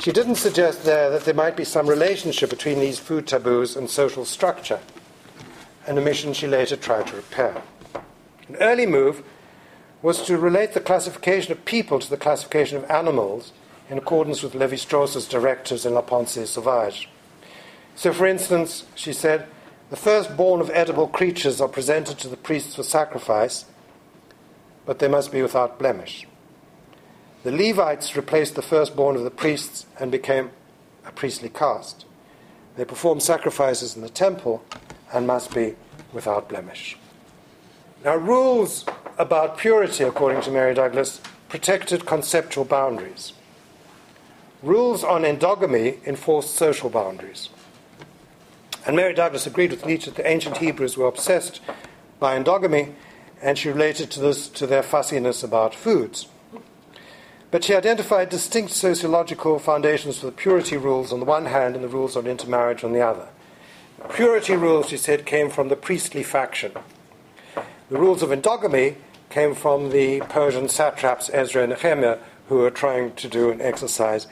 She 0.04 0.12
didn't 0.12 0.36
suggest 0.36 0.84
there 0.84 1.10
that 1.12 1.24
there 1.24 1.34
might 1.34 1.56
be 1.56 1.64
some 1.64 1.88
relationship 1.88 2.49
between 2.49 2.82
these 2.82 2.99
food 2.99 3.26
taboos 3.26 3.78
and 3.78 3.89
social 3.89 4.26
structure, 4.26 4.82
an 5.88 5.97
omission 5.97 6.34
she 6.34 6.45
later 6.45 6.76
tried 6.76 7.08
to 7.08 7.16
repair. 7.16 7.62
An 8.49 8.58
early 8.58 8.86
move 8.86 9.24
was 10.01 10.22
to 10.24 10.38
relate 10.38 10.74
the 10.74 10.82
classification 10.82 11.54
of 11.54 11.64
people 11.64 11.99
to 11.99 12.10
the 12.10 12.18
classification 12.18 12.76
of 12.76 12.91
animals 12.91 13.54
in 13.89 13.97
accordance 13.97 14.43
with 14.43 14.56
Levi 14.56 14.76
Strauss's 14.76 15.26
directives 15.26 15.86
in 15.86 15.93
La 15.93 16.01
Pensée 16.01 16.45
Sauvage. 16.45 17.08
So, 17.95 18.12
for 18.12 18.28
instance, 18.28 18.84
she 18.95 19.14
said, 19.14 19.47
the 19.89 19.95
firstborn 19.95 20.60
of 20.60 20.70
edible 20.72 21.08
creatures 21.08 21.62
are 21.62 21.70
presented 21.70 22.20
to 22.20 22.28
the 22.28 22.36
priests 22.36 22.76
for 22.76 22.84
sacrifice, 22.84 23.64
but 24.86 24.99
they 24.99 25.08
must 25.08 25.32
be 25.32 25.41
without 25.41 25.80
blemish. 25.80 26.28
The 27.44 27.52
Levites 27.52 28.16
replaced 28.16 28.56
the 28.56 28.62
firstborn 28.62 29.18
of 29.18 29.24
the 29.24 29.30
priests 29.30 29.86
and 30.00 30.10
became 30.10 30.52
a 31.06 31.12
priestly 31.12 31.50
caste. 31.50 32.06
They 32.78 32.86
perform 32.86 33.20
sacrifices 33.20 33.98
in 33.98 34.02
the 34.02 34.10
temple 34.10 34.64
and 35.12 35.28
must 35.28 35.54
be 35.54 35.76
without 36.14 36.48
blemish. 36.48 36.98
Now, 38.04 38.16
rules 38.16 38.86
about 39.18 39.58
purity, 39.58 40.06
according 40.06 40.41
to 40.44 40.52
Mary 40.52 40.74
Douglas, 40.74 41.20
protected 41.50 42.06
conceptual 42.06 42.64
boundaries. 42.64 43.34
Rules 44.62 45.04
on 45.04 45.24
endogamy 45.24 46.06
enforced 46.08 46.56
social 46.56 46.89
boundaries. 46.89 47.50
And 48.88 48.96
Mary 48.96 49.14
Douglas 49.14 49.46
agreed 49.46 49.72
with 49.72 49.86
Leach 49.86 50.06
that 50.06 50.16
the 50.16 50.28
ancient 50.28 50.58
Hebrews 50.58 50.98
were 50.98 51.08
obsessed 51.08 51.60
by 52.20 52.39
endogamy, 52.39 52.94
and 53.41 53.58
she 53.58 53.70
related 53.70 54.10
to 54.12 54.22
this 54.22 54.48
to 54.48 54.66
their 54.66 54.84
fussiness 54.84 55.44
about 55.44 55.76
foods. 55.76 56.28
But 57.54 57.64
she 57.64 57.76
identified 57.76 58.30
distinct 58.30 58.72
sociological 58.72 59.60
foundations 59.60 60.18
for 60.18 60.26
the 60.26 60.32
purity 60.32 60.76
rules 60.76 61.14
on 61.14 61.20
the 61.20 61.26
one 61.28 61.45
hand 61.45 61.76
and 61.76 61.84
the 61.84 61.88
rules 61.88 62.18
on 62.18 62.26
intermarriage 62.26 62.84
on 62.84 62.93
the 62.93 63.01
other. 63.06 63.28
Purity 64.16 64.56
rules, 64.56 64.89
she 64.89 64.97
said, 64.97 65.28
came 65.28 65.51
from 65.51 65.70
the 65.70 65.76
priestly 65.76 66.24
faction. 66.24 66.72
The 67.91 67.99
rules 67.99 68.24
of 68.24 68.32
endogamy 68.32 68.95
came 69.30 69.54
from 69.54 69.91
the 69.91 70.22
Persian 70.22 70.68
satraps 70.68 71.30
Ezra 71.32 71.62
and 71.62 71.74
Nehemiah, 71.74 72.18
who 72.49 72.58
were 72.58 72.72
trying 72.72 73.14
to 73.18 73.28
do 73.28 73.51
an 73.51 73.62
exercise 73.62 74.26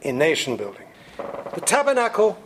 in 0.00 0.16
nation 0.16 0.56
building. 0.56 0.86
The 1.52 1.60
tabernacle 1.60 2.42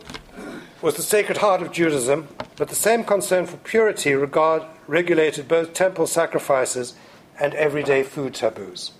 was 0.81 0.97
the 0.97 1.03
sacred 1.03 1.37
heart 1.37 1.61
of 1.61 1.71
Judaism, 1.71 2.27
but 2.57 2.67
the 2.67 2.75
same 2.75 3.05
concern 3.05 3.45
for 3.45 3.55
purity 3.55 4.13
regard, 4.13 4.63
regulated 4.87 5.47
both 5.47 5.73
temple 5.73 6.05
sacrifices 6.05 6.95
and 7.39 7.53
everyday 7.53 8.03
food 8.03 8.33
taboos. 8.33 8.91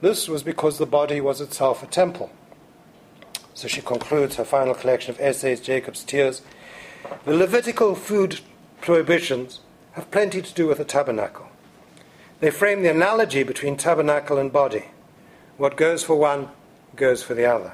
This 0.00 0.28
was 0.28 0.44
because 0.44 0.78
the 0.78 0.86
body 0.86 1.20
was 1.20 1.40
itself 1.40 1.82
a 1.82 1.86
temple. 1.86 2.30
So 3.54 3.66
she 3.66 3.80
concludes 3.80 4.36
her 4.36 4.44
final 4.44 4.74
collection 4.74 5.10
of 5.12 5.20
essays, 5.20 5.60
Jacob's 5.60 6.04
Tears. 6.04 6.42
The 7.24 7.34
Levitical 7.34 7.96
food 7.96 8.38
prohibitions 8.80 9.60
have 9.92 10.10
plenty 10.12 10.40
to 10.40 10.54
do 10.54 10.68
with 10.68 10.78
the 10.78 10.84
tabernacle. 10.84 11.48
They 12.38 12.52
frame 12.52 12.82
the 12.82 12.90
analogy 12.90 13.42
between 13.42 13.76
tabernacle 13.76 14.38
and 14.38 14.52
body. 14.52 14.84
What 15.56 15.76
goes 15.76 16.04
for 16.04 16.14
one 16.14 16.50
goes 16.94 17.24
for 17.24 17.34
the 17.34 17.46
other. 17.46 17.72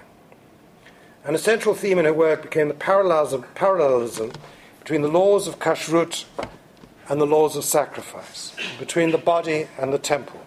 An 1.24 1.34
essential 1.34 1.74
theme 1.74 1.98
in 1.98 2.06
her 2.06 2.14
work 2.14 2.42
became 2.42 2.68
the 2.68 2.74
parallelism, 2.74 3.44
parallelism 3.54 4.32
between 4.80 5.02
the 5.02 5.08
laws 5.08 5.46
of 5.46 5.58
kashrut 5.58 6.24
and 7.10 7.20
the 7.20 7.26
laws 7.26 7.56
of 7.56 7.64
sacrifice, 7.64 8.56
between 8.78 9.10
the 9.10 9.18
body 9.18 9.68
and 9.78 9.92
the 9.92 9.98
temple 9.98 10.40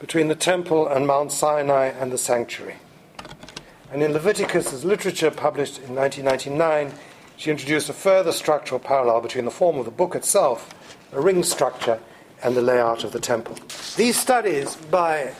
between 0.00 0.28
the 0.28 0.34
temple 0.34 0.88
and 0.88 1.06
Mount 1.06 1.30
Sinai 1.30 1.88
and 1.88 2.10
the 2.10 2.18
sanctuary. 2.18 2.76
And 3.92 4.02
in 4.02 4.12
Leviticus 4.12 4.72
as 4.72 4.84
literature, 4.84 5.30
published 5.30 5.78
in 5.78 5.94
1999, 5.94 6.98
she 7.36 7.50
introduced 7.50 7.88
a 7.88 7.92
further 7.92 8.32
structural 8.32 8.80
parallel 8.80 9.20
between 9.20 9.44
the 9.44 9.50
form 9.50 9.78
of 9.78 9.84
the 9.84 9.90
book 9.90 10.14
itself, 10.14 10.74
a 11.12 11.20
ring 11.20 11.42
structure, 11.42 12.00
and 12.42 12.56
the 12.56 12.62
layout 12.62 13.04
of 13.04 13.12
the 13.12 13.20
temple. 13.20 13.56
These 13.96 14.18
studies 14.18 14.76
by 14.76 15.34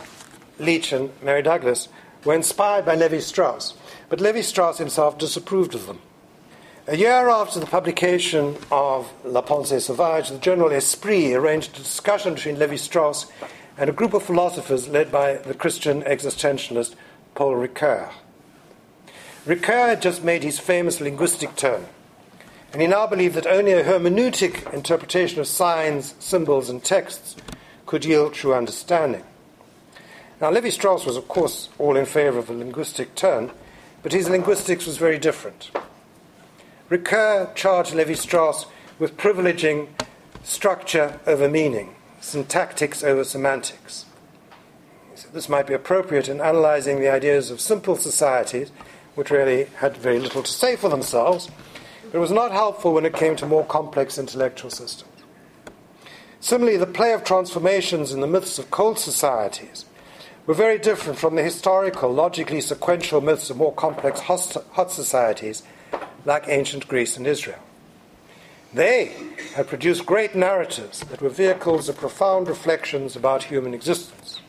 Leach 0.58 0.92
and 0.92 1.10
Mary 1.22 1.42
Douglas 1.42 1.88
were 2.24 2.34
inspired 2.34 2.84
by 2.84 2.96
Levi 2.96 3.20
Strauss, 3.20 3.74
but 4.10 4.20
Levi 4.20 4.42
Strauss 4.42 4.76
himself 4.76 5.16
disapproved 5.16 5.74
of 5.74 5.86
them. 5.86 6.00
A 6.86 6.96
year 6.96 7.28
after 7.28 7.60
the 7.60 7.66
publication 7.66 8.56
of 8.70 9.10
La 9.24 9.42
Pensée 9.42 9.80
Sauvage, 9.80 10.28
the 10.28 10.38
journal 10.38 10.70
Esprit 10.72 11.34
arranged 11.34 11.76
a 11.76 11.82
discussion 11.82 12.34
between 12.34 12.58
Levi 12.58 12.76
Strauss 12.76 13.30
and 13.80 13.88
a 13.88 13.94
group 13.94 14.12
of 14.12 14.22
philosophers 14.22 14.88
led 14.88 15.10
by 15.10 15.38
the 15.38 15.54
Christian 15.54 16.02
existentialist 16.02 16.94
Paul 17.34 17.54
Ricoeur. 17.54 18.10
Ricoeur 19.46 19.88
had 19.88 20.02
just 20.02 20.22
made 20.22 20.42
his 20.42 20.58
famous 20.58 21.00
linguistic 21.00 21.56
turn, 21.56 21.86
and 22.74 22.82
he 22.82 22.86
now 22.86 23.06
believed 23.06 23.36
that 23.36 23.46
only 23.46 23.72
a 23.72 23.82
hermeneutic 23.82 24.70
interpretation 24.74 25.40
of 25.40 25.46
signs, 25.46 26.14
symbols, 26.18 26.68
and 26.68 26.84
texts 26.84 27.36
could 27.86 28.04
yield 28.04 28.34
true 28.34 28.52
understanding. 28.52 29.24
Now, 30.42 30.50
Levi 30.50 30.68
Strauss 30.68 31.06
was, 31.06 31.16
of 31.16 31.26
course, 31.26 31.70
all 31.78 31.96
in 31.96 32.04
favor 32.04 32.38
of 32.38 32.50
a 32.50 32.52
linguistic 32.52 33.14
turn, 33.14 33.50
but 34.02 34.12
his 34.12 34.28
linguistics 34.28 34.84
was 34.84 34.98
very 34.98 35.18
different. 35.18 35.70
Ricoeur 36.90 37.54
charged 37.54 37.94
Levi 37.94 38.12
Strauss 38.12 38.66
with 38.98 39.16
privileging 39.16 39.88
structure 40.42 41.18
over 41.26 41.48
meaning 41.48 41.94
syntactics 42.20 43.02
over 43.02 43.24
semantics. 43.24 44.04
So 45.14 45.28
this 45.32 45.48
might 45.48 45.66
be 45.66 45.74
appropriate 45.74 46.28
in 46.28 46.40
analyzing 46.40 47.00
the 47.00 47.10
ideas 47.10 47.50
of 47.50 47.60
simple 47.60 47.96
societies, 47.96 48.70
which 49.14 49.30
really 49.30 49.64
had 49.76 49.96
very 49.96 50.18
little 50.18 50.42
to 50.42 50.50
say 50.50 50.76
for 50.76 50.88
themselves, 50.88 51.50
but 52.04 52.18
it 52.18 52.20
was 52.20 52.30
not 52.30 52.52
helpful 52.52 52.94
when 52.94 53.06
it 53.06 53.14
came 53.14 53.36
to 53.36 53.46
more 53.46 53.64
complex 53.64 54.18
intellectual 54.18 54.70
systems. 54.70 55.10
Similarly, 56.40 56.78
the 56.78 56.86
play 56.86 57.12
of 57.12 57.22
transformations 57.22 58.12
in 58.12 58.20
the 58.20 58.26
myths 58.26 58.58
of 58.58 58.70
cold 58.70 58.98
societies 58.98 59.84
were 60.46 60.54
very 60.54 60.78
different 60.78 61.18
from 61.18 61.36
the 61.36 61.42
historical, 61.42 62.10
logically 62.12 62.62
sequential 62.62 63.20
myths 63.20 63.50
of 63.50 63.58
more 63.58 63.74
complex 63.74 64.20
hot 64.20 64.90
societies 64.90 65.62
like 66.24 66.48
ancient 66.48 66.88
Greece 66.88 67.16
and 67.16 67.26
Israel. 67.26 67.60
They 68.72 69.16
had 69.56 69.66
produced 69.66 70.06
great 70.06 70.36
narratives 70.36 71.00
that 71.00 71.20
were 71.20 71.28
vehicles 71.28 71.88
of 71.88 71.96
profound 71.96 72.46
reflections 72.46 73.16
about 73.16 73.44
human 73.44 73.74
existence. 73.74 74.40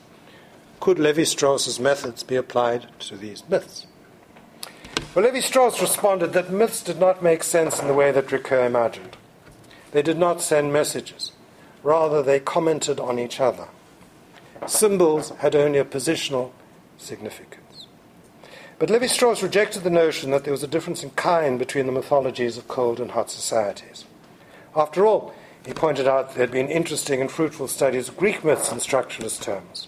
Could 0.80 1.00
Levi 1.00 1.24
Strauss's 1.24 1.80
methods 1.80 2.22
be 2.22 2.36
applied 2.36 2.88
to 3.00 3.18
these 3.18 3.44
myths? 3.50 3.88
Well, 5.16 5.26
Levi 5.26 5.40
Strauss 5.40 5.82
responded 5.82 6.34
that 6.34 6.52
myths 6.52 6.84
did 6.84 7.00
not 7.00 7.24
make 7.24 7.44
sense 7.44 7.80
in 7.80 7.88
the 7.88 7.96
way 7.96 8.12
that 8.12 8.28
Ricoeur 8.28 8.66
imagined. 8.66 9.18
They 9.92 10.04
did 10.04 10.20
not 10.20 10.42
send 10.42 10.72
messages, 10.72 11.32
rather, 11.82 12.22
they 12.22 12.40
commented 12.40 13.00
on 13.00 13.18
each 13.18 13.40
other. 13.40 13.70
symbols 14.68 15.32
had 15.40 15.56
only 15.56 15.80
a 15.80 15.86
positional 15.86 16.52
significance. 16.98 17.88
But 18.78 18.92
Levi 18.92 19.08
Strauss 19.08 19.42
rejected 19.42 19.84
the 19.84 19.90
notion 19.90 20.30
that 20.32 20.44
there 20.44 20.54
was 20.54 20.64
a 20.64 20.68
difference 20.68 21.04
in 21.04 21.10
kind 21.12 21.58
between 21.58 21.88
the 21.88 21.92
mythologies 21.92 22.58
of 22.58 22.68
cold 22.68 23.00
and 23.00 23.12
hot 23.12 23.32
societies. 23.32 24.06
After 24.76 25.06
all, 25.06 25.34
he 25.66 25.74
pointed 25.74 26.08
out 26.08 26.30
there 26.34 26.46
had 26.46 26.52
been 26.52 26.70
interesting 26.70 27.22
and 27.22 27.30
fruitful 27.30 27.68
studies 27.68 28.10
of 28.10 28.18
Greek 28.18 28.44
myths 28.44 28.72
in 28.72 28.78
structuralist 28.80 29.42
terms. 29.42 29.88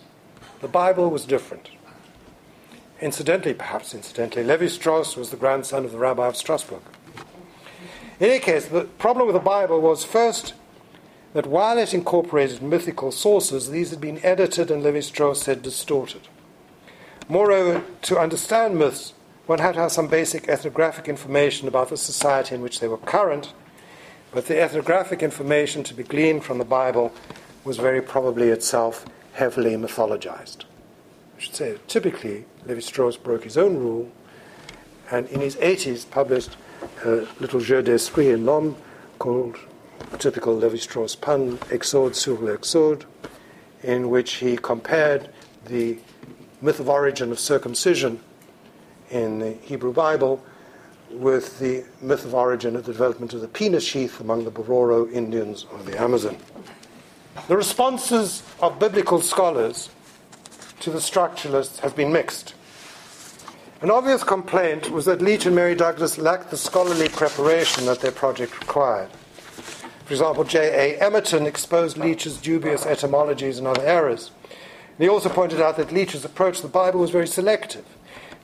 The 0.62 0.68
Bible 0.68 1.10
was 1.10 1.26
different. 1.26 1.70
Incidentally, 3.02 3.54
perhaps 3.54 3.94
incidentally, 3.94 4.44
Levi 4.44 4.68
Strauss 4.68 5.18
was 5.18 5.30
the 5.30 5.38
grandson 5.38 5.84
of 5.84 5.92
the 5.92 5.98
rabbi 5.98 6.28
of 6.28 6.38
Strasbourg. 6.38 6.82
In 8.20 8.30
any 8.30 8.40
case, 8.40 8.68
the 8.68 8.86
problem 8.86 9.28
with 9.28 9.34
the 9.34 9.40
Bible 9.40 9.82
was 9.82 10.06
first 10.06 10.54
that 11.34 11.48
while 11.48 11.78
it 11.78 11.94
incorporated 11.94 12.62
mythical 12.62 13.12
sources, 13.12 13.70
these 13.70 13.90
had 13.90 14.00
been 14.00 14.24
edited 14.24 14.70
and 14.70 14.84
Levi 14.84 15.00
Strauss 15.00 15.42
said 15.42 15.62
distorted. 15.62 16.28
Moreover, 17.28 17.84
to 18.04 18.20
understand 18.20 18.78
myths, 18.78 19.14
one 19.48 19.60
had 19.60 19.74
to 19.74 19.82
have 19.82 19.92
some 19.92 20.08
basic 20.08 20.48
ethnographic 20.48 21.08
information 21.08 21.68
about 21.68 21.90
the 21.90 21.98
society 21.98 22.56
in 22.56 22.62
which 22.62 22.80
they 22.80 22.88
were 22.88 22.98
current, 22.98 23.54
but 24.34 24.48
the 24.48 24.60
ethnographic 24.60 25.22
information 25.22 25.84
to 25.84 25.94
be 25.94 26.04
gleaned 26.04 26.44
from 26.44 26.58
the 26.58 26.66
Bible 26.66 27.14
was 27.64 27.78
very 27.78 28.02
probably 28.02 28.50
itself 28.50 29.06
heavily 29.34 29.76
mythologized. 29.76 30.64
I 31.38 31.40
should 31.40 31.56
say, 31.56 31.78
typically, 31.88 32.46
Levi 32.66 32.82
Strauss 32.82 33.18
broke 33.18 33.44
his 33.44 33.58
own 33.58 33.78
rule 33.78 34.12
and 35.12 35.28
in 35.28 35.42
his 35.42 35.56
80s 35.58 36.10
published 36.10 36.58
a 37.06 37.28
little 37.40 37.60
jeu 37.60 37.82
d'esprit 37.82 38.30
in 38.30 38.46
L'Homme 38.46 38.76
called 39.20 39.58
typical 40.18 40.56
Levi 40.56 40.78
Strauss 40.78 41.16
pun, 41.16 41.60
Exode 41.70 42.16
sur 42.16 42.34
l'Exode, 42.34 43.06
in 43.84 44.10
which 44.10 44.36
he 44.36 44.58
compared 44.58 45.30
the 45.66 45.98
myth 46.62 46.80
of 46.80 46.90
origin 46.90 47.32
of 47.32 47.40
circumcision 47.40 48.20
in 49.10 49.40
the 49.40 49.54
Hebrew 49.54 49.94
Bible 49.94 50.44
with 51.14 51.60
the 51.60 51.84
myth 52.02 52.26
of 52.26 52.34
origin 52.34 52.76
of 52.76 52.86
the 52.86 52.92
development 52.92 53.34
of 53.34 53.42
the 53.42 53.48
penis 53.48 53.84
sheath 53.84 54.20
among 54.20 54.44
the 54.44 54.52
Bororo 54.52 55.12
Indians 55.12 55.66
of 55.72 55.86
the 55.86 56.00
Amazon. 56.00 56.38
The 57.48 57.58
responses 57.58 58.44
of 58.62 58.80
biblical 58.80 59.22
scholars 59.22 59.90
to 60.80 60.92
the 60.92 61.00
structuralists 61.00 61.80
has 61.80 61.94
been 61.94 62.12
mixed. 62.12 62.56
An 63.82 63.92
obvious 63.92 64.24
complaint 64.24 64.90
was 64.92 65.06
that 65.06 65.22
Leach 65.22 65.46
and 65.46 65.56
Mary 65.56 65.76
Douglas 65.76 66.18
lacked 66.18 66.52
the 66.52 66.58
scholarly 66.58 67.10
preparation 67.10 67.86
that 67.86 68.00
their 68.00 68.12
project 68.12 68.60
required. 68.60 69.10
For 70.06 70.14
example, 70.14 70.44
J.A. 70.44 71.00
Emerton 71.00 71.46
exposed 71.46 71.98
Leach's 71.98 72.38
dubious 72.38 72.86
etymologies 72.86 73.58
and 73.58 73.68
other 73.68 73.86
errors. 73.86 74.32
And 74.44 75.00
he 75.00 75.10
also 75.10 75.30
pointed 75.30 75.62
out 75.62 75.76
that 75.78 75.92
Leach's 75.92 76.24
approach 76.24 76.58
to 76.58 76.64
the 76.64 76.68
Bible 76.68 77.00
was 77.00 77.10
very 77.10 77.28
selective. 77.28 77.86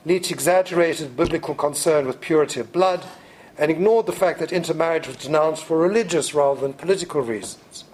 Leach 0.06 0.30
exaggerated 0.30 1.14
biblical 1.14 1.54
concern 1.54 2.06
with 2.06 2.22
purity 2.22 2.58
of 2.58 2.72
blood 2.72 3.04
and 3.58 3.70
ignored 3.70 4.06
the 4.06 4.12
fact 4.12 4.38
that 4.38 4.50
intermarriage 4.50 5.06
was 5.06 5.16
denounced 5.16 5.62
for 5.62 5.76
religious 5.76 6.32
rather 6.32 6.62
than 6.62 6.72
political 6.72 7.20
reasons. 7.20 7.84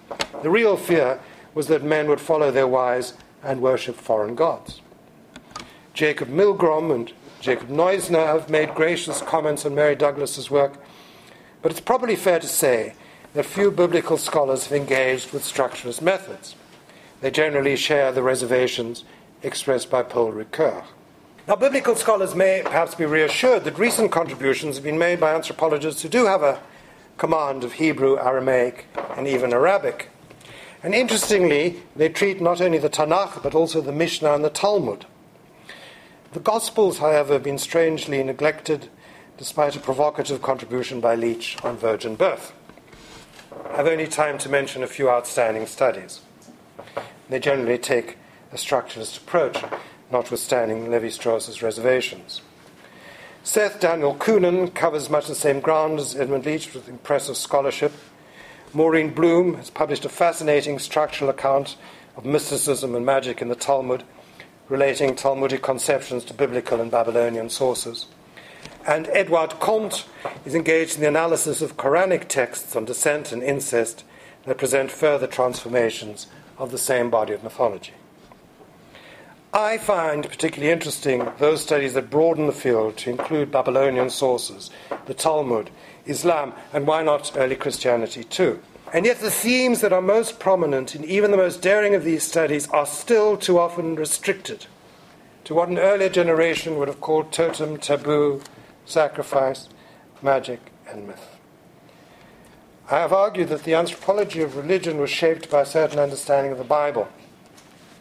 The 0.41 0.49
real 0.49 0.77
fear 0.77 1.19
was 1.53 1.67
that 1.67 1.83
men 1.83 2.07
would 2.07 2.21
follow 2.21 2.49
their 2.49 2.67
wives 2.67 3.13
and 3.43 3.61
worship 3.61 3.95
foreign 3.95 4.35
gods. 4.35 4.81
Jacob 5.93 6.29
Milgrom 6.29 6.95
and 6.95 7.11
Jacob 7.41 7.67
Neusner 7.67 8.25
have 8.25 8.49
made 8.49 8.73
gracious 8.73 9.21
comments 9.21 9.65
on 9.65 9.75
Mary 9.75 9.95
Douglas's 9.95 10.49
work, 10.49 10.75
but 11.61 11.71
it's 11.71 11.81
probably 11.81 12.15
fair 12.15 12.39
to 12.39 12.47
say 12.47 12.93
that 13.33 13.45
few 13.45 13.69
biblical 13.69 14.17
scholars 14.17 14.63
have 14.67 14.73
engaged 14.73 15.33
with 15.33 15.43
structuralist 15.43 16.01
methods. 16.01 16.55
They 17.19 17.31
generally 17.31 17.75
share 17.75 18.13
the 18.13 18.23
reservations 18.23 19.03
expressed 19.43 19.89
by 19.89 20.03
Paul 20.03 20.31
Ricoeur. 20.31 20.85
Now, 21.47 21.55
biblical 21.55 21.95
scholars 21.95 22.35
may 22.35 22.61
perhaps 22.61 22.93
be 22.93 23.05
reassured 23.05 23.63
that 23.63 23.79
recent 23.79 24.11
contributions 24.11 24.75
have 24.75 24.83
been 24.83 24.97
made 24.97 25.21
by 25.21 25.33
anthropologists 25.33 26.01
who 26.01 26.09
do 26.09 26.25
have 26.25 26.43
a 26.43 26.59
command 27.17 27.63
of 27.63 27.73
Hebrew, 27.73 28.19
Aramaic, 28.19 28.87
and 29.15 29.29
even 29.29 29.53
Arabic. 29.53 30.09
And 30.83 30.93
interestingly, 30.93 31.81
they 31.95 32.09
treat 32.09 32.41
not 32.41 32.59
only 32.59 32.79
the 32.79 32.89
Tanakh, 32.89 33.41
but 33.41 33.55
also 33.55 33.79
the 33.79 33.93
Mishnah 33.93 34.33
and 34.33 34.43
the 34.43 34.49
Talmud. 34.49 35.05
The 36.33 36.41
Gospels, 36.41 36.97
however, 36.97 37.35
have 37.35 37.43
been 37.43 37.57
strangely 37.57 38.21
neglected 38.23 38.89
despite 39.37 39.77
a 39.77 39.79
provocative 39.79 40.41
contribution 40.41 40.99
by 40.99 41.15
Leach 41.15 41.55
on 41.63 41.77
virgin 41.77 42.15
birth. 42.15 42.51
I've 43.71 43.87
only 43.87 44.07
time 44.07 44.37
to 44.39 44.49
mention 44.49 44.83
a 44.83 44.87
few 44.87 45.09
outstanding 45.09 45.65
studies. 45.65 46.19
They 47.29 47.39
generally 47.39 47.77
take 47.77 48.17
a 48.51 48.55
structuralist 48.55 49.17
approach, 49.17 49.63
notwithstanding 50.11 50.89
Levi 50.89 51.09
Strauss's 51.09 51.61
reservations. 51.61 52.41
Seth 53.43 53.79
Daniel 53.79 54.15
Kunin 54.15 54.73
covers 54.73 55.09
much 55.09 55.27
the 55.27 55.35
same 55.35 55.59
ground 55.59 55.99
as 55.99 56.15
Edmund 56.15 56.45
Leach 56.45 56.73
with 56.73 56.89
impressive 56.89 57.37
scholarship. 57.37 57.93
Maureen 58.73 59.13
Bloom 59.13 59.55
has 59.55 59.69
published 59.69 60.03
a 60.05 60.09
fascinating 60.09 60.79
structural 60.79 61.29
account 61.29 61.77
of 62.17 62.25
mysticism 62.25 62.93
and 62.95 63.05
magic 63.05 63.41
in 63.41 63.47
the 63.47 63.55
Talmud, 63.55 64.03
relating 64.67 65.15
Talmudic 65.15 65.61
conceptions 65.61 66.25
to 66.25 66.33
biblical 66.33 66.81
and 66.81 66.91
Babylonian 66.91 67.49
sources. 67.49 68.07
And 68.85 69.07
Edouard 69.07 69.51
Conte 69.59 70.03
is 70.45 70.55
engaged 70.55 70.95
in 70.95 71.01
the 71.01 71.07
analysis 71.07 71.61
of 71.61 71.77
Quranic 71.77 72.27
texts 72.27 72.75
on 72.75 72.85
descent 72.85 73.31
and 73.31 73.41
incest 73.41 74.03
that 74.45 74.57
present 74.57 74.91
further 74.91 75.27
transformations 75.27 76.27
of 76.57 76.71
the 76.71 76.77
same 76.77 77.09
body 77.09 77.33
of 77.33 77.43
mythology. 77.43 77.93
I 79.53 79.77
find 79.77 80.27
particularly 80.27 80.71
interesting 80.71 81.31
those 81.39 81.61
studies 81.61 81.93
that 81.93 82.09
broaden 82.09 82.47
the 82.47 82.53
field 82.53 82.97
to 82.97 83.09
include 83.09 83.51
Babylonian 83.51 84.09
sources, 84.09 84.69
the 85.05 85.13
Talmud, 85.13 85.69
Islam, 86.05 86.53
and 86.73 86.85
why 86.85 87.01
not 87.01 87.31
early 87.35 87.55
Christianity 87.55 88.23
too. 88.23 88.61
And 88.93 89.05
yet, 89.05 89.19
the 89.19 89.31
themes 89.31 89.81
that 89.81 89.91
are 89.91 90.01
most 90.01 90.39
prominent 90.39 90.95
in 90.95 91.03
even 91.03 91.31
the 91.31 91.37
most 91.37 91.61
daring 91.61 91.93
of 91.93 92.03
these 92.03 92.23
studies 92.23 92.69
are 92.69 92.85
still 92.85 93.35
too 93.35 93.59
often 93.59 93.95
restricted 93.95 94.65
to 95.43 95.53
what 95.53 95.69
an 95.69 95.77
earlier 95.77 96.09
generation 96.09 96.77
would 96.77 96.87
have 96.87 97.01
called 97.01 97.31
totem, 97.31 97.77
taboo, 97.77 98.41
sacrifice, 98.85 99.69
magic, 100.21 100.59
and 100.89 101.07
myth. 101.07 101.37
I 102.89 102.99
have 102.99 103.11
argued 103.11 103.49
that 103.49 103.63
the 103.63 103.73
anthropology 103.73 104.41
of 104.41 104.55
religion 104.55 104.97
was 104.97 105.09
shaped 105.09 105.49
by 105.49 105.61
a 105.61 105.65
certain 105.65 105.99
understanding 105.99 106.53
of 106.53 106.57
the 106.57 106.63
Bible. 106.63 107.09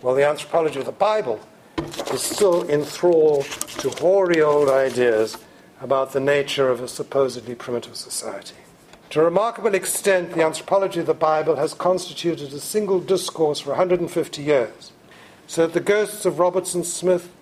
Well, 0.02 0.14
the 0.14 0.26
anthropology 0.26 0.78
of 0.78 0.86
the 0.86 0.92
Bible 0.92 1.40
is 2.12 2.22
still 2.22 2.68
enthralled 2.68 3.46
to 3.78 3.88
hoary 3.90 4.42
old 4.42 4.68
ideas 4.68 5.38
about 5.80 6.12
the 6.12 6.20
nature 6.20 6.68
of 6.68 6.80
a 6.80 6.88
supposedly 6.88 7.54
primitive 7.54 7.96
society. 7.96 8.56
To 9.10 9.20
a 9.20 9.24
remarkable 9.24 9.74
extent, 9.74 10.32
the 10.32 10.44
anthropology 10.44 11.00
of 11.00 11.06
the 11.06 11.14
Bible 11.14 11.56
has 11.56 11.72
constituted 11.72 12.52
a 12.52 12.60
single 12.60 13.00
discourse 13.00 13.60
for 13.60 13.70
150 13.70 14.42
years, 14.42 14.92
so 15.46 15.66
that 15.66 15.72
the 15.72 15.80
ghosts 15.80 16.26
of 16.26 16.38
Robertson 16.38 16.84
Smith, 16.84 17.32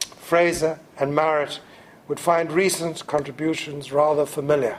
Frazer, 0.00 0.80
and 0.98 1.14
Marett 1.14 1.60
would 2.06 2.20
find 2.20 2.52
recent 2.52 3.06
contributions 3.06 3.92
rather 3.92 4.26
familiar, 4.26 4.78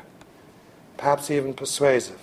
perhaps 0.98 1.32
even 1.32 1.54
persuasive. 1.54 2.20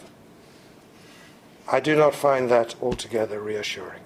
I 1.71 1.81
do 1.81 1.97
not 1.97 2.15
find 2.15 2.49
that 2.51 2.77
altogether 2.81 3.41
reassuring. 3.41 4.06